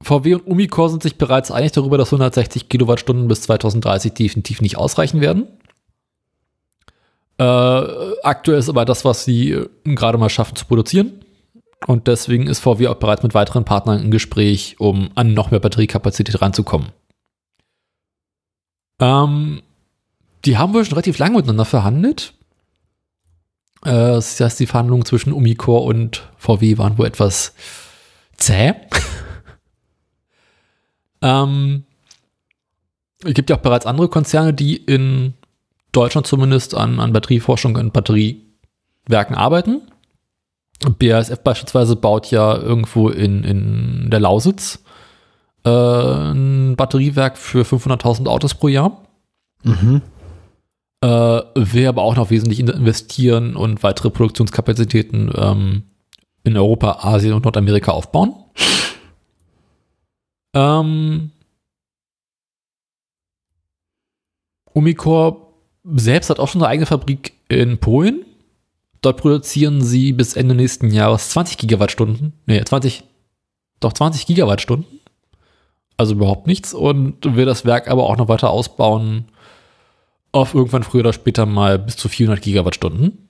[0.04, 4.76] VW und Umicore sind sich bereits einig darüber, dass 160 Kilowattstunden bis 2030 definitiv nicht
[4.76, 5.48] ausreichen werden.
[7.38, 7.44] Äh,
[8.22, 11.24] aktuell ist aber das, was sie äh, gerade mal schaffen zu produzieren.
[11.88, 15.60] Und deswegen ist VW auch bereits mit weiteren Partnern im Gespräch, um an noch mehr
[15.60, 16.92] Batteriekapazität ranzukommen.
[19.00, 19.62] Ähm,
[20.44, 22.34] die haben wohl schon relativ lange miteinander verhandelt.
[23.84, 27.54] Äh, das heißt, die Verhandlungen zwischen Umicore und VW waren wohl etwas
[28.36, 28.74] zäh.
[31.20, 31.84] Ähm,
[33.24, 35.34] es gibt ja auch bereits andere Konzerne, die in
[35.92, 39.82] Deutschland zumindest an, an Batterieforschung und Batteriewerken arbeiten.
[40.80, 44.84] BASF beispielsweise baut ja irgendwo in, in der Lausitz
[45.64, 49.02] äh, ein Batteriewerk für 500.000 Autos pro Jahr.
[49.64, 50.02] Mhm.
[51.00, 51.06] Äh,
[51.54, 55.82] will aber auch noch wesentlich in- investieren und weitere Produktionskapazitäten ähm,
[56.44, 58.34] in Europa, Asien und Nordamerika aufbauen.
[60.54, 61.30] Ähm,
[64.72, 65.36] Umicore
[65.84, 68.24] selbst hat auch schon eine eigene Fabrik in Polen.
[69.00, 72.32] Dort produzieren sie bis Ende nächsten Jahres 20 Gigawattstunden.
[72.46, 73.04] Nee, 20,
[73.80, 74.97] doch 20 Gigawattstunden.
[75.98, 79.26] Also überhaupt nichts und will das Werk aber auch noch weiter ausbauen
[80.32, 83.28] auf irgendwann früher oder später mal bis zu 400 Gigawattstunden.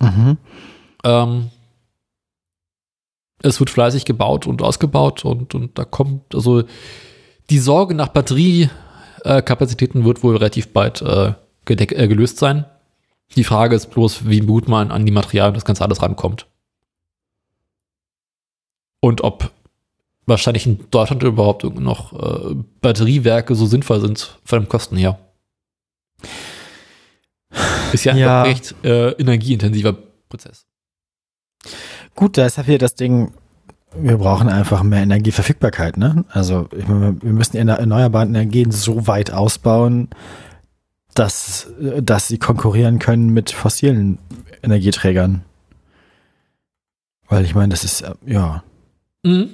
[0.00, 0.38] Mhm.
[1.04, 1.50] Ähm,
[3.42, 6.64] es wird fleißig gebaut und ausgebaut und, und da kommt, also
[7.50, 11.34] die Sorge nach Batteriekapazitäten wird wohl relativ bald äh,
[11.66, 12.64] äh, gelöst sein.
[13.34, 16.46] Die Frage ist bloß, wie gut man an die Materialien das Ganze alles rankommt.
[19.00, 19.50] Und ob
[20.26, 25.18] wahrscheinlich in Deutschland überhaupt noch äh, Batteriewerke so sinnvoll sind von den Kosten her.
[27.92, 28.42] Ist ja, Ja.
[28.42, 29.94] ein recht äh, energieintensiver
[30.28, 30.66] Prozess.
[32.14, 33.32] Gut, da ist ja wieder das Ding,
[33.94, 36.24] wir brauchen einfach mehr Energieverfügbarkeit, ne?
[36.28, 40.08] Also ich meine, wir müssen die erneuerbaren Energien so weit ausbauen,
[41.14, 41.68] dass,
[42.02, 44.18] dass sie konkurrieren können mit fossilen
[44.62, 45.44] Energieträgern.
[47.28, 48.62] Weil ich meine, das ist, äh, ja,
[49.22, 49.50] Mhm.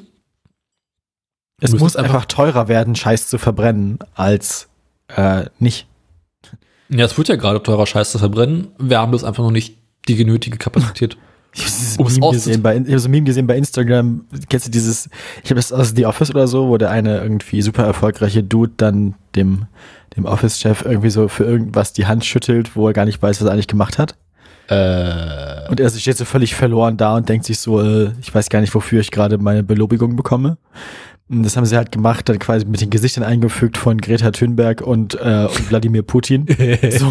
[1.62, 4.68] Es muss einfach- teurer werden, Scheiß zu verbrennen, als
[5.16, 5.86] äh, nicht.
[6.89, 8.68] Ja, es wird ja gerade teurer Scheiß zu verbrennen.
[8.78, 9.78] Wir haben bloß einfach noch nicht
[10.09, 11.16] die genötige Kapazität.
[11.55, 13.59] Ich habe dieses es Meme auszut- gesehen bei, ich hab so ein Meme gesehen bei
[13.59, 14.24] Instagram.
[14.48, 15.10] Kennst du dieses,
[15.44, 18.72] ich habe das aus The Office oder so, wo der eine irgendwie super erfolgreiche Dude
[18.78, 19.66] dann dem,
[20.16, 23.47] dem Office-Chef irgendwie so für irgendwas die Hand schüttelt, wo er gar nicht weiß, was
[23.48, 24.14] er eigentlich gemacht hat.
[24.68, 28.48] äh, Und er steht so völlig verloren da und denkt sich so, äh, ich weiß
[28.48, 30.56] gar nicht, wofür ich gerade meine Belobigung bekomme.
[31.34, 35.14] Das haben sie halt gemacht, dann quasi mit den Gesichtern eingefügt von Greta Thunberg und,
[35.14, 36.46] äh, und Wladimir Putin.
[36.90, 37.10] so,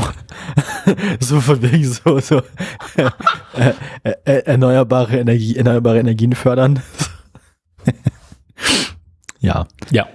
[1.19, 2.37] so von wegen so, so
[2.97, 3.09] äh,
[4.03, 6.83] äh, äh, erneuerbare Energie, erneuerbare Energien fördern.
[9.39, 9.67] ja.
[9.89, 10.07] ja.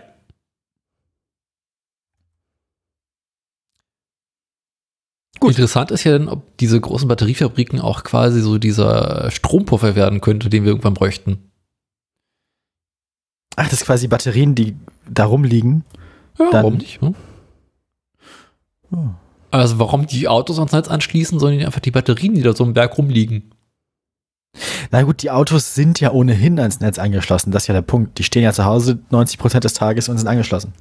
[5.41, 5.51] Gut.
[5.51, 10.49] Interessant ist ja dann, ob diese großen Batteriefabriken auch quasi so dieser Strompuffer werden könnte,
[10.49, 11.46] den wir irgendwann bräuchten.
[13.57, 14.77] Ach, das ist quasi Batterien, die
[15.11, 15.85] da rumliegen.
[16.39, 17.01] Ja, Dann- warum nicht?
[17.01, 17.15] Hm?
[19.51, 22.75] Also warum die Autos ans Netz anschließen, sondern einfach die Batterien, die da so im
[22.75, 23.51] Berg rumliegen.
[24.91, 27.51] Na gut, die Autos sind ja ohnehin ans Netz angeschlossen.
[27.51, 28.19] Das ist ja der Punkt.
[28.19, 30.73] Die stehen ja zu Hause 90 Prozent des Tages und sind angeschlossen.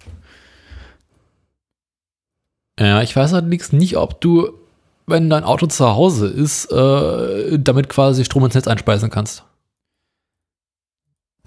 [2.80, 4.50] Ja, ich weiß allerdings nicht, ob du,
[5.08, 9.44] wenn dein Auto zu Hause ist, äh, damit quasi Strom ins Netz einspeisen kannst.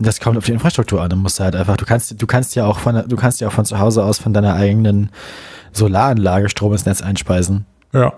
[0.00, 1.10] Das kommt auf die Infrastruktur an.
[1.10, 3.52] Du musst halt einfach, du kannst, du kannst ja auch von, du kannst ja auch
[3.52, 5.10] von zu Hause aus von deiner eigenen
[5.72, 7.66] Solaranlage Strom ins Netz einspeisen.
[7.92, 8.12] Ja.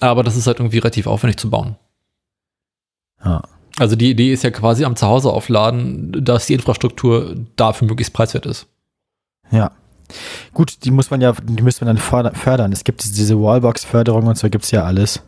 [0.00, 1.76] Aber das ist halt irgendwie relativ aufwendig zu bauen.
[3.24, 3.42] Ja.
[3.78, 8.46] Also die Idee ist ja quasi am Zuhause aufladen, dass die Infrastruktur dafür möglichst preiswert
[8.46, 8.66] ist.
[9.50, 9.72] Ja.
[10.52, 12.70] Gut, die muss man ja, die müsste man dann förder- fördern.
[12.72, 15.22] Es gibt diese- Wallbox-Förderung und so gibt's ja alles.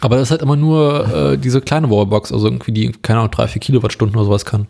[0.00, 3.30] Aber das ist halt immer nur äh, diese kleine Wallbox, also irgendwie die, keine Ahnung,
[3.30, 4.66] 3, 4 Kilowattstunden oder sowas kann.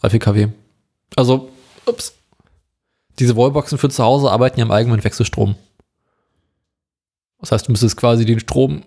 [0.00, 0.48] 3, 4 kW.
[1.16, 1.50] Also,
[1.86, 2.14] ups.
[3.18, 5.54] Diese Wallboxen für zu Hause arbeiten ja im eigenen Wechselstrom.
[7.38, 8.84] Das heißt, du müsstest quasi den Strom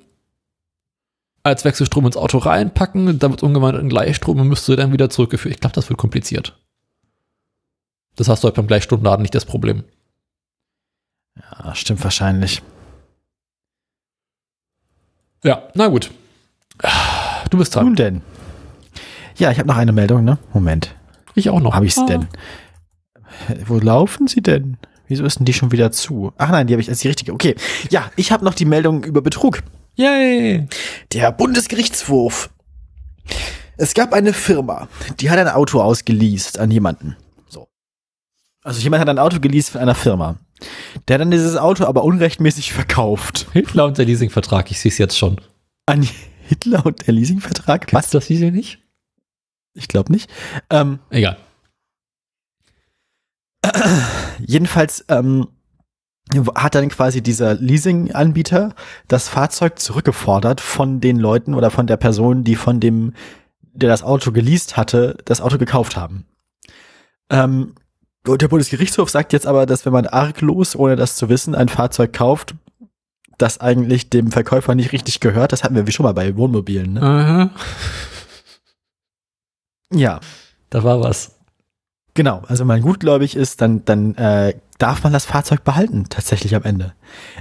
[1.43, 5.53] als Wechselstrom ins Auto reinpacken, dann wird umgewandelt in Gleichstrom und müsste dann wieder zurückgeführt.
[5.53, 6.59] Ich glaube, das wird kompliziert.
[8.17, 9.85] Das hast du halt beim Gleichstromladen nicht das Problem.
[11.37, 12.61] Ja, stimmt wahrscheinlich.
[15.43, 16.11] Ja, na gut.
[17.49, 17.85] Du bist dran.
[17.85, 18.21] Nun denn.
[19.37, 20.37] Ja, ich habe noch eine Meldung, ne?
[20.51, 20.95] Moment.
[21.37, 21.75] Ich auch noch.
[21.75, 22.05] Habe ich's Ah.
[22.05, 22.27] denn?
[23.67, 24.77] Wo laufen sie denn?
[25.07, 26.33] Wieso ist denn die schon wieder zu?
[26.37, 27.31] Ach nein, die habe ich als die richtige.
[27.31, 27.55] Okay.
[27.91, 29.61] Ja, ich habe noch die Meldung über Betrug.
[29.95, 30.67] Yay!
[31.13, 32.49] Der Bundesgerichtshof.
[33.77, 34.87] Es gab eine Firma,
[35.19, 37.15] die hat ein Auto ausgeleast an jemanden.
[37.47, 37.67] So.
[38.63, 40.37] Also jemand hat ein Auto geleast von einer Firma.
[41.07, 43.45] Der hat dann dieses Auto aber unrechtmäßig verkauft.
[43.53, 45.39] Hitler und der Leasingvertrag, ich sehe es jetzt schon.
[45.85, 46.07] An
[46.47, 47.93] Hitler und der Leasingvertrag?
[47.93, 48.79] Was, das hieß ja nicht?
[49.77, 50.29] Ich glaube nicht.
[50.69, 51.37] Ähm, Egal.
[54.39, 55.47] Jedenfalls ähm,
[56.55, 58.73] hat dann quasi dieser Leasing-Anbieter
[59.07, 63.13] das Fahrzeug zurückgefordert von den Leuten oder von der Person, die von dem,
[63.61, 66.25] der das Auto geleast hatte, das Auto gekauft haben.
[67.29, 67.73] Ähm,
[68.25, 71.69] und der Bundesgerichtshof sagt jetzt aber, dass wenn man arglos, ohne das zu wissen, ein
[71.69, 72.55] Fahrzeug kauft,
[73.37, 76.93] das eigentlich dem Verkäufer nicht richtig gehört, das hatten wir wie schon mal bei Wohnmobilen,
[76.93, 77.01] ne?
[79.93, 80.19] Ja,
[80.69, 81.31] Da war was.
[82.13, 86.55] Genau, also wenn man gutgläubig ist, dann, dann äh, darf man das Fahrzeug behalten, tatsächlich
[86.55, 86.93] am Ende.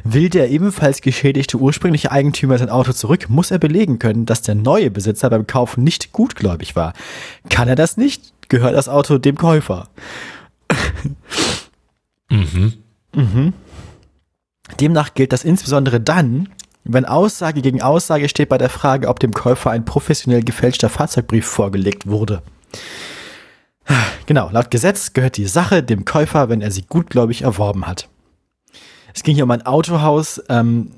[0.04, 4.54] Will der ebenfalls geschädigte ursprüngliche Eigentümer sein Auto zurück, muss er belegen können, dass der
[4.54, 6.92] neue Besitzer beim Kauf nicht gutgläubig war.
[7.48, 9.88] Kann er das nicht, gehört das Auto dem Käufer.
[12.28, 12.74] Mhm.
[13.14, 13.52] Mhm.
[14.80, 16.50] Demnach gilt das insbesondere dann,
[16.88, 21.46] wenn Aussage gegen Aussage steht bei der Frage, ob dem Käufer ein professionell gefälschter Fahrzeugbrief
[21.46, 22.42] vorgelegt wurde.
[24.26, 28.08] Genau, laut Gesetz gehört die Sache dem Käufer, wenn er sie gutgläubig erworben hat.
[29.14, 30.42] Es ging hier um ein Autohaus.
[30.48, 30.92] Ähm,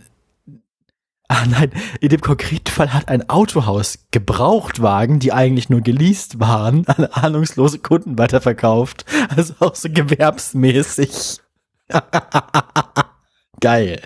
[1.28, 1.70] ah nein,
[2.00, 7.80] in dem konkreten Fall hat ein Autohaus Gebrauchtwagen, die eigentlich nur geleast waren, an ahnungslose
[7.80, 9.04] Kunden weiterverkauft.
[9.36, 11.40] Also auch so gewerbsmäßig.
[13.60, 14.00] Geil.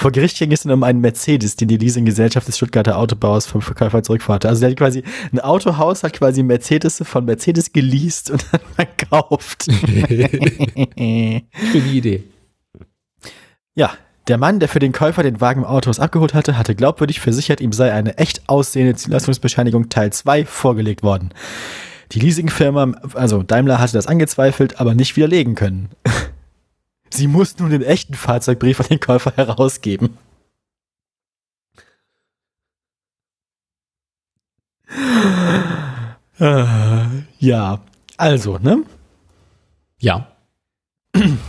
[0.00, 3.60] Vor Gericht ging es dann um einen Mercedes, den die Leasinggesellschaft des Stuttgarter Autobauers vom
[3.60, 4.48] Verkäufer zurückfahrte.
[4.48, 9.66] Also der hat quasi, ein Autohaus hat quasi Mercedes von Mercedes geleast und dann verkauft.
[9.86, 11.44] Schöne
[11.92, 12.24] Idee.
[13.74, 13.92] ja,
[14.26, 17.60] der Mann, der für den Käufer den Wagen im Autohaus abgeholt hatte, hatte glaubwürdig versichert,
[17.60, 21.34] ihm sei eine echt aussehende Zulassungsbescheinigung Teil 2 vorgelegt worden.
[22.12, 25.90] Die Leasingfirma, also Daimler, hatte das angezweifelt, aber nicht widerlegen können.
[27.12, 30.16] Sie muss nun den echten Fahrzeugbrief an den Käufer herausgeben.
[36.38, 36.64] Äh,
[37.38, 37.80] ja,
[38.16, 38.84] also, ne?
[39.98, 40.32] Ja.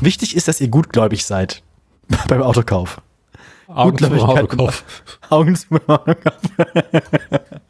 [0.01, 1.63] Wichtig ist, dass ihr gutgläubig seid
[2.27, 3.01] beim Autokauf.
[3.67, 4.83] Augen zum Gutgläubigkeit- Autokauf.
[5.29, 6.41] Augen zu Autokauf.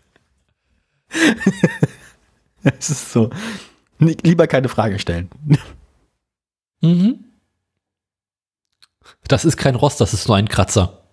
[2.63, 3.31] Es ist so.
[3.97, 5.29] Lieber keine Frage stellen.
[6.81, 7.25] Mhm.
[9.31, 11.03] Das ist kein Rost, das ist nur ein Kratzer.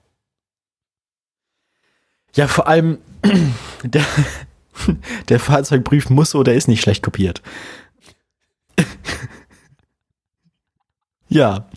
[2.34, 2.98] Ja, vor allem
[3.84, 4.04] der,
[5.28, 7.42] der Fahrzeugbrief muss oder ist nicht schlecht kopiert.
[11.28, 11.68] ja,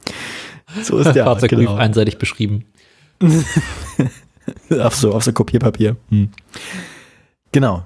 [0.81, 1.25] so ist der.
[1.25, 1.75] Fahrzeugbrief genau.
[1.75, 2.65] einseitig beschrieben.
[4.79, 5.95] Auf so, auf so Kopierpapier.
[6.09, 6.31] Hm.
[7.51, 7.85] Genau.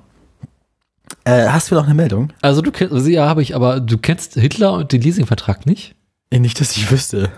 [1.26, 2.32] Äh, hast du noch eine Meldung?
[2.42, 5.94] Also du kennst, ja, habe ich, aber du kennst Hitler und den Leasingvertrag nicht?
[6.30, 7.32] Eh, Nicht, dass ich wüsste.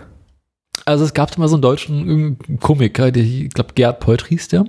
[0.88, 4.64] Also es gab mal so einen deutschen Komiker, der, ich glaube Gerhard Polt hieß der.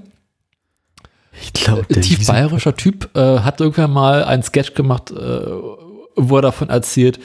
[1.41, 6.36] Ich glaube, Ein tief bayerischer Typ äh, hat irgendwann mal einen Sketch gemacht, äh, wo
[6.36, 7.20] er davon erzählt,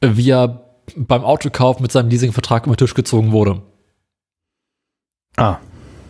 [0.00, 0.64] äh, wie er
[0.96, 3.60] beim Autokauf mit seinem Leasingvertrag über den Tisch gezogen wurde.
[5.36, 5.58] Ah,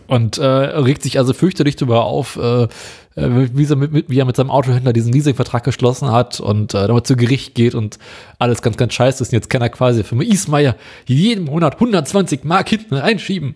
[0.07, 2.69] Und äh, regt sich also fürchterlich darüber auf, äh, äh,
[3.15, 7.07] wie, er mit, wie er mit seinem Autohändler diesen Leasingvertrag geschlossen hat und äh, damit
[7.07, 7.99] zu Gericht geht und
[8.39, 9.31] alles ganz, ganz scheiße ist.
[9.31, 10.77] Und jetzt kann er quasi Firma Ismaier
[11.07, 13.55] jeden Monat 120 Mark hinten reinschieben.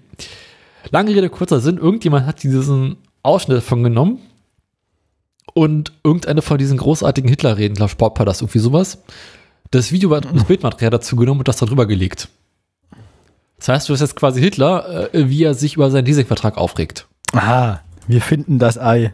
[0.91, 4.21] Lange Rede, kurzer Sinn, irgendjemand hat diesen Ausschnitt davon genommen
[5.53, 9.03] und irgendeine von diesen großartigen Hitler-Reden, glaube Sportpalast, irgendwie sowas,
[9.71, 12.29] das Video, das Bildmaterial dazu genommen und das da drüber gelegt.
[13.59, 17.07] Das heißt, du hast jetzt quasi Hitler, äh, wie er sich über seinen Leasingvertrag aufregt.
[17.33, 19.13] aha, wir finden das Ei.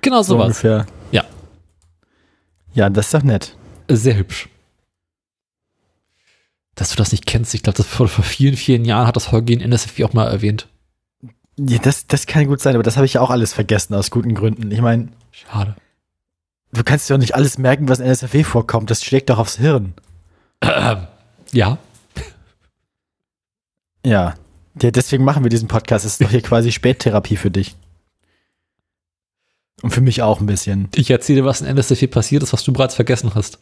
[0.00, 0.46] Genau So sowas.
[0.46, 0.86] ungefähr.
[1.12, 1.24] Ja.
[2.74, 3.56] Ja, das ist doch nett.
[3.88, 4.48] Sehr hübsch.
[6.74, 9.30] Dass du das nicht kennst, ich glaube, das vor, vor vielen, vielen Jahren hat das
[9.30, 10.68] Holger in NSFW auch mal erwähnt.
[11.58, 14.10] Ja, das, das kann gut sein, aber das habe ich ja auch alles vergessen aus
[14.10, 14.70] guten Gründen.
[14.70, 15.76] Ich meine, Schade.
[16.72, 18.90] du kannst dir doch nicht alles merken, was in NSFW vorkommt.
[18.90, 19.92] Das schlägt doch aufs Hirn.
[21.52, 21.78] Ja,
[24.04, 24.34] Ja.
[24.80, 24.90] ja.
[24.90, 26.04] Deswegen machen wir diesen Podcast.
[26.04, 27.76] Das ist doch hier quasi Spättherapie für dich.
[29.82, 30.88] Und für mich auch ein bisschen.
[30.94, 33.58] ich erzähle, was in NSFW passiert ist, was du bereits vergessen hast.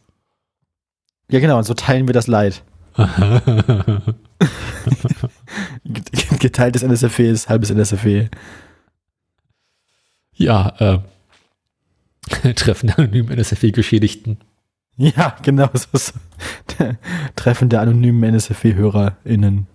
[1.30, 1.58] Ja, genau.
[1.58, 2.62] Und so teilen wir das Leid.
[6.38, 8.28] Geteiltes NSFW ist halbes NSFW.
[10.34, 10.98] ja, äh,
[12.54, 14.38] Treffen der anonymen NSFW-Geschädigten.
[14.96, 15.70] Ja, genau.
[15.72, 16.14] So ist
[17.36, 19.66] Treffen der anonymen NSFW-HörerInnen.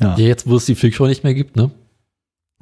[0.00, 0.16] Ja.
[0.16, 1.70] Ja, jetzt, wo es die Flügel nicht mehr gibt, ne?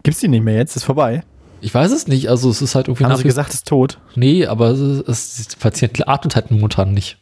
[0.03, 0.77] Gibt's die nicht mehr jetzt?
[0.77, 1.23] Ist vorbei.
[1.61, 3.99] Ich weiß es nicht, also es ist halt irgendwie Haben sie gesagt, ist tot.
[4.15, 7.19] Nee, aber es, es, der Patient atmet halt momentan nicht.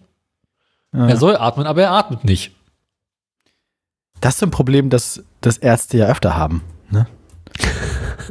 [0.93, 1.09] Ja.
[1.09, 2.53] Er soll atmen, aber er atmet nicht.
[4.21, 6.63] Das ist so ein Problem, das, das Ärzte ja öfter haben.
[6.91, 7.07] Ne?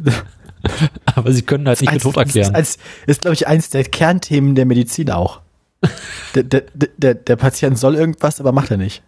[1.15, 2.55] Aber sie können halt nicht mit Tod erklären.
[2.55, 5.41] Als, ist, glaube ich, eins der Kernthemen der Medizin auch.
[6.35, 6.63] der, der,
[6.97, 9.03] der, der Patient soll irgendwas, aber macht er nicht.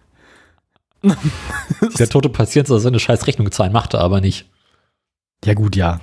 [1.99, 4.49] Der tote Patient soll seine scheiß Rechnung zahlen, macht er aber nicht.
[5.45, 5.99] Ja, gut, ja.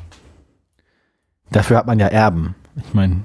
[1.50, 2.54] Dafür hat man ja Erben.
[2.76, 3.22] Ich meine,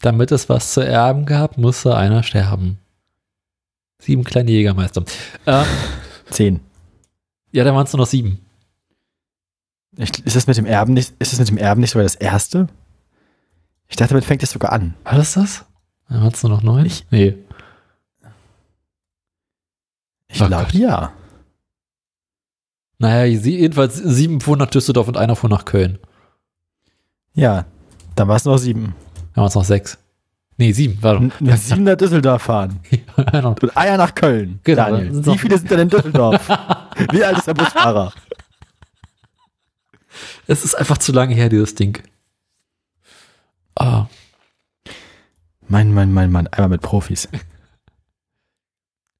[0.00, 2.78] Damit es was zu erben gab, musste einer sterben.
[3.98, 5.04] Sieben kleine Jägermeister.
[5.46, 5.64] Äh,
[6.30, 6.60] zehn.
[7.52, 8.40] ja, da waren es nur noch sieben.
[9.96, 12.14] Ich, ist das mit dem Erben nicht, ist das mit dem Erben nicht sogar das
[12.14, 12.68] erste?
[13.88, 14.94] Ich dachte, damit fängt es sogar an.
[15.04, 15.64] War das das?
[16.08, 16.86] Da waren es nur noch neun?
[16.86, 17.34] Ich- nee.
[20.32, 21.12] Ich Oh glaube, ja.
[22.98, 25.98] Naja, jedenfalls sieben fuhren nach Düsseldorf und einer fuhr nach Köln.
[27.34, 27.66] Ja.
[28.14, 28.94] Dann war es noch sieben.
[29.34, 29.98] Da waren es noch sechs.
[30.58, 30.98] Nee, sieben.
[31.02, 31.30] Warte.
[31.40, 32.80] N- Sieben nach Düsseldorf fahren.
[33.16, 33.48] Einer.
[33.48, 34.60] Und Eier nach Köln.
[34.64, 35.10] Genau, Daniel.
[35.22, 36.46] dann Wie viele sind denn in Düsseldorf?
[37.10, 38.12] Wie alt ist der Busfahrer?
[40.46, 41.98] es ist einfach zu lange her, dieses Ding.
[43.74, 44.06] Ah,
[45.66, 46.46] Mein, mein, mein, mein.
[46.48, 47.28] Einmal mit Profis.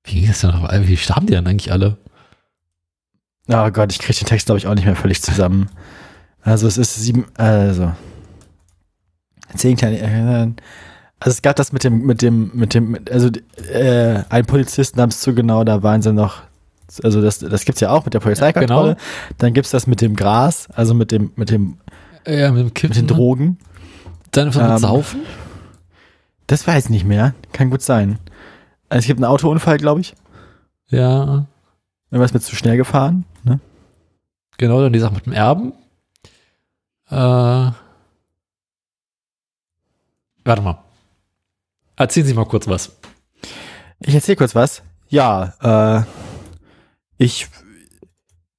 [0.05, 0.71] Wie ging das denn noch?
[0.73, 1.97] Wie starben die denn eigentlich alle?
[3.49, 5.69] Oh Gott, ich kriege den Text, glaube ich, auch nicht mehr völlig zusammen.
[6.43, 7.93] Also es ist sieben, also
[9.57, 10.55] zehn kleine.
[11.21, 13.29] Also es gab das mit dem, mit dem, mit dem, also
[13.73, 16.43] äh, ein Polizist namens zu genau, da waren sie noch,
[17.05, 18.95] also das, das gibt's ja auch mit der Polizeikontrolle.
[18.97, 19.35] genau.
[19.39, 21.79] Dann gibt's das mit dem Gras, also mit dem, mit dem,
[22.27, 22.89] Ja, mit dem Kiffen.
[22.91, 23.13] mit den ne?
[23.15, 23.59] Drogen.
[24.33, 25.21] Dann mit Ähm, Saufen?
[26.49, 27.35] Das weiß ich nicht mehr.
[27.53, 28.19] Kann gut sein.
[28.93, 30.15] Also es gibt einen Autounfall, glaube ich.
[30.89, 31.47] Ja,
[32.11, 33.25] Irgendwas mit zu schnell gefahren.
[33.43, 33.59] Ne?
[34.59, 35.73] genau, dann die Sache mit dem Erben.
[37.09, 37.15] Äh,
[40.45, 40.85] warte mal.
[41.97, 42.93] Erzählen Sie mal kurz was.
[44.01, 44.83] Ich erzähle kurz was.
[45.09, 46.03] Ja, äh,
[47.17, 47.49] ich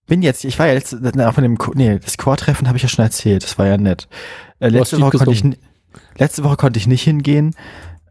[0.07, 2.89] bin jetzt, ich war ja letzte, na, von dem, nee, das Chortreffen habe ich ja
[2.89, 4.07] schon erzählt, das war ja nett.
[4.57, 5.43] Äh, letzte, Woche konnte ich,
[6.17, 7.55] letzte Woche konnte ich nicht hingehen,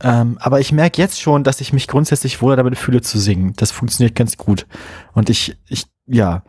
[0.02, 3.52] ähm, aber ich merke jetzt schon, dass ich mich grundsätzlich wohl damit fühle zu singen.
[3.56, 4.66] Das funktioniert ganz gut.
[5.12, 6.42] Und ich, ich, ja,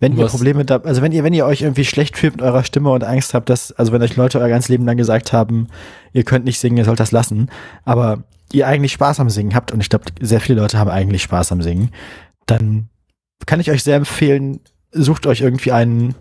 [0.00, 2.42] wenn ihr Was- Probleme da, also wenn ihr, wenn ihr euch irgendwie schlecht fühlt mit
[2.42, 5.32] eurer Stimme und Angst habt, dass, also wenn euch Leute euer ganzes Leben lang gesagt
[5.32, 5.68] haben,
[6.12, 7.50] ihr könnt nicht singen, ihr sollt das lassen,
[7.84, 11.22] aber ihr eigentlich Spaß am Singen habt, und ich glaube, sehr viele Leute haben eigentlich
[11.22, 11.90] Spaß am Singen,
[12.46, 12.88] dann
[13.46, 14.60] kann ich euch sehr empfehlen,
[14.90, 16.14] sucht euch irgendwie einen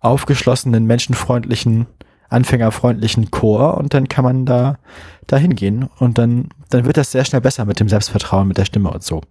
[0.00, 1.86] aufgeschlossenen, menschenfreundlichen,
[2.28, 4.78] anfängerfreundlichen Chor und dann kann man da,
[5.26, 8.64] da hingehen und dann, dann wird das sehr schnell besser mit dem Selbstvertrauen, mit der
[8.64, 9.22] Stimme und so.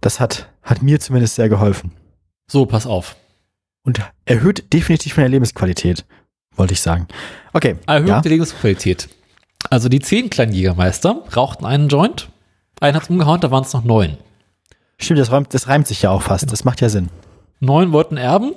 [0.00, 1.92] Das hat, hat mir zumindest sehr geholfen
[2.50, 3.16] So, pass auf.
[3.84, 6.04] und erhöht definitiv meine Lebensqualität,
[6.56, 7.06] wollte ich sagen.
[7.52, 7.76] Okay.
[7.86, 8.20] Erhöht ja.
[8.20, 9.08] die Lebensqualität.
[9.70, 12.28] Also die zehn kleinen Jägermeister rauchten einen Joint,
[12.80, 14.16] einen hat's umgehauen, da waren es noch neun.
[14.98, 16.50] Stimmt, das, räumt, das reimt sich ja auch fast.
[16.50, 17.10] Das macht ja Sinn.
[17.60, 18.52] Neun wollten erben,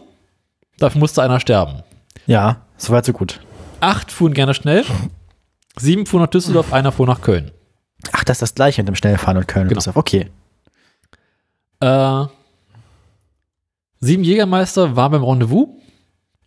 [0.78, 1.84] dafür musste einer sterben.
[2.28, 3.41] Ja, Soweit so gut.
[3.81, 4.85] Acht fuhren gerne schnell.
[5.77, 7.51] Sieben fuhren nach Düsseldorf, einer fuhr nach Köln.
[8.11, 9.68] Ach, das ist das gleiche mit dem Schnellfahren und Köln.
[9.68, 9.97] und Genau.
[9.97, 10.30] Okay.
[11.80, 12.26] Äh,
[13.99, 15.69] sieben Jägermeister waren beim Rendezvous.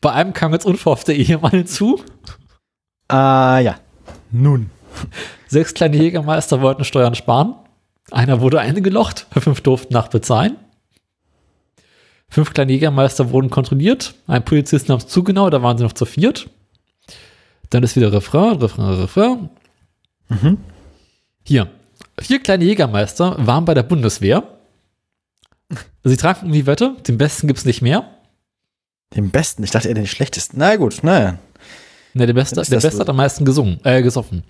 [0.00, 2.02] Bei einem kam jetzt unverhofft der Ehemann hinzu.
[3.08, 3.76] Ah, ja.
[4.30, 4.70] Nun.
[5.46, 7.54] Sechs kleine Jägermeister wollten Steuern sparen.
[8.10, 10.56] Einer wurde eingelocht, fünf durften nachbezahlen.
[12.28, 14.14] Fünf kleine Jägermeister wurden kontrolliert.
[14.26, 16.50] Ein Polizist nahm es zu genau, da waren sie noch zu viert.
[17.72, 19.48] Dann ist wieder Refrain, Refrain, Refrain.
[20.28, 20.58] Mhm.
[21.42, 21.70] Hier.
[22.20, 24.42] Vier kleine Jägermeister waren bei der Bundeswehr.
[26.04, 28.04] Sie tranken die Wette, den besten gibt's nicht mehr.
[29.16, 29.64] Den besten.
[29.64, 30.58] Ich dachte eher den schlechtesten.
[30.58, 31.38] Na gut, naja.
[32.12, 34.42] Ne, der Beste, der Beste hat am meisten gesungen, äh, gesoffen.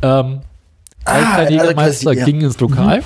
[0.00, 0.42] Ähm,
[1.04, 2.24] ein Ah, kleiner Jägermeister ja.
[2.24, 3.02] ging ins Lokal.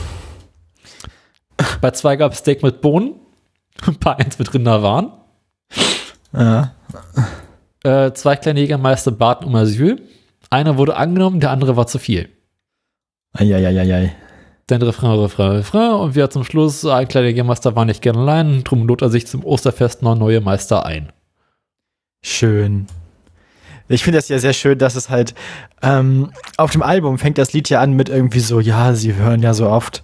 [1.81, 3.15] Bei zwei gab es Steak mit Bohnen.
[4.01, 5.11] Bei eins mit Rinderwaren.
[6.35, 6.75] Ja.
[7.85, 10.01] Äh, zwei kleine Jägermeister baten um Asyl.
[10.51, 12.29] Einer wurde angenommen, der andere war zu viel.
[13.33, 14.13] Eieieiei.
[14.67, 15.93] Dann Refrain, Refrain, Refrain.
[15.93, 18.65] Und wir zum Schluss, ein kleiner Jägermeister war nicht gerne allein.
[18.65, 21.13] Drum lud er sich zum Osterfest noch neue Meister ein.
[22.23, 22.87] Schön.
[23.89, 25.35] Ich finde das ja sehr schön, dass es halt
[25.83, 29.43] ähm, auf dem Album fängt das Lied ja an mit irgendwie so, ja, sie hören
[29.43, 30.03] ja so oft,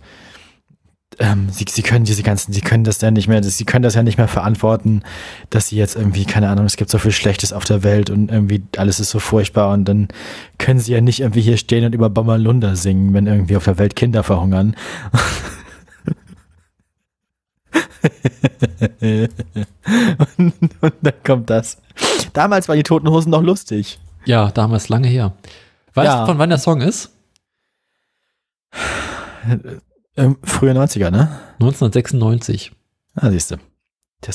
[1.19, 3.95] ähm, sie, sie können diese ganzen, sie können das ja nicht mehr, sie können das
[3.95, 5.03] ja nicht mehr verantworten,
[5.51, 8.31] dass sie jetzt irgendwie, keine Ahnung, es gibt so viel Schlechtes auf der Welt und
[8.31, 10.09] irgendwie alles ist so furchtbar und dann
[10.59, 13.79] können sie ja nicht irgendwie hier stehen und über Bommerlunder singen, wenn irgendwie auf der
[13.79, 14.77] Welt Kinder verhungern.
[20.39, 21.79] und, und dann kommt das.
[22.33, 23.99] Damals waren die Toten Hosen noch lustig.
[24.25, 25.33] Ja, damals lange her.
[25.95, 26.21] Weißt Ja.
[26.21, 27.11] du, von wann der Song ist?
[30.17, 31.29] Ähm, frühe 90er, ne?
[31.61, 32.73] 1996.
[33.17, 33.57] Ah, siehst du.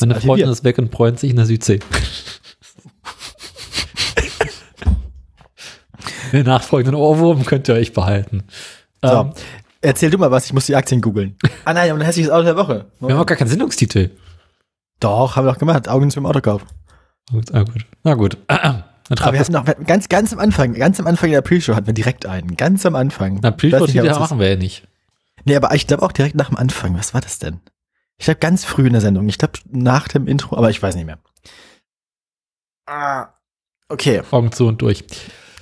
[0.01, 1.80] Meine war Freundin ist weg und freut sich in der Südsee.
[6.31, 8.43] Den nachfolgenden Ohrwurm könnt ihr euch behalten.
[9.01, 9.31] So, Ähm,
[9.81, 11.35] erzähl du mal was, ich muss die Aktien googeln.
[11.65, 12.85] ah nein, aber ein hässliches Auto der Woche.
[12.99, 14.11] wir haben auch gar keinen Sendungstitel.
[14.99, 15.89] Doch, haben wir doch gemacht.
[15.89, 16.64] Augen zum Autokauf.
[17.31, 17.85] Gut, ah, gut.
[18.03, 18.38] Na gut.
[18.47, 18.84] Dann
[19.22, 21.95] Aber wir hatten noch ganz, ganz am Anfang, ganz am Anfang der Pre-Show hatten wir
[21.95, 22.56] direkt einen.
[22.57, 23.39] Ganz am Anfang.
[23.41, 24.88] Na, Pre-Show-Titel machen wir ja nicht.
[25.45, 26.98] Nee, aber ich glaube auch direkt nach dem Anfang.
[26.98, 27.60] Was war das denn?
[28.18, 29.28] Ich glaube ganz früh in der Sendung.
[29.30, 31.20] Ich glaube nach dem Intro, aber ich weiß nicht mehr.
[32.86, 33.30] Ah.
[33.88, 34.22] Okay.
[34.32, 35.03] Augen zu und durch.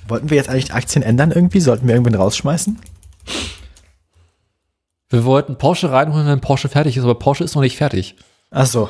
[0.08, 1.60] Wollten wir jetzt eigentlich die Aktien ändern irgendwie?
[1.60, 2.78] Sollten wir irgendwen rausschmeißen?
[5.10, 8.16] Wir wollten Porsche reinholen, wenn Porsche fertig ist, aber Porsche ist noch nicht fertig.
[8.50, 8.88] Ach so.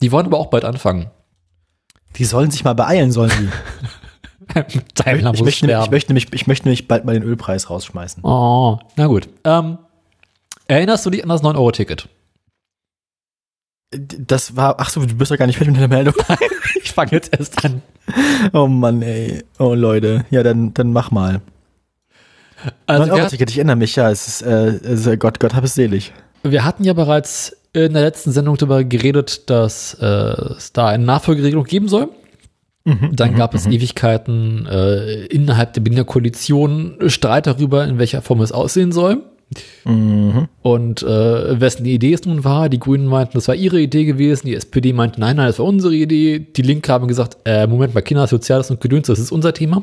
[0.00, 1.10] Die wollen aber auch bald anfangen.
[2.16, 3.48] Die sollen sich mal beeilen, sollen die.
[4.94, 5.90] Daimler ich, muss möchte, nämlich- ich, sterben.
[5.90, 8.24] möchte nämlich, ich möchte nämlich bald mal den Ölpreis rausschmeißen.
[8.24, 9.28] Oh, na gut.
[9.44, 9.78] Ähm,
[10.66, 12.08] erinnerst du dich an das 9-Euro-Ticket?
[13.92, 16.14] Das war, ach so, du bist doch gar nicht fertig mit der Meldung.
[16.82, 17.82] Ich fange jetzt erst an.
[18.52, 19.44] Oh Mann, ey.
[19.58, 20.24] Oh Leute.
[20.30, 21.40] Ja, dann, dann mach mal.
[22.86, 25.62] Also hat, Ticket, ich erinnere mich, ja, es ist, äh, es ist Gott, Gott hab
[25.64, 26.12] es selig.
[26.42, 31.04] wir hatten ja bereits in der letzten Sendung darüber geredet, dass äh, es da eine
[31.04, 32.08] Nachfolgeregelung geben soll.
[32.84, 38.40] Mhm, Dann gab es Ewigkeiten äh, innerhalb der Berliner Koalition Streit darüber, in welcher Form
[38.40, 39.22] es aussehen soll.
[39.84, 40.48] Mhm.
[40.62, 44.46] Und äh, wessen Idee es nun war, die Grünen meinten, das war ihre Idee gewesen,
[44.46, 46.38] die SPD meinte, nein, nein, das war unsere Idee.
[46.38, 49.82] Die Linke haben gesagt, äh, Moment mal, Kinder, Soziales und Gedöns, das ist unser Thema.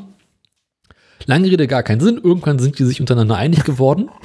[1.25, 2.19] Lange Rede, gar keinen Sinn.
[2.23, 4.09] Irgendwann sind die sich untereinander einig geworden.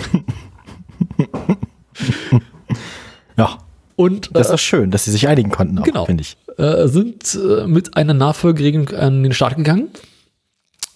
[3.37, 3.59] Ja,
[3.97, 6.05] Und das ist äh, schön, dass sie sich einigen konnten Genau.
[6.05, 6.37] finde ich.
[6.59, 9.89] Äh, sind äh, mit einer Nachfolgeregelung an den Start gegangen.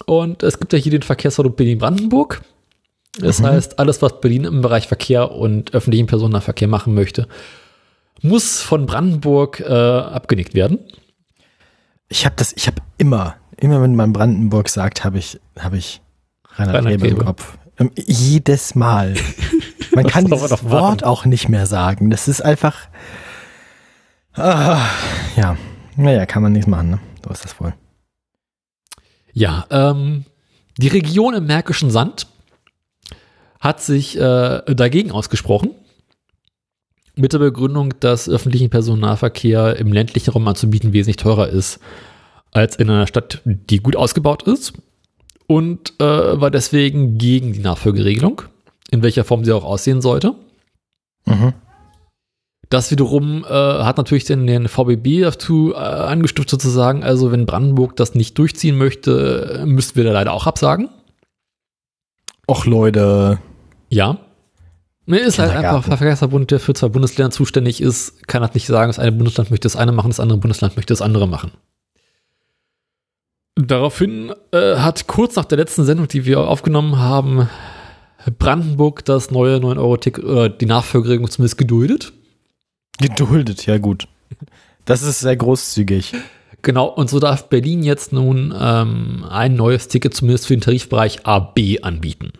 [0.06, 2.42] Und es gibt ja hier den Verkehrsverbund Berlin-Brandenburg.
[3.18, 7.26] Das heißt, alles, was Berlin im Bereich Verkehr und öffentlichen Personennahverkehr machen möchte,
[8.22, 10.80] muss von Brandenburg äh, abgenickt werden.
[12.08, 16.00] Ich habe das, ich habe immer, immer wenn man Brandenburg sagt, habe ich, habe ich
[16.54, 17.24] Reinhard Reinhard Grebe im.
[17.24, 17.58] Kopf.
[17.78, 19.14] Ähm, jedes Mal.
[19.94, 20.70] Man kann machen?
[20.70, 22.10] Wort auch nicht mehr sagen.
[22.10, 22.76] Das ist einfach,
[24.34, 24.80] ah,
[25.36, 25.56] ja,
[25.96, 27.00] naja, kann man nichts machen, ne?
[27.24, 27.74] So ist das wohl.
[29.32, 30.24] Ja, ähm,
[30.78, 32.26] die Region im Märkischen Sand
[33.60, 35.70] hat sich äh, dagegen ausgesprochen.
[37.16, 41.80] Mit der Begründung, dass öffentlichen Personennahverkehr im ländlichen Raum anzubieten wesentlich teurer ist
[42.52, 44.74] als in einer Stadt, die gut ausgebaut ist.
[45.46, 46.04] Und äh,
[46.40, 48.42] war deswegen gegen die Nachfolgeregelung,
[48.90, 50.34] in welcher Form sie auch aussehen sollte.
[51.24, 51.54] Mhm.
[52.68, 57.46] Das wiederum äh, hat natürlich den, den VBB dazu äh, angestiftet zu sagen, also wenn
[57.46, 60.88] Brandenburg das nicht durchziehen möchte, äh, müssten wir da leider auch absagen.
[62.48, 63.38] Och Leute,
[63.88, 64.18] Ja.
[65.08, 68.66] Mir ist halt einfach der Verkehrsverbund, der für zwei Bundesländer zuständig ist, kann halt nicht
[68.66, 71.52] sagen, das eine Bundesland möchte das eine machen, das andere Bundesland möchte das andere machen.
[73.54, 77.48] Daraufhin äh, hat kurz nach der letzten Sendung, die wir aufgenommen haben,
[78.38, 82.12] Brandenburg das neue 9-Euro-Ticket oder die Nachfolgeregelung zumindest geduldet.
[82.98, 84.08] Geduldet, ja gut.
[84.84, 86.14] Das ist sehr großzügig.
[86.62, 91.26] Genau, und so darf Berlin jetzt nun ähm, ein neues Ticket zumindest für den Tarifbereich
[91.26, 92.32] AB anbieten.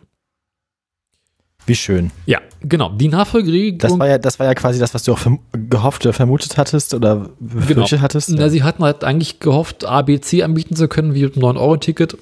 [1.66, 2.12] Wie schön.
[2.26, 2.90] Ja, genau.
[2.90, 3.78] Die Nachfolgeregelung.
[3.78, 6.56] Das war ja, das war ja quasi das, was du auch verm gehofft oder vermutet
[6.56, 8.02] hattest oder befürchtet genau.
[8.02, 8.30] hattest.
[8.30, 12.16] Na, sie hatten halt eigentlich gehofft, ABC anbieten zu können, wie mit dem 9-Euro-Ticket.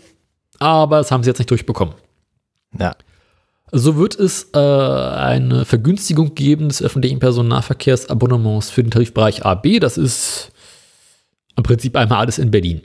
[0.59, 1.95] Aber das haben sie jetzt nicht durchbekommen.
[2.79, 2.97] Ja.
[3.77, 9.81] So wird es äh, eine Vergünstigung geben des öffentlichen Personennahverkehrsabonnements für den Tarifbereich AB.
[9.81, 10.53] Das ist
[11.57, 12.83] im Prinzip einmal alles in Berlin.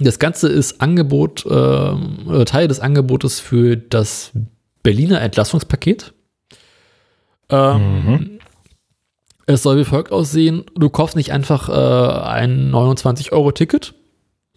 [0.00, 4.32] Das Ganze ist Angebot, äh, Teil des Angebotes für das
[4.82, 6.12] Berliner Entlastungspaket.
[7.50, 8.38] Ähm, mhm.
[9.46, 13.94] Es soll wie folgt aussehen: Du kaufst nicht einfach äh, ein 29-Euro-Ticket,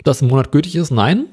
[0.04, 0.90] das im Monat gültig ist.
[0.90, 1.28] Nein.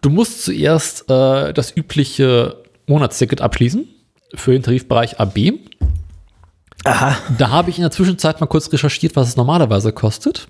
[0.00, 3.86] Du musst zuerst äh, das übliche Monatsticket abschließen
[4.34, 5.52] für den Tarifbereich AB.
[6.84, 7.16] Aha.
[7.38, 10.48] Da habe ich in der Zwischenzeit mal kurz recherchiert, was es normalerweise kostet.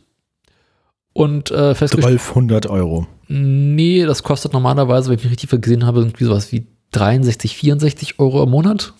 [1.12, 2.20] Und äh, festgestellt.
[2.20, 3.06] 1200 Euro.
[3.28, 8.42] Nee, das kostet normalerweise, wenn ich richtig gesehen habe, irgendwie sowas wie 63, 64 Euro
[8.42, 8.92] im Monat.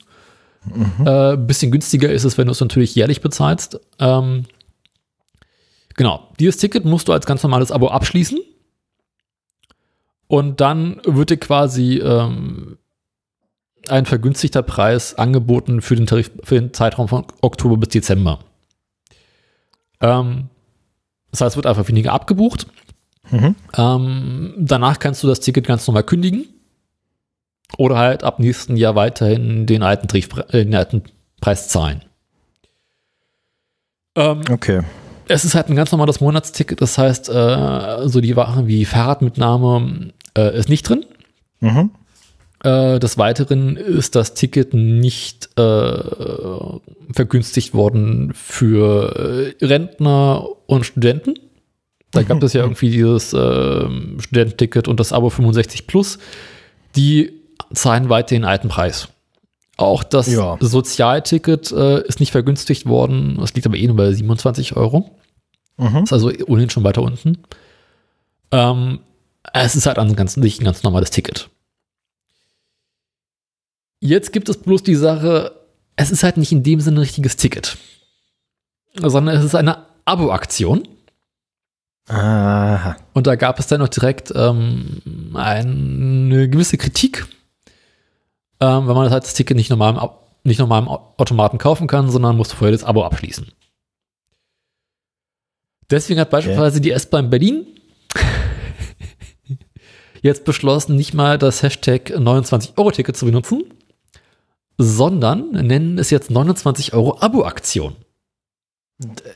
[0.64, 1.06] Mhm.
[1.06, 3.78] Äh, bisschen günstiger ist es, wenn du es natürlich jährlich bezahlst.
[3.98, 4.46] Ähm,
[5.94, 8.38] genau, dieses Ticket musst du als ganz normales Abo abschließen.
[10.26, 12.78] Und dann wird dir quasi ähm,
[13.90, 18.40] ein vergünstigter Preis angeboten für den, Tarif, für den Zeitraum von Oktober bis Dezember.
[20.00, 20.48] Ähm,
[21.30, 22.66] das heißt, es wird einfach weniger abgebucht.
[23.30, 23.54] Mhm.
[23.76, 26.46] Ähm, danach kannst du das Ticket ganz normal kündigen.
[27.78, 31.02] Oder halt ab nächsten Jahr weiterhin den alten, Tarif, äh, den alten
[31.40, 32.02] Preis zahlen.
[34.14, 34.82] Ähm, okay.
[35.28, 40.12] Es ist halt ein ganz normales Monatsticket, das heißt, äh, so die Waren wie Fahrradmitnahme
[40.38, 41.04] äh, ist nicht drin.
[41.60, 41.90] Mhm.
[42.66, 46.02] Äh, des Weiteren ist das Ticket nicht äh,
[47.12, 51.34] vergünstigt worden für äh, Rentner und Studenten.
[52.10, 53.88] Da gab es ja irgendwie dieses äh,
[54.18, 56.18] Studententicket und das Abo 65 Plus.
[56.96, 57.34] Die
[57.72, 59.10] zahlen weiter den alten Preis.
[59.76, 60.56] Auch das ja.
[60.58, 63.36] Sozialticket äh, ist nicht vergünstigt worden.
[63.38, 65.16] Das liegt aber eh nur bei 27 Euro.
[65.76, 66.02] Mhm.
[66.02, 67.38] Ist also ohnehin schon weiter unten.
[68.50, 68.98] Ähm,
[69.52, 71.48] es ist halt an ganz, nicht ein ganz normales Ticket.
[74.00, 75.52] Jetzt gibt es bloß die Sache,
[75.96, 77.78] es ist halt nicht in dem Sinne ein richtiges Ticket,
[78.94, 80.86] sondern es ist eine Abo-Aktion.
[82.08, 82.96] Aha.
[83.14, 87.26] Und da gab es dann noch direkt ähm, eine gewisse Kritik
[88.60, 90.08] ähm, weil man halt das Ticket nicht normal, im,
[90.44, 93.52] nicht normal im Automaten kaufen kann, sondern musst du vorher das Abo abschließen.
[95.90, 96.84] Deswegen hat beispielsweise okay.
[96.84, 97.66] die S-Bahn Berlin
[100.22, 103.64] jetzt beschlossen, nicht mal das Hashtag 29-Euro-Ticket zu benutzen,
[104.78, 107.96] sondern nennen es jetzt 29 Euro Abo-Aktion.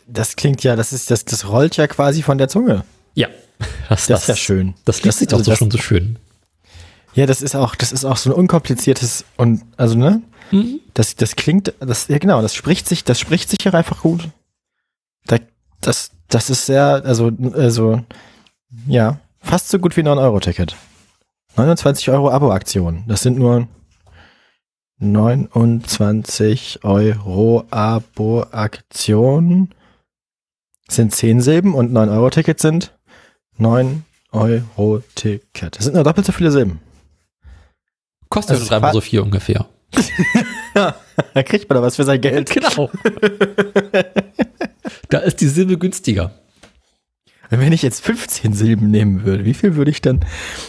[0.06, 2.84] Das klingt ja, das ist, das, das rollt ja quasi von der Zunge.
[3.14, 3.28] Ja.
[3.88, 4.74] Das, das, das ist ja schön.
[4.84, 6.18] Das liest sich doch also so schon so schön.
[7.14, 10.80] Ja, das ist auch, das ist auch so ein unkompliziertes und also ne, mhm.
[10.94, 14.28] das, das klingt, das ja genau, das spricht sich, das spricht sich ja einfach gut.
[15.26, 15.36] Da,
[15.80, 18.02] das, das ist sehr, also, also
[18.86, 20.76] ja, fast so gut wie ein 9-Euro-Ticket.
[21.56, 23.04] 29 Euro Abo-Aktion.
[23.08, 23.66] Das sind nur
[25.01, 29.70] 29 Euro Abo-Aktion.
[30.89, 32.97] Sind 10 Silben und 9 Euro Ticket sind
[33.56, 35.77] 9 Euro Ticket.
[35.77, 36.81] Das sind nur doppelt so viele Silben.
[38.28, 39.66] Kostet also dreimal so viel ungefähr.
[40.74, 40.94] ja,
[41.35, 42.51] da kriegt man da was für sein Geld.
[42.51, 42.90] Genau.
[45.09, 46.32] da ist die Silbe günstiger.
[47.48, 50.24] Wenn ich jetzt 15 Silben nehmen würde, wie viel würde ich dann?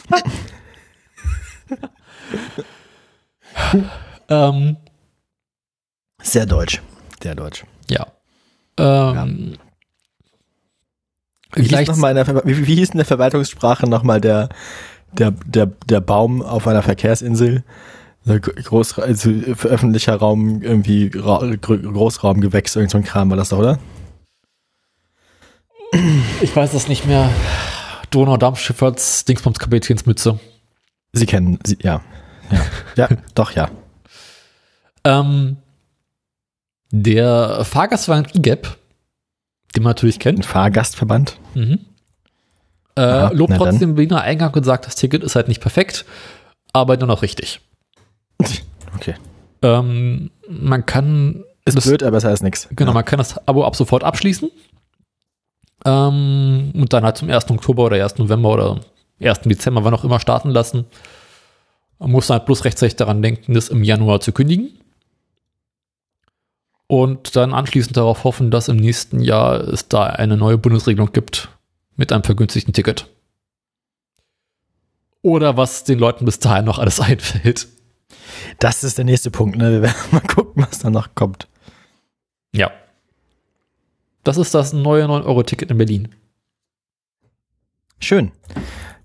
[4.32, 4.78] ähm,
[6.22, 6.82] Sehr deutsch.
[7.22, 7.66] Sehr deutsch.
[7.90, 8.08] Ja.
[8.78, 9.58] Ähm, ja.
[11.54, 14.50] Wie, hieß noch mal in der, wie, wie hieß in der Verwaltungssprache nochmal der,
[15.12, 17.64] der, der, der Baum auf einer Verkehrsinsel,
[18.26, 23.58] Groß, also für öffentlicher Raum, irgendwie Ra Großraumgewächs, irgend so ein Kram war das doch,
[23.58, 23.80] oder?
[26.42, 27.30] Ich weiß das nicht mehr.
[28.12, 30.40] Donaudampfschifffahrts Dingsbums Kapitänsmütze.
[31.14, 32.02] Sie kennen, sie, ja.
[32.52, 32.62] Ja,
[32.96, 33.70] ja doch, ja.
[35.04, 35.58] Ähm,
[36.92, 38.78] der Fahrgastverband IGEP,
[39.76, 40.40] den man natürlich kennt.
[40.40, 41.38] Ein Fahrgastverband?
[41.56, 41.80] Mhm.
[42.96, 46.06] Äh, Aha, lobt trotzdem den Berliner Eingang und sagt, das Ticket ist halt nicht perfekt,
[46.74, 47.62] aber nur noch richtig.
[48.94, 49.16] Okay.
[49.62, 51.46] Ähm, man kann.
[51.64, 52.68] Ist das, blöd, aber es heißt nichts.
[52.76, 52.96] Genau, ja.
[52.96, 54.52] man kann das Abo ab sofort abschließen.
[55.86, 57.50] Ähm, und dann halt zum 1.
[57.50, 58.18] Oktober oder 1.
[58.18, 58.80] November oder
[59.22, 59.42] 1.
[59.42, 60.86] Dezember, wann auch immer, starten lassen.
[62.00, 64.78] Man muss halt bloß rechtzeitig daran denken, das im Januar zu kündigen.
[66.92, 71.48] Und dann anschließend darauf hoffen, dass im nächsten Jahr es da eine neue Bundesregelung gibt
[71.96, 73.10] mit einem vergünstigten Ticket.
[75.22, 77.70] Oder was den Leuten bis dahin noch alles einfällt.
[78.60, 79.72] Das ist der nächste Punkt, ne?
[79.72, 81.48] Wir werden mal gucken, was da noch kommt.
[82.54, 82.72] Ja.
[84.26, 86.14] Das ist das neue 9-Euro-Ticket in Berlin.
[88.00, 88.34] Schön.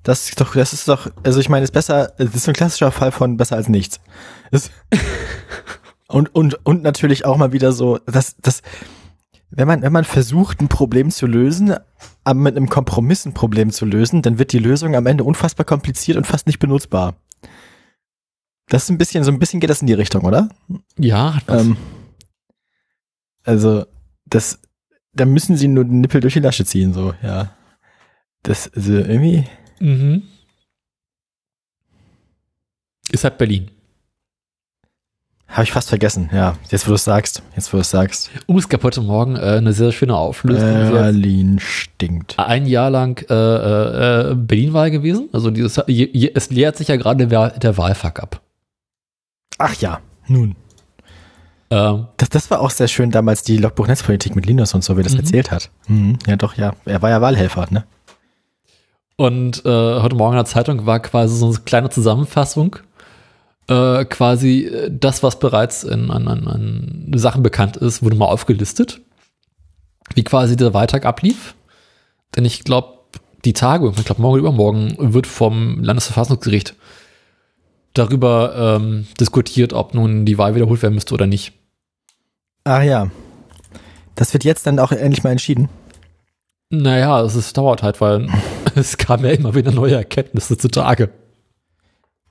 [0.02, 2.90] Das ist doch, das ist doch, also ich meine, ist besser, das ist ein klassischer
[2.90, 4.00] Fall von besser als nichts.
[6.08, 8.62] Und, und, und natürlich auch mal wieder so, dass, dass,
[9.50, 11.74] wenn man, wenn man versucht, ein Problem zu lösen,
[12.24, 15.66] aber mit einem Kompromiss ein Problem zu lösen, dann wird die Lösung am Ende unfassbar
[15.66, 17.16] kompliziert und fast nicht benutzbar.
[18.68, 20.48] Das ist ein bisschen, so ein bisschen geht das in die Richtung, oder?
[20.98, 21.76] Ja, Ähm,
[23.44, 23.86] also,
[24.26, 24.60] das,
[25.12, 27.56] da müssen sie nur den Nippel durch die Lasche ziehen, so, ja.
[28.42, 29.44] Das, also irgendwie,
[29.80, 30.22] mhm.
[33.10, 33.70] Ist halt Berlin.
[35.48, 36.56] Habe ich fast vergessen, ja.
[36.70, 38.30] Jetzt, wo du es sagst, jetzt, wo du es sagst.
[38.46, 40.90] Um es gab heute Morgen äh, eine sehr schöne Auflösung.
[40.92, 42.38] Berlin stinkt.
[42.38, 43.34] ein Jahr lang äh,
[44.30, 45.28] äh, Berlin-Wahl gewesen.
[45.32, 48.40] Also dieses, je, je, es leert sich ja gerade der, der Wahlfuck ab.
[49.58, 50.56] Ach ja, nun.
[51.70, 55.00] Ähm, Das, das war auch sehr schön damals, die Logbuch-Netzpolitik mit Linus und so, wie
[55.00, 55.20] er das Mhm.
[55.20, 55.70] erzählt hat.
[55.88, 56.18] Mhm.
[56.26, 56.74] Ja, doch, ja.
[56.84, 57.84] Er war ja Wahlhelfer, ne?
[59.18, 59.68] und äh,
[60.00, 62.76] heute Morgen in der Zeitung war quasi so eine kleine Zusammenfassung.
[63.68, 68.26] Äh, quasi äh, das, was bereits in, an, an, an Sachen bekannt ist, wurde mal
[68.26, 69.00] aufgelistet.
[70.14, 71.54] Wie quasi der Wahltag ablief.
[72.36, 73.00] Denn ich glaube,
[73.44, 76.74] die Tage, ich glaube morgen oder übermorgen, wird vom Landesverfassungsgericht
[77.94, 81.52] darüber ähm, diskutiert, ob nun die Wahl wiederholt werden müsste oder nicht.
[82.64, 83.10] Ach ja.
[84.14, 85.68] Das wird jetzt dann auch endlich mal entschieden.
[86.70, 88.28] Naja, es ist, dauert halt, weil
[88.74, 91.10] es kam ja immer wieder neue Erkenntnisse zutage.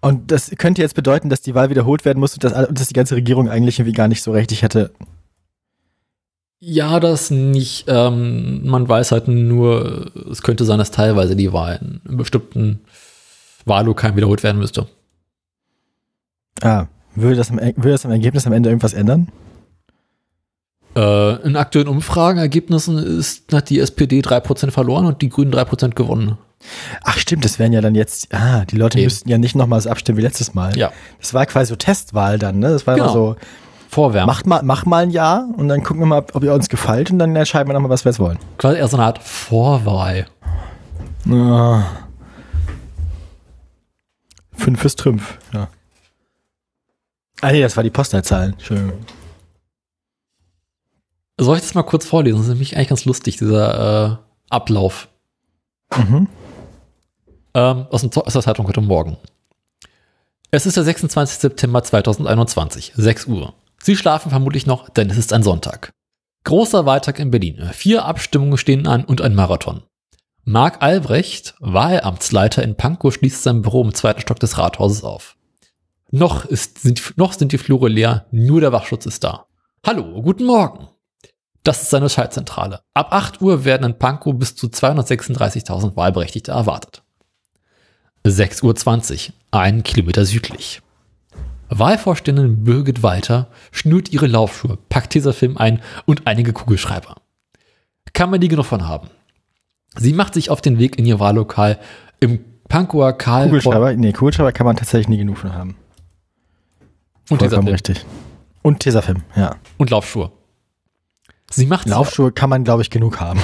[0.05, 2.93] Und das könnte jetzt bedeuten, dass die Wahl wiederholt werden muss und dass, dass die
[2.93, 4.91] ganze Regierung eigentlich irgendwie gar nicht so richtig hätte.
[6.59, 7.85] Ja, das nicht.
[7.87, 12.81] Ähm, man weiß halt nur, es könnte sein, dass teilweise die Wahl in einem bestimmten
[13.65, 14.85] Wahllokalen wiederholt werden müsste.
[16.61, 19.29] Ah, würde das, im, würde das im Ergebnis am Ende irgendwas ändern?
[20.95, 26.37] Äh, in aktuellen Umfragenergebnissen ist, hat die SPD 3% verloren und die Grünen 3% gewonnen.
[27.03, 29.05] Ach stimmt, das wären ja dann jetzt, ah, die Leute Eben.
[29.07, 30.75] müssten ja nicht nochmals abstimmen wie letztes Mal.
[30.77, 30.91] Ja.
[31.19, 32.69] Das war quasi so Testwahl dann, ne?
[32.69, 33.13] Das war immer Genau.
[33.13, 33.35] so,
[33.89, 34.27] Vorwärmen.
[34.27, 37.11] macht mal, mach mal ein Jahr und dann gucken wir mal, ob ihr uns gefällt
[37.11, 38.39] und dann entscheiden wir nochmal, was wir jetzt wollen.
[38.57, 40.25] Quasi eher so eine Art Vorwahl.
[41.29, 41.83] Ah.
[44.53, 45.67] Fünf ist Trümpf, ja.
[47.41, 48.53] Ah nee, das war die Postleitzahlen.
[48.53, 48.93] Entschuldigung.
[51.37, 52.37] Soll ich das mal kurz vorlesen?
[52.37, 54.17] Das ist nämlich eigentlich ganz lustig, dieser äh,
[54.49, 55.09] Ablauf.
[55.95, 56.27] Mhm.
[57.53, 59.17] Ähm, aus, aus der Zeitung heute Morgen.
[60.51, 61.39] Es ist der 26.
[61.39, 63.53] September 2021, 6 Uhr.
[63.81, 65.91] Sie schlafen vermutlich noch, denn es ist ein Sonntag.
[66.45, 67.69] Großer Wahltag in Berlin.
[67.73, 69.83] Vier Abstimmungen stehen an und ein Marathon.
[70.45, 75.35] Marc Albrecht, Wahlamtsleiter in Pankow, schließt sein Büro im zweiten Stock des Rathauses auf.
[76.11, 79.47] Noch, ist, sind, noch sind die Flure leer, nur der Wachschutz ist da.
[79.85, 80.87] Hallo, guten Morgen.
[81.65, 82.81] Das ist seine Schaltzentrale.
[82.93, 87.01] Ab 8 Uhr werden in Pankow bis zu 236.000 Wahlberechtigte erwartet.
[88.23, 90.83] 6.20 Uhr, einen Kilometer südlich.
[91.69, 97.15] Wahlvorständin Birgit Walter schnürt ihre Laufschuhe, packt Tesafilm ein und einige Kugelschreiber.
[98.13, 99.09] Kann man die genug von haben.
[99.97, 101.79] Sie macht sich auf den Weg in ihr Wahllokal
[102.19, 105.77] im Pankower Karl Kugelschreiber, nee, Kugelschreiber kann man tatsächlich nie genug von haben.
[107.31, 108.05] und, Vollkommen Tesafilm richtig.
[108.61, 109.55] Und Tesafilm, ja.
[109.77, 110.31] und Laufschuhe.
[111.55, 113.39] Sie macht, Laufschuhe kann man, glaube ich, genug haben.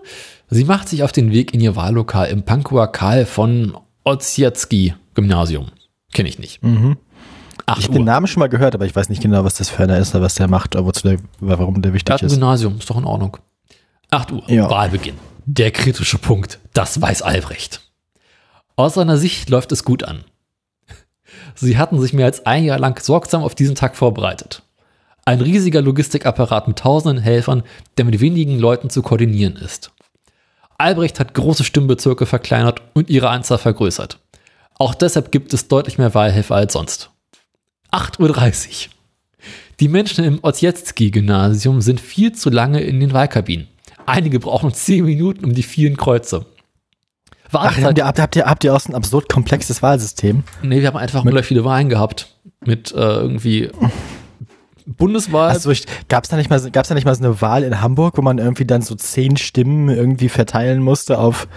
[0.50, 5.68] sie macht sich auf den Weg in ihr Wahllokal im Pankower Karl von Otsiecki Gymnasium.
[6.12, 6.62] Kenne ich nicht.
[6.62, 6.96] Mhm.
[7.78, 9.84] Ich habe den Namen schon mal gehört, aber ich weiß nicht genau, was das für
[9.84, 12.32] einer ist oder was der macht, oder wozu der, warum der Er wichtig ist.
[12.32, 13.38] Gymnasium, ist doch in Ordnung.
[14.10, 14.68] 8 Uhr, Ja.
[14.68, 15.14] Wahlbeginn.
[15.46, 17.80] Der kritische Punkt, das weiß Albrecht.
[18.76, 20.24] Aus seiner Sicht läuft es gut an.
[21.54, 24.62] Sie hatten sich mehr als ein Jahr lang sorgsam auf diesen Tag vorbereitet.
[25.26, 27.62] Ein riesiger Logistikapparat mit tausenden Helfern,
[27.96, 29.90] der mit wenigen Leuten zu koordinieren ist.
[30.76, 34.18] Albrecht hat große Stimmbezirke verkleinert und ihre Anzahl vergrößert.
[34.78, 37.10] Auch deshalb gibt es deutlich mehr Wahlhelfer als sonst.
[37.92, 38.92] 8.30 Uhr.
[39.80, 43.68] Die Menschen im Ossietzky-Gymnasium sind viel zu lange in den Wahlkabinen.
[44.06, 46.46] Einige brauchen 10 Minuten um die vielen Kreuze.
[47.48, 50.42] Ach, habt Wartezeit, ihr, habt, ihr, habt ihr auch so ein absurd komplexes Wahlsystem?
[50.62, 52.36] nee, wir haben einfach ungleich viele Wahlen gehabt.
[52.64, 53.70] Mit äh, irgendwie
[54.86, 55.50] Bundeswahl.
[55.50, 55.72] Also
[56.08, 58.22] gab es da nicht mal, gab's da nicht mal so eine Wahl in Hamburg, wo
[58.22, 61.48] man irgendwie dann so zehn Stimmen irgendwie verteilen musste auf,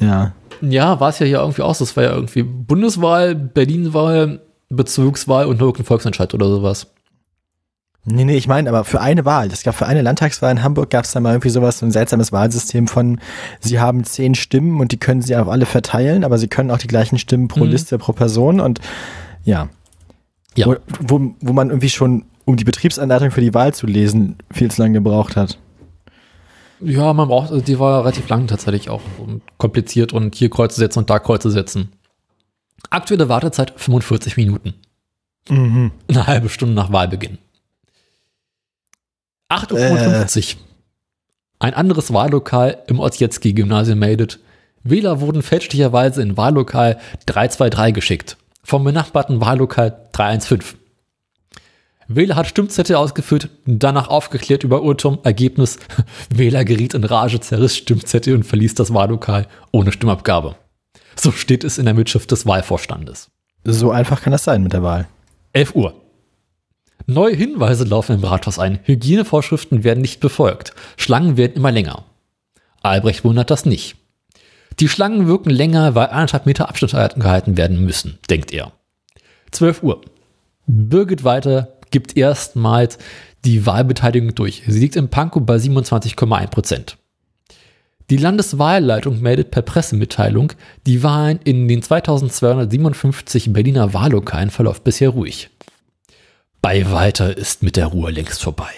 [0.00, 0.32] ja.
[0.60, 1.74] Ja, war es ja hier irgendwie auch.
[1.74, 1.84] so.
[1.84, 4.40] Das war ja irgendwie Bundeswahl, Berlinwahl,
[4.70, 6.86] Bezugswahl und irgendein Volksentscheid oder sowas.
[8.06, 10.90] Nee, nee, ich meine, aber für eine Wahl, es gab für eine Landtagswahl in Hamburg,
[10.90, 13.18] gab es da mal irgendwie sowas, so ein seltsames Wahlsystem von,
[13.60, 16.76] sie haben zehn Stimmen und die können sie auf alle verteilen, aber sie können auch
[16.78, 17.70] die gleichen Stimmen pro Mhm.
[17.70, 18.80] Liste, pro Person und
[19.44, 19.68] ja.
[20.54, 20.66] Ja.
[20.66, 24.70] Wo, wo, wo man irgendwie schon, um die Betriebsanleitung für die Wahl zu lesen, viel
[24.70, 25.58] zu lange gebraucht hat.
[26.80, 30.76] Ja, man braucht, also die war relativ lang tatsächlich auch und kompliziert und hier Kreuze
[30.76, 31.92] setzen und da Kreuze setzen.
[32.90, 34.74] Aktuelle Wartezeit 45 Minuten.
[35.48, 35.92] Mhm.
[36.08, 37.38] Eine halbe Stunde nach Wahlbeginn.
[39.48, 40.60] 8.55 Uhr.
[41.58, 44.40] Ein anderes Wahllokal im Ossietzky-Gymnasium meldet.
[44.82, 48.36] Wähler wurden fälschlicherweise in Wahllokal 323 geschickt.
[48.62, 50.83] Vom benachbarten Wahllokal 315.
[52.08, 55.78] Wähler hat Stimmzettel ausgefüllt, danach aufgeklärt über Irrtum, Ergebnis,
[56.30, 60.56] Wähler geriet in Rage, zerriss Stimmzettel und verließ das Wahllokal ohne Stimmabgabe.
[61.16, 63.30] So steht es in der Mitschrift des Wahlvorstandes.
[63.64, 65.08] So einfach kann das sein mit der Wahl.
[65.52, 65.94] 11 Uhr.
[67.06, 68.80] Neue Hinweise laufen im Rathaus ein.
[68.84, 70.72] Hygienevorschriften werden nicht befolgt.
[70.96, 72.04] Schlangen werden immer länger.
[72.82, 73.96] Albrecht wundert das nicht.
[74.80, 78.72] Die Schlangen wirken länger, weil anderthalb Meter Abstand gehalten werden müssen, denkt er.
[79.52, 80.00] 12 Uhr.
[80.66, 82.98] Birgit Walter gibt erstmals
[83.44, 84.64] die Wahlbeteiligung durch.
[84.66, 86.96] Sie liegt im Pankow bei 27,1 Prozent.
[88.10, 90.52] Die Landeswahlleitung meldet per Pressemitteilung,
[90.86, 95.50] die Wahlen in den 2257 Berliner Wahllokalen verläuft bisher ruhig.
[96.60, 98.72] Bei Walter ist mit der Ruhe längst vorbei.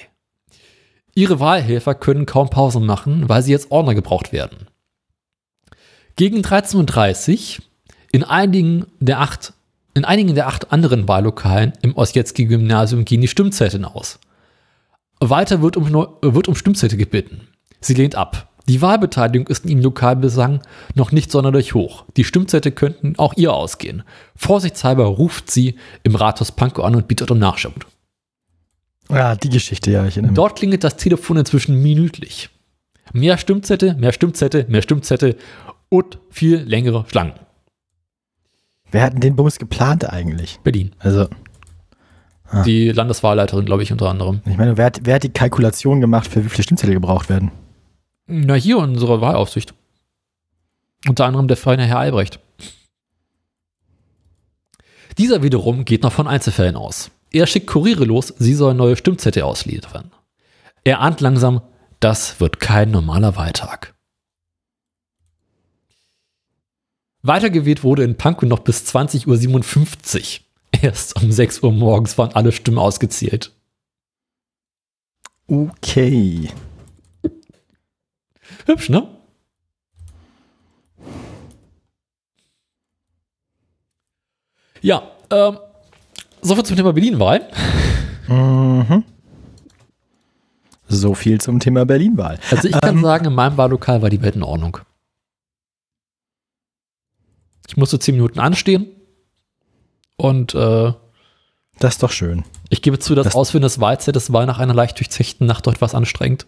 [1.15, 4.67] Ihre Wahlhelfer können kaum Pausen machen, weil sie jetzt Ordner gebraucht werden.
[6.17, 7.65] Gegen 13.30 Uhr
[8.13, 9.55] in einigen der acht,
[9.97, 14.19] in einigen der acht anderen Wahllokalen im Ossietzky-Gymnasium gehen die Stimmzettel aus.
[15.21, 17.49] Walter wird um, wird um Stimmzettel gebeten.
[17.81, 18.53] Sie lehnt ab.
[18.69, 20.61] Die Wahlbeteiligung ist in ihrem Lokalbesang
[20.95, 22.05] noch nicht sonderlich hoch.
[22.19, 24.03] Die Stimmzettel könnten auch ihr ausgehen.
[24.35, 27.87] Vorsichtshalber ruft sie im Rathaus Pankow an und bietet um Nachschub.
[29.09, 30.37] Ja, die Geschichte, ja, ich erinnere mich.
[30.37, 32.51] Dort klingelt das Telefon inzwischen minütlich.
[33.15, 35.37] Mehr Stimmzettel, mehr Stimmzettel, mehr Stimmzettel
[35.89, 37.46] und viel längere Schlangen.
[38.91, 40.61] Wer hat denn den Bums geplant eigentlich?
[40.63, 40.95] Berlin.
[40.99, 41.29] Also,
[42.49, 42.63] Ah.
[42.63, 44.41] Die Landeswahlleiterin, glaube ich, unter anderem.
[44.47, 47.51] ich meine, wer hat, wer hat die Kalkulation gemacht, für wie viele Stimmzettel gebraucht werden?
[48.29, 49.75] Na, hier unsere Wahlaufsicht.
[51.09, 52.39] Unter anderem der feine Herr Albrecht.
[55.19, 57.11] Dieser wiederum geht noch von Einzelfällen aus.
[57.33, 60.13] Er schickt Kuriere los, sie sollen neue Stimmzettel ausliefern.
[60.85, 61.63] Er ahnt langsam,
[61.99, 63.95] das wird kein normaler Wahltag.
[67.27, 70.81] Weitergewählt wurde in Pankow noch bis 20.57 Uhr.
[70.83, 73.53] Erst um 6 Uhr morgens waren alle Stimmen ausgezählt.
[75.49, 76.51] Okay.
[78.67, 79.09] Hübsch, ne?
[84.83, 85.59] Ja, ähm,
[86.43, 87.49] soviel zum Thema Berlin-Wahl.
[88.29, 89.05] Mhm.
[90.89, 92.39] So viel zum Thema Berlin-Wahl.
[92.51, 93.03] Also ich kann Ähm.
[93.03, 94.79] sagen, in meinem Wahllokal war die Welt in Ordnung.
[97.69, 98.87] Ich musste zehn Minuten anstehen
[100.17, 100.93] und äh,
[101.79, 102.45] Das ist doch schön.
[102.71, 105.95] ich gebe zu, das, Das- Ausfüllen des Wahlzettels war nach einer leicht durchzechten Nacht etwas
[105.95, 106.47] anstrengend.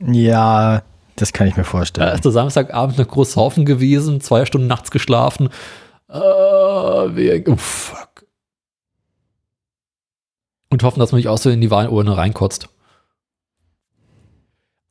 [0.00, 0.82] Ja,
[1.16, 2.14] das kann ich mir vorstellen.
[2.14, 5.48] ist der Samstagabend eine große Haufen gewesen, zwei Stunden nachts geschlafen.
[6.08, 8.26] Äh, wir, oh, fuck.
[10.70, 12.68] Und hoffen, dass man nicht auch so in die Wahlurne reinkotzt.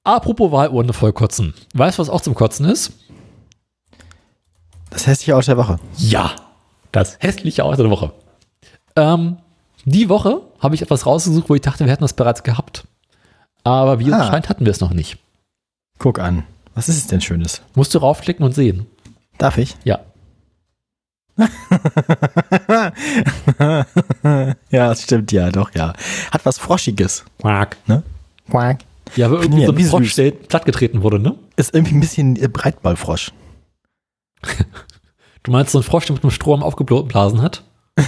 [0.03, 1.53] Apropos Wahlurne vollkotzen.
[1.73, 2.93] Weißt du, was auch zum Kotzen ist?
[4.95, 5.77] Das hässliche Auto der Woche.
[5.97, 6.31] Ja,
[6.93, 8.13] das hässliche Auto der Woche.
[8.95, 9.35] Ähm,
[9.83, 12.85] die Woche habe ich etwas rausgesucht, wo ich dachte, wir hätten das bereits gehabt.
[13.65, 14.27] Aber wie es Ah.
[14.27, 15.17] scheint, hatten wir es noch nicht.
[15.99, 16.43] Guck an.
[16.75, 17.61] Was ist es denn Schönes?
[17.75, 18.85] Musst du raufklicken und sehen.
[19.37, 19.75] Darf ich?
[19.83, 19.99] Ja.
[23.59, 25.91] ja, das stimmt, ja, doch, ja.
[26.31, 27.25] Hat was Froschiges.
[27.41, 27.75] Quack.
[28.49, 28.79] Quack.
[29.17, 30.15] Ja, aber irgendwie Ja, so ein Frosch, süß.
[30.15, 31.35] der plattgetreten wurde, ne?
[31.57, 33.31] Ist irgendwie ein bisschen äh, Breitballfrosch.
[35.43, 37.63] Du meinst so ein Frosch, der mit einem Strom aufgeblasen hat?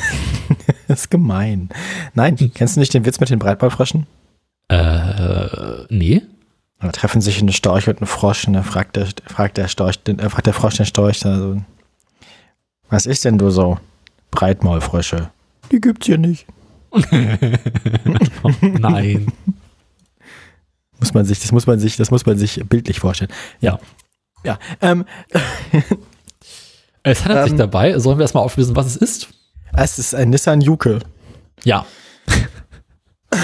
[0.87, 1.67] Das ist gemein.
[2.13, 4.07] Nein, kennst du nicht den Witz mit den Breitballfröschen?
[4.69, 6.21] Äh, nee.
[6.79, 10.01] Da treffen sich ein Storch und ein Frosch und dann fragt der, fragt der Storch,
[10.01, 11.61] den, äh, fragt der Frosch den Storch also,
[12.89, 13.79] was ist denn du so?
[14.31, 15.29] Breitmaulfrösche.
[15.71, 16.45] Die gibt's hier nicht.
[18.61, 19.27] Nein.
[20.99, 23.31] Muss man sich, das muss man sich, das muss man sich bildlich vorstellen.
[23.59, 23.79] Ja.
[24.43, 24.57] Ja.
[24.81, 25.05] Ähm,
[27.07, 27.57] Es handelt sich Ähm.
[27.57, 29.29] dabei, sollen wir erstmal auflösen, was es ist?
[29.73, 30.99] es ist ein Nissan Juke.
[31.63, 31.85] Ja.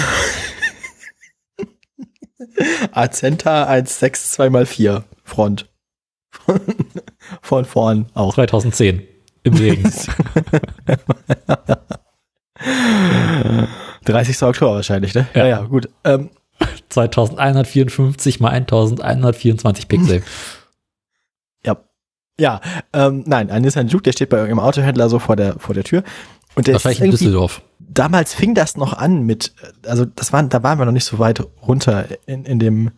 [2.92, 5.66] Azenta 1.6 2x4 Front.
[7.42, 8.34] Von vorn auch.
[8.34, 9.02] 2010
[9.44, 9.84] im Regen.
[14.04, 14.42] 30.
[14.42, 15.26] Oktober wahrscheinlich, ne?
[15.34, 15.46] Ja.
[15.46, 15.88] ja gut.
[16.04, 16.28] Ähm,
[16.90, 20.22] 2154 mal 1124 Pixel.
[22.38, 22.60] Ja.
[22.92, 25.84] Ähm, nein, ein Nissan Juke, der steht bei irgendeinem Autohändler so vor der, vor der
[25.84, 26.02] Tür.
[26.56, 27.62] Und der Wahrscheinlich ist in Düsseldorf.
[27.80, 29.52] damals fing das noch an mit,
[29.86, 32.90] also das waren, da waren wir noch nicht so weit runter in, in dem,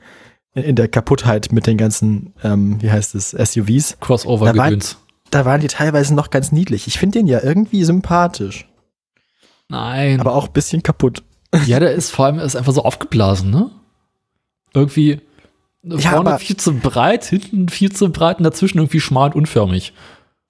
[0.55, 3.91] in, der Kaputtheit mit den ganzen, ähm, wie heißt es, SUVs.
[3.93, 4.99] Da war- Crossover-Gedöns.
[5.31, 6.87] Da waren die teilweise noch ganz niedlich.
[6.87, 8.69] Ich finde den ja irgendwie sympathisch,
[9.69, 10.21] Nein.
[10.21, 11.23] aber auch ein bisschen kaputt.
[11.67, 13.71] ja, der ist vor allem ist einfach so aufgeblasen, ne?
[14.75, 15.21] Irgendwie
[15.89, 19.35] Ja, vorne aber- viel zu breit, hinten viel zu breit und dazwischen irgendwie schmal und
[19.37, 19.93] unförmig.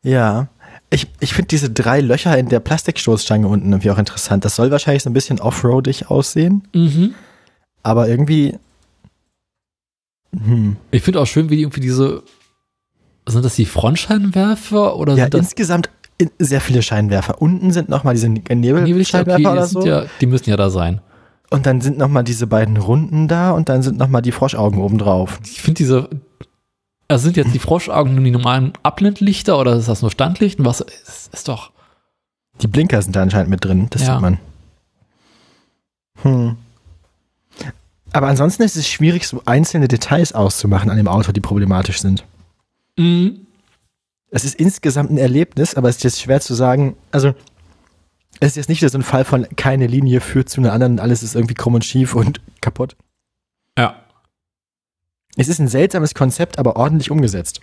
[0.03, 0.49] Ja.
[0.89, 4.45] Ich, ich finde diese drei Löcher in der Plastikstoßstange unten irgendwie auch interessant.
[4.45, 7.15] Das soll wahrscheinlich so ein bisschen offroadig aussehen, Mhm.
[7.83, 8.57] aber irgendwie.
[10.33, 10.77] Hm.
[10.91, 12.23] Ich finde auch schön, wie die irgendwie diese.
[13.29, 17.43] Sind das die Frontscheinwerfer oder Ja, sind das insgesamt in, sehr viele Scheinwerfer.
[17.43, 19.41] Unten sind nochmal diese Nebelscheinwerfer?
[19.41, 19.85] Okay, oder so.
[19.85, 21.01] ja, die müssen ja da sein.
[21.51, 24.99] Und dann sind nochmal diese beiden Runden da und dann sind nochmal die Froschaugen oben
[24.99, 25.39] drauf.
[25.45, 26.09] Ich finde diese.
[27.09, 30.65] Also sind jetzt die Froschaugen nur die normalen Abblendlichter oder ist das nur Standlicht?
[30.65, 31.71] Was ist, ist doch.
[32.63, 34.15] Die Blinker sind da anscheinend mit drin, das Ja.
[34.15, 34.39] sieht man.
[36.23, 36.57] Hm.
[38.13, 42.25] Aber ansonsten ist es schwierig, so einzelne Details auszumachen an dem Auto, die problematisch sind.
[42.97, 43.47] Mhm.
[44.31, 46.97] Es ist insgesamt ein Erlebnis, aber es ist jetzt schwer zu sagen.
[47.13, 47.35] Also,
[48.41, 51.23] es ist jetzt nicht so ein Fall von keine Linie führt zu einer anderen, alles
[51.23, 52.97] ist irgendwie krumm und schief und kaputt.
[53.79, 53.97] Ja.
[55.37, 57.61] Es ist ein seltsames Konzept, aber ordentlich umgesetzt.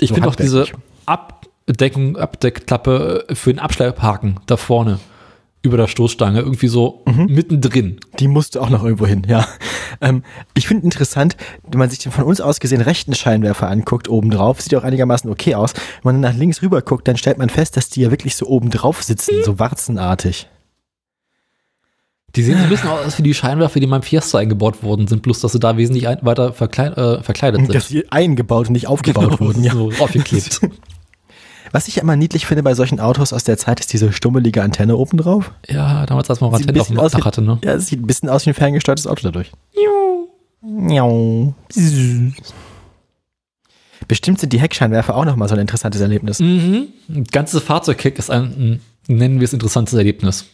[0.00, 0.66] Ich So finde auch diese.
[1.06, 5.00] Abdeckung, Abdeckklappe für den Abschlepphaken da vorne
[5.62, 7.26] über der Stoßstange irgendwie so Mhm.
[7.26, 8.00] mittendrin.
[8.18, 9.46] Die musste auch noch irgendwo hin, ja.
[10.00, 10.22] Ähm,
[10.54, 11.36] ich finde interessant,
[11.68, 15.30] wenn man sich den von uns aus gesehen rechten Scheinwerfer anguckt, obendrauf, sieht auch einigermaßen
[15.30, 15.74] okay aus.
[16.02, 18.46] Wenn man nach links rüber guckt, dann stellt man fest, dass die ja wirklich so
[18.46, 20.48] obendrauf sitzen, so warzenartig.
[22.36, 25.08] Die sehen so ein bisschen aus wie die Scheinwerfer, die in meinem Fiesta eingebaut worden
[25.08, 27.74] sind, bloß dass sie da wesentlich weiter verkleid, äh, verkleidet sind.
[27.74, 29.72] Dass die eingebaut und nicht aufgebaut wurden, ja.
[29.72, 30.60] So aufgeklebt.
[31.72, 34.96] Was ich immer niedlich finde bei solchen Autos aus der Zeit, ist diese stummelige Antenne
[34.96, 35.52] obendrauf.
[35.68, 37.58] ja, damals, als man Sieht ein Antenne auf dem Dach wie- hatte, ne?
[37.64, 39.52] Ja, es sieht ein bisschen aus wie ein ferngesteuertes Auto dadurch.
[40.62, 41.54] Miau.
[44.08, 46.40] Bestimmt sind die Heckscheinwerfer auch nochmal so ein interessantes Erlebnis.
[46.40, 46.88] Mhm.
[47.08, 48.80] Ein ganzes Fahrzeugkick ist ein, ein,
[49.16, 50.46] nennen wir es interessantes Erlebnis.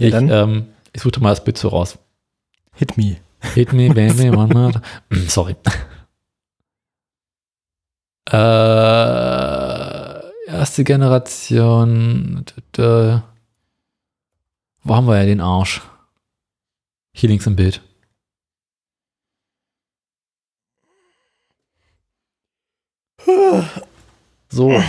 [0.00, 1.98] Ja, ich, dann- ähm, ich suchte mal das Bild so raus.
[2.74, 3.16] Hit me.
[3.54, 4.72] Hit me, baby, one more.
[5.28, 5.54] Sorry.
[8.30, 8.32] Äh,
[10.58, 12.44] erste Generation.
[12.44, 13.22] d- d-
[14.84, 15.82] Wo haben wir ja den Arsch?
[17.14, 17.82] Hier links im Bild.
[24.50, 24.82] So,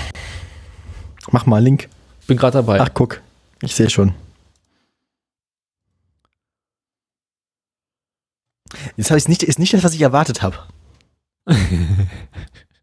[1.32, 1.90] Mach mal Link.
[2.28, 2.80] bin gerade dabei.
[2.82, 3.22] Ach, guck.
[3.62, 4.14] Ich sehe schon.
[8.96, 10.58] Jetzt habe ich nicht, ist nicht das, was ich erwartet habe.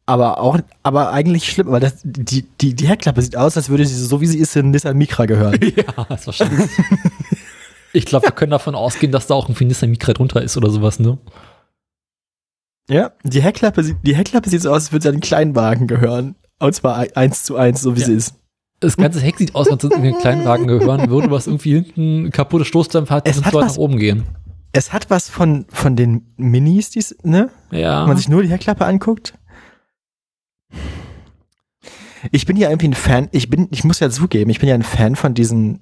[0.07, 3.85] aber auch, aber eigentlich schlimm, weil das, die, die, die Heckklappe sieht aus, als würde
[3.85, 5.59] sie so wie sie ist in Nissan Micra gehören.
[5.77, 6.71] ja, ist wahrscheinlich.
[7.93, 10.71] ich glaube, wir können davon ausgehen, dass da auch ein Nissan Micra drunter ist oder
[10.71, 11.19] sowas, ne?
[12.89, 15.87] ja, die Heckklappe, sieht- die Heckklappe sieht so aus, als würde sie an einen Kleinwagen
[15.89, 16.37] gehören.
[16.61, 18.07] Und zwar ein- eins zu eins, so wie Ja.
[18.07, 18.35] sie ist.
[18.79, 22.31] Das ganze Heck sieht aus, als würde es einen Kleinwagen gehören würde, was irgendwie hinten
[22.31, 24.25] kaputte Stoßdämpfer hat, die so weit nach oben gehen.
[24.73, 27.49] Es hat was von, von den Minis, die's, ne?
[27.71, 28.03] Ja.
[28.03, 29.35] Wenn man sich nur die Heckklappe anguckt.
[32.33, 34.75] Ich bin ja irgendwie ein Fan, ich bin, ich muss ja zugeben, ich bin ja
[34.75, 35.81] ein Fan von diesen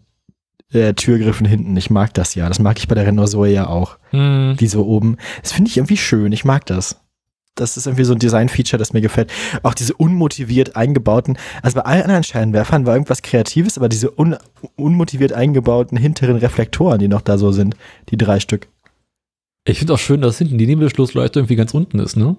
[0.73, 1.77] äh, Türgriffen hinten.
[1.77, 2.49] Ich mag das ja.
[2.49, 3.99] Das mag ich bei der Renault Zoe ja auch.
[4.11, 4.57] hm.
[4.59, 5.17] Die so oben.
[5.43, 6.33] Das finde ich irgendwie schön.
[6.33, 7.01] Ich mag das.
[7.57, 9.33] Das ist irgendwie so ein Design-Feature, das mir gefällt.
[9.63, 14.37] Auch diese unmotiviert eingebauten, also bei allen anderen Scheinwerfern war irgendwas Kreatives, aber diese un,
[14.75, 17.77] unmotiviert eingebauten hinteren Reflektoren, die noch da so sind,
[18.09, 18.67] die drei Stück.
[19.65, 22.35] Ich finde auch schön, dass hinten die Nebelschlussleuchte irgendwie ganz unten ist, ne?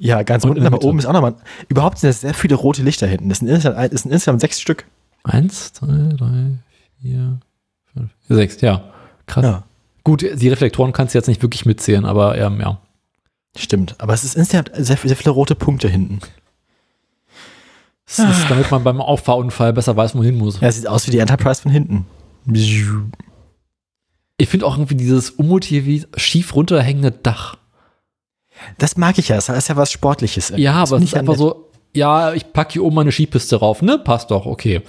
[0.00, 1.36] Ja, ganz Und unten, aber oben ist auch nochmal.
[1.68, 3.28] Überhaupt sind es sehr viele rote Lichter hinten.
[3.28, 4.86] Das sind insgesamt, das sind insgesamt sechs Stück.
[5.22, 6.58] Eins, zwei, drei,
[7.00, 7.38] vier,
[7.92, 8.82] fünf, sechs, ja.
[9.26, 9.44] Krass.
[9.44, 9.64] Ja,
[10.04, 12.80] Gut, die Reflektoren kannst du jetzt nicht wirklich mitzählen, aber ähm, ja.
[13.56, 13.96] stimmt.
[13.98, 16.20] Aber es ist insgesamt sehr, sehr viele rote Punkte hinten.
[18.06, 20.60] Das ist, damit man beim Auffahrunfall besser weiß, wo man hin muss.
[20.60, 22.06] Ja, es sieht aus wie die Enterprise von hinten.
[24.36, 27.56] Ich finde auch irgendwie dieses unmotiviert schief runterhängende Dach.
[28.78, 29.36] Das mag ich ja.
[29.36, 30.52] Das ist ja was Sportliches.
[30.56, 33.98] Ja, aber es ist einfach so, ja, ich packe hier oben meine Skipiste rauf, ne?
[33.98, 34.82] Passt doch, okay.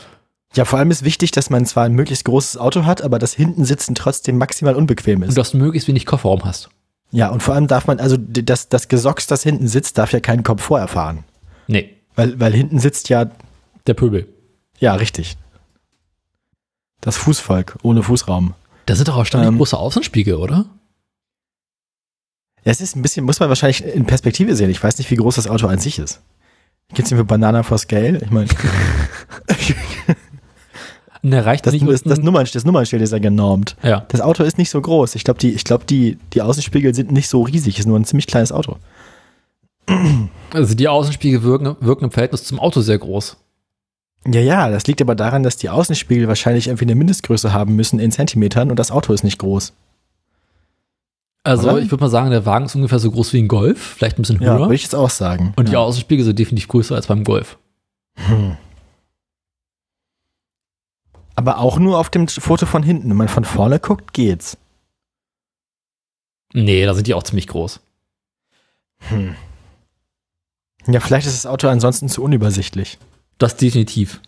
[0.54, 3.34] Ja, vor allem ist wichtig, dass man zwar ein möglichst großes Auto hat, aber das
[3.34, 5.38] hinten sitzen trotzdem maximal unbequem Und ist.
[5.38, 6.70] dass du möglichst wenig Kofferraum hast.
[7.12, 10.20] Ja, und vor allem darf man, also das, das Gesocks, das hinten sitzt, darf ja
[10.20, 11.24] keinen Komfort erfahren.
[11.68, 13.30] Nee, Weil, weil hinten sitzt ja,
[13.88, 14.28] der Pöbel.
[14.80, 15.38] ja, richtig.
[17.00, 18.54] Das Fußvolk ohne Fußraum.
[18.86, 19.58] Da sind doch auch ständig Ähm.
[19.58, 20.66] große Außenspiegel, oder?
[22.64, 24.70] Es ist ein bisschen, muss man wahrscheinlich in Perspektive sehen.
[24.70, 26.22] Ich weiß nicht, wie groß das Auto an sich ist.
[26.94, 28.20] Gibt es für Banana for Scale?
[28.24, 28.48] Ich meine,
[31.24, 33.76] der reicht das, nicht das, das, unten- Nummern, das Nummernschild ist ja genormt.
[33.84, 34.06] Ja.
[34.10, 35.16] Das Auto ist nicht so groß.
[35.16, 37.80] Ich glaube, die, ich glaub, die, die Außenspiegel sind nicht so riesig.
[37.80, 38.78] Ist nur ein ziemlich kleines Auto.
[40.54, 43.38] Also die Außenspiegel wirken, wirken im Verhältnis zum Auto sehr groß.
[44.28, 48.00] Ja, ja, das liegt aber daran, dass die Außenspiegel wahrscheinlich irgendwie eine Mindestgröße haben müssen
[48.00, 49.74] in Zentimetern und das Auto ist nicht groß.
[51.44, 51.80] Also Oder?
[51.80, 54.22] ich würde mal sagen, der Wagen ist ungefähr so groß wie ein Golf, vielleicht ein
[54.22, 54.60] bisschen Ja, höher.
[54.62, 55.54] würde ich jetzt auch sagen.
[55.56, 55.80] und die ja.
[55.80, 57.58] Außenspiegel sind definitiv größer als beim Golf.
[58.16, 58.58] Hm.
[61.36, 63.10] Aber auch nur auf dem Foto von hinten.
[63.10, 64.58] Wenn man von vorne guckt, geht's.
[66.54, 67.80] Nee, da sind die auch ziemlich groß.
[69.10, 69.36] Hm.
[70.88, 73.00] Ja, vielleicht ist das Auto ansonsten zu unübersichtlich.
[73.38, 74.22] Das definitiv.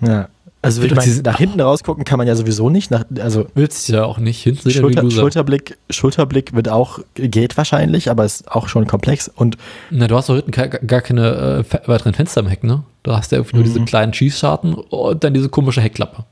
[0.00, 0.28] Ja.
[0.64, 2.92] Also ich meine, nach hinten rausgucken kann man ja sowieso nicht.
[2.92, 4.40] Nach, also Willst du ja auch nicht.
[4.44, 5.10] Hinten Schulter.
[5.10, 9.26] Schulterblick, Schulterblick wird auch, geht wahrscheinlich, aber ist auch schon komplex.
[9.28, 9.56] Und
[9.90, 12.84] Na, du hast doch hinten gar, keine äh, weiteren Fenster im Heck, ne?
[13.02, 13.72] Du hast ja irgendwie nur Mhm.
[13.72, 16.24] diese kleinen Schießscharten und dann diese komische Heckklappe.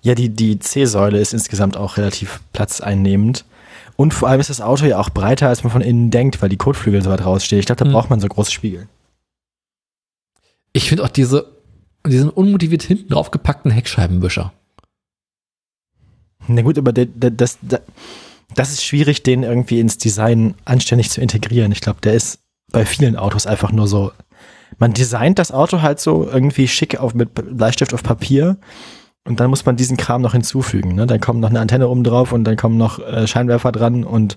[0.00, 3.44] ja, die, die C-Säule ist insgesamt auch relativ platzeinnehmend.
[3.96, 6.48] Und vor allem ist das Auto ja auch breiter, als man von innen denkt, weil
[6.48, 7.60] die Kotflügel so weit rausstehen.
[7.60, 7.92] Ich glaube, da Hm.
[7.92, 8.88] braucht man so große Spiegel.
[10.72, 11.53] Ich finde auch diese,
[12.06, 14.52] diesen unmotiviert hinten draufgepackten Heckscheibenwischer.
[16.46, 17.82] Na gut, aber der, der, das, der,
[18.54, 21.72] das ist schwierig, den irgendwie ins Design anständig zu integrieren.
[21.72, 22.40] Ich glaube, der ist
[22.70, 24.12] bei vielen Autos einfach nur so.
[24.78, 28.58] Man designt das Auto halt so irgendwie schick auf, mit Bleistift auf Papier
[29.26, 30.94] und dann muss man diesen Kram noch hinzufügen.
[30.94, 31.06] Ne?
[31.06, 34.36] Dann kommt noch eine Antenne oben drauf und dann kommen noch äh, Scheinwerfer dran und,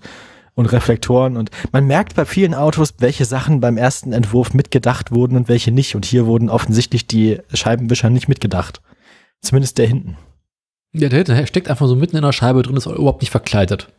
[0.58, 1.38] und Reflektoren.
[1.38, 5.72] Und man merkt bei vielen Autos, welche Sachen beim ersten Entwurf mitgedacht wurden und welche
[5.72, 5.96] nicht.
[5.96, 8.82] Und hier wurden offensichtlich die Scheibenwischer nicht mitgedacht.
[9.42, 10.18] Zumindest der hinten.
[10.94, 13.90] Ja, der hinten steckt einfach so mitten in der Scheibe drin, ist überhaupt nicht verkleidet.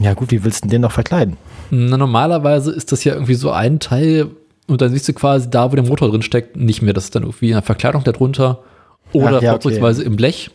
[0.00, 1.36] Ja gut, wie willst du denn den noch verkleiden?
[1.70, 4.30] Na, normalerweise ist das ja irgendwie so ein Teil
[4.66, 6.92] und dann siehst du quasi da, wo der Motor drin steckt, nicht mehr.
[6.92, 8.64] Das ist dann irgendwie eine Verkleidung darunter
[9.12, 10.50] oder Ach ja, vorzugsweise im Blech.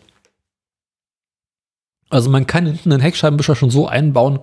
[2.09, 4.39] Also man kann hinten einen Heckscheibenwischer schon so einbauen,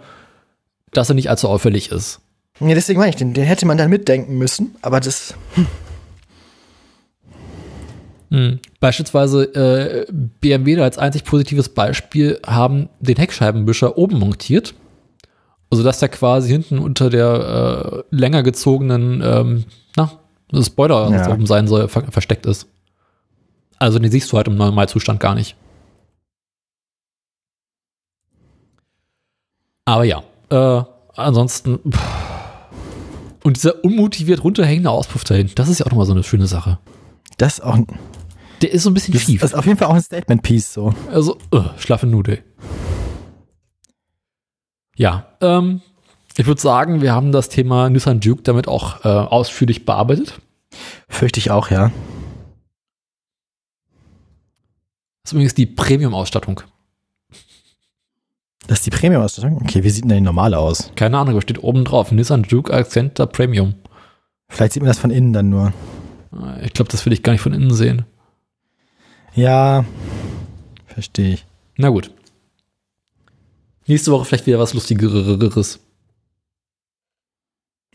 [0.93, 2.21] dass er nicht allzu auffällig ist.
[2.61, 5.35] Ja, deswegen meine ich, den, den hätte man dann mitdenken müssen, aber das.
[8.31, 8.59] Hm.
[8.81, 10.07] Beispielsweise äh,
[10.41, 14.75] BMW da als einzig positives Beispiel haben den Heckscheibenwischer oben montiert,
[15.71, 19.65] also dass der quasi hinten unter der äh, länger gezogenen ähm,
[19.97, 20.11] na,
[20.51, 21.33] das Spoiler, Ja.
[21.33, 22.67] oben sein soll, ver versteckt ist.
[23.79, 25.57] Also den siehst du halt im Normalzustand gar nicht.
[29.85, 30.83] Aber ja, äh,
[31.17, 32.01] ansonsten pff.
[33.45, 36.79] und dieser unmotiviert runterhängende Auspuff dahin, das ist ja auch nochmal so eine schöne Sache.
[37.37, 37.79] Das auch.
[38.63, 39.43] Der ist so ein bisschen Das schief.
[39.43, 40.93] ist auf jeden Fall auch ein Statement-Piece so.
[41.13, 42.43] Also, uh, schlaffe Nudel.
[44.97, 45.81] Ja, ähm,
[46.37, 50.41] ich würde sagen, wir haben das Thema Nissan Duke damit auch äh, ausführlich bearbeitet.
[51.09, 51.93] Fürchte ich auch, ja.
[55.23, 56.63] Das ist übrigens die Premium-Ausstattung.
[58.69, 59.57] Das ist die Premium-Ausstattung?
[59.63, 60.93] Okay, wie sieht denn die normale aus?
[60.95, 62.13] Keine Ahnung, aber steht oben drauf.
[62.13, 63.75] Nissan Duke Accenter Premium.
[64.51, 65.73] Vielleicht sieht man das von innen dann nur.
[66.63, 68.05] Ich glaube, das will ich gar nicht von innen sehen.
[69.35, 69.87] Ja,
[70.87, 71.47] verstehe ich.
[71.79, 72.13] Na gut.
[73.87, 75.81] Nächste Woche vielleicht wieder was Lustigeres.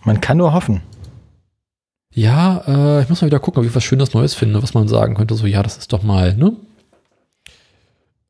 [0.04, 0.82] Man kann nur hoffen.
[2.16, 4.88] Ja, äh, ich muss mal wieder gucken, ob ich was Schönes Neues finde, was man
[4.88, 5.36] sagen könnte.
[5.36, 6.56] So, ja, das ist doch mal, ne?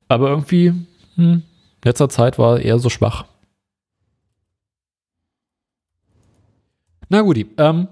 [0.09, 0.73] Aber irgendwie,
[1.15, 1.43] hm,
[1.85, 3.25] letzter Zeit war eher so schwach.
[7.09, 7.87] Na gut, ähm,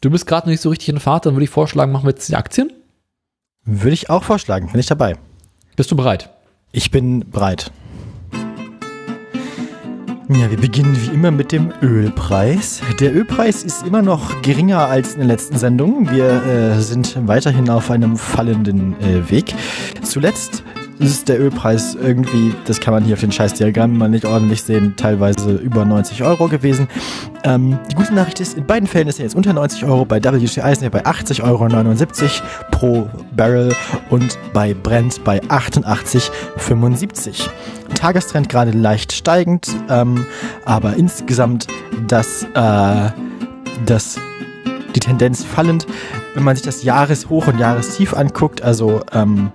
[0.00, 2.10] du bist gerade noch nicht so richtig in Fahrt, dann würde ich vorschlagen, machen wir
[2.10, 2.72] jetzt die Aktien.
[3.64, 4.70] Würde ich auch vorschlagen.
[4.70, 5.16] Bin ich dabei.
[5.76, 6.30] Bist du bereit?
[6.72, 7.70] Ich bin bereit.
[10.28, 12.80] Ja, wir beginnen wie immer mit dem Ölpreis.
[13.00, 16.08] Der Ölpreis ist immer noch geringer als in der letzten Sendung.
[16.10, 19.54] Wir äh, sind weiterhin auf einem fallenden äh, Weg.
[20.02, 20.62] Zuletzt
[21.00, 24.94] ist der Ölpreis irgendwie, das kann man hier auf den Scheißdiagrammen mal nicht ordentlich sehen,
[24.96, 26.88] teilweise über 90 Euro gewesen.
[27.42, 30.04] Ähm, die gute Nachricht ist, in beiden Fällen ist er jetzt unter 90 Euro.
[30.04, 31.68] Bei WTI ist er bei 80,79 Euro
[32.70, 33.74] pro Barrel
[34.10, 37.48] und bei Brent bei 88,75.
[37.94, 40.26] Tagestrend gerade leicht steigend, ähm,
[40.66, 41.66] aber insgesamt
[42.08, 43.10] das, äh,
[43.86, 44.18] das,
[44.94, 45.86] die Tendenz fallend.
[46.34, 49.50] Wenn man sich das Jahreshoch und Jahrestief anguckt, also ähm,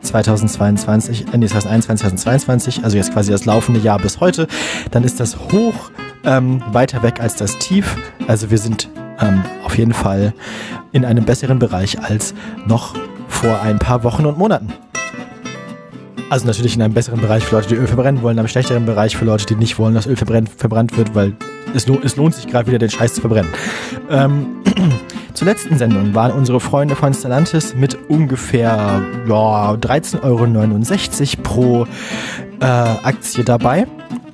[0.00, 4.46] 2022, äh, nee, 2021, 2022, also jetzt quasi das laufende Jahr bis heute,
[4.90, 5.90] dann ist das hoch
[6.24, 7.96] ähm, weiter weg als das Tief.
[8.26, 8.88] Also wir sind
[9.20, 10.34] ähm, auf jeden Fall
[10.92, 12.34] in einem besseren Bereich als
[12.66, 12.94] noch
[13.28, 14.72] vor ein paar Wochen und Monaten.
[16.30, 18.86] Also natürlich in einem besseren Bereich für Leute, die Öl verbrennen wollen, in einem schlechteren
[18.86, 21.34] Bereich für Leute, die nicht wollen, dass Öl verbrennt, verbrannt wird, weil
[21.74, 23.50] es, lo es lohnt sich gerade wieder, den Scheiß zu verbrennen.
[24.08, 24.46] Ähm,
[25.40, 31.86] zur letzten Sendung waren unsere Freunde von Stellantis mit ungefähr ja, 13,69 Euro pro
[32.60, 33.86] äh, Aktie dabei.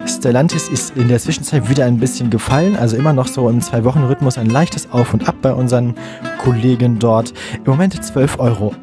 [0.04, 4.36] Stellantis ist in der Zwischenzeit wieder ein bisschen gefallen, also immer noch so im Zwei-Wochen-Rhythmus
[4.36, 5.94] ein leichtes Auf und Ab bei unseren
[6.38, 7.32] Kollegen dort.
[7.54, 8.74] Im Moment 12,78 Euro.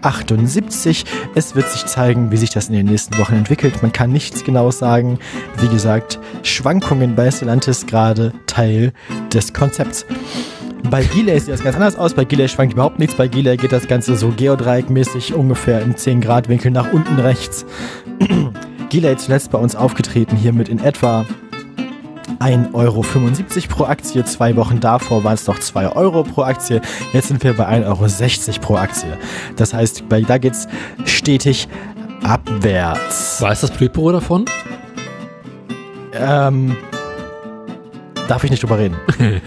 [1.35, 3.81] Es wird sich zeigen, wie sich das in den nächsten Wochen entwickelt.
[3.81, 5.19] Man kann nichts genau sagen.
[5.59, 8.93] Wie gesagt, Schwankungen bei Stellantis gerade Teil
[9.33, 10.05] des Konzepts.
[10.89, 12.14] Bei Gilei sieht das ganz anders aus.
[12.14, 13.15] Bei Gilei schwankt überhaupt nichts.
[13.15, 17.65] Bei Gilei geht das Ganze so geodreieckmäßig ungefähr im 10-Grad-Winkel nach unten rechts.
[18.89, 21.26] Gilei zuletzt bei uns aufgetreten, hier mit in etwa
[22.39, 23.01] 1,75 Euro
[23.69, 24.23] pro Aktie.
[24.26, 26.81] Zwei Wochen davor waren es noch 2 Euro pro Aktie.
[27.14, 29.18] Jetzt sind wir bei 1,60 Euro pro Aktie.
[29.55, 30.68] Das heißt, bei, da geht es
[31.05, 31.68] stetig
[32.23, 33.41] abwärts.
[33.41, 34.45] Weiß das Politbüro davon?
[36.14, 36.76] Ähm,
[38.27, 38.97] darf ich nicht drüber reden.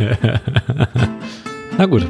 [1.79, 2.07] Na gut.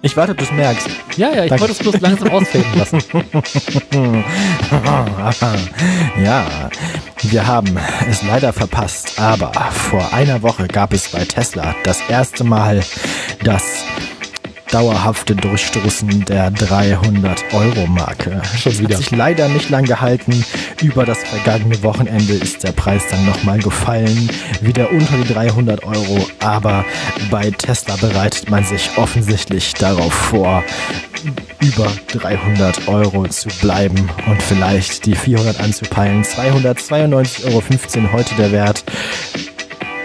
[0.00, 0.88] Ich warte, bis du es merkst.
[1.16, 1.62] Ja, ja, ich Danke.
[1.62, 3.02] wollte es bloß langsam ausfaden lassen.
[6.24, 6.46] ja,
[7.22, 7.76] wir haben
[8.08, 12.80] es leider verpasst, aber vor einer Woche gab es bei Tesla das erste Mal
[13.42, 13.84] das
[14.70, 18.42] dauerhafte Durchstoßen der 300-Euro-Marke.
[18.56, 18.96] Schon Das wieder.
[18.96, 20.44] Hat sich leider nicht lang gehalten.
[20.82, 24.30] Über das vergangene Wochenende ist der Preis dann nochmal gefallen,
[24.60, 26.26] wieder unter die 300 Euro.
[26.40, 26.84] Aber
[27.30, 30.62] bei Tesla bereitet man sich offensichtlich darauf vor,
[31.60, 36.22] über 300 Euro zu bleiben und vielleicht die 400 anzupeilen.
[36.22, 38.84] 292,15 Euro heute der Wert.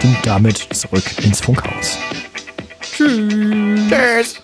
[0.02, 1.98] Und damit zurück ins Funkhaus.
[2.94, 3.88] Tschüss.
[3.88, 4.40] Tschüss.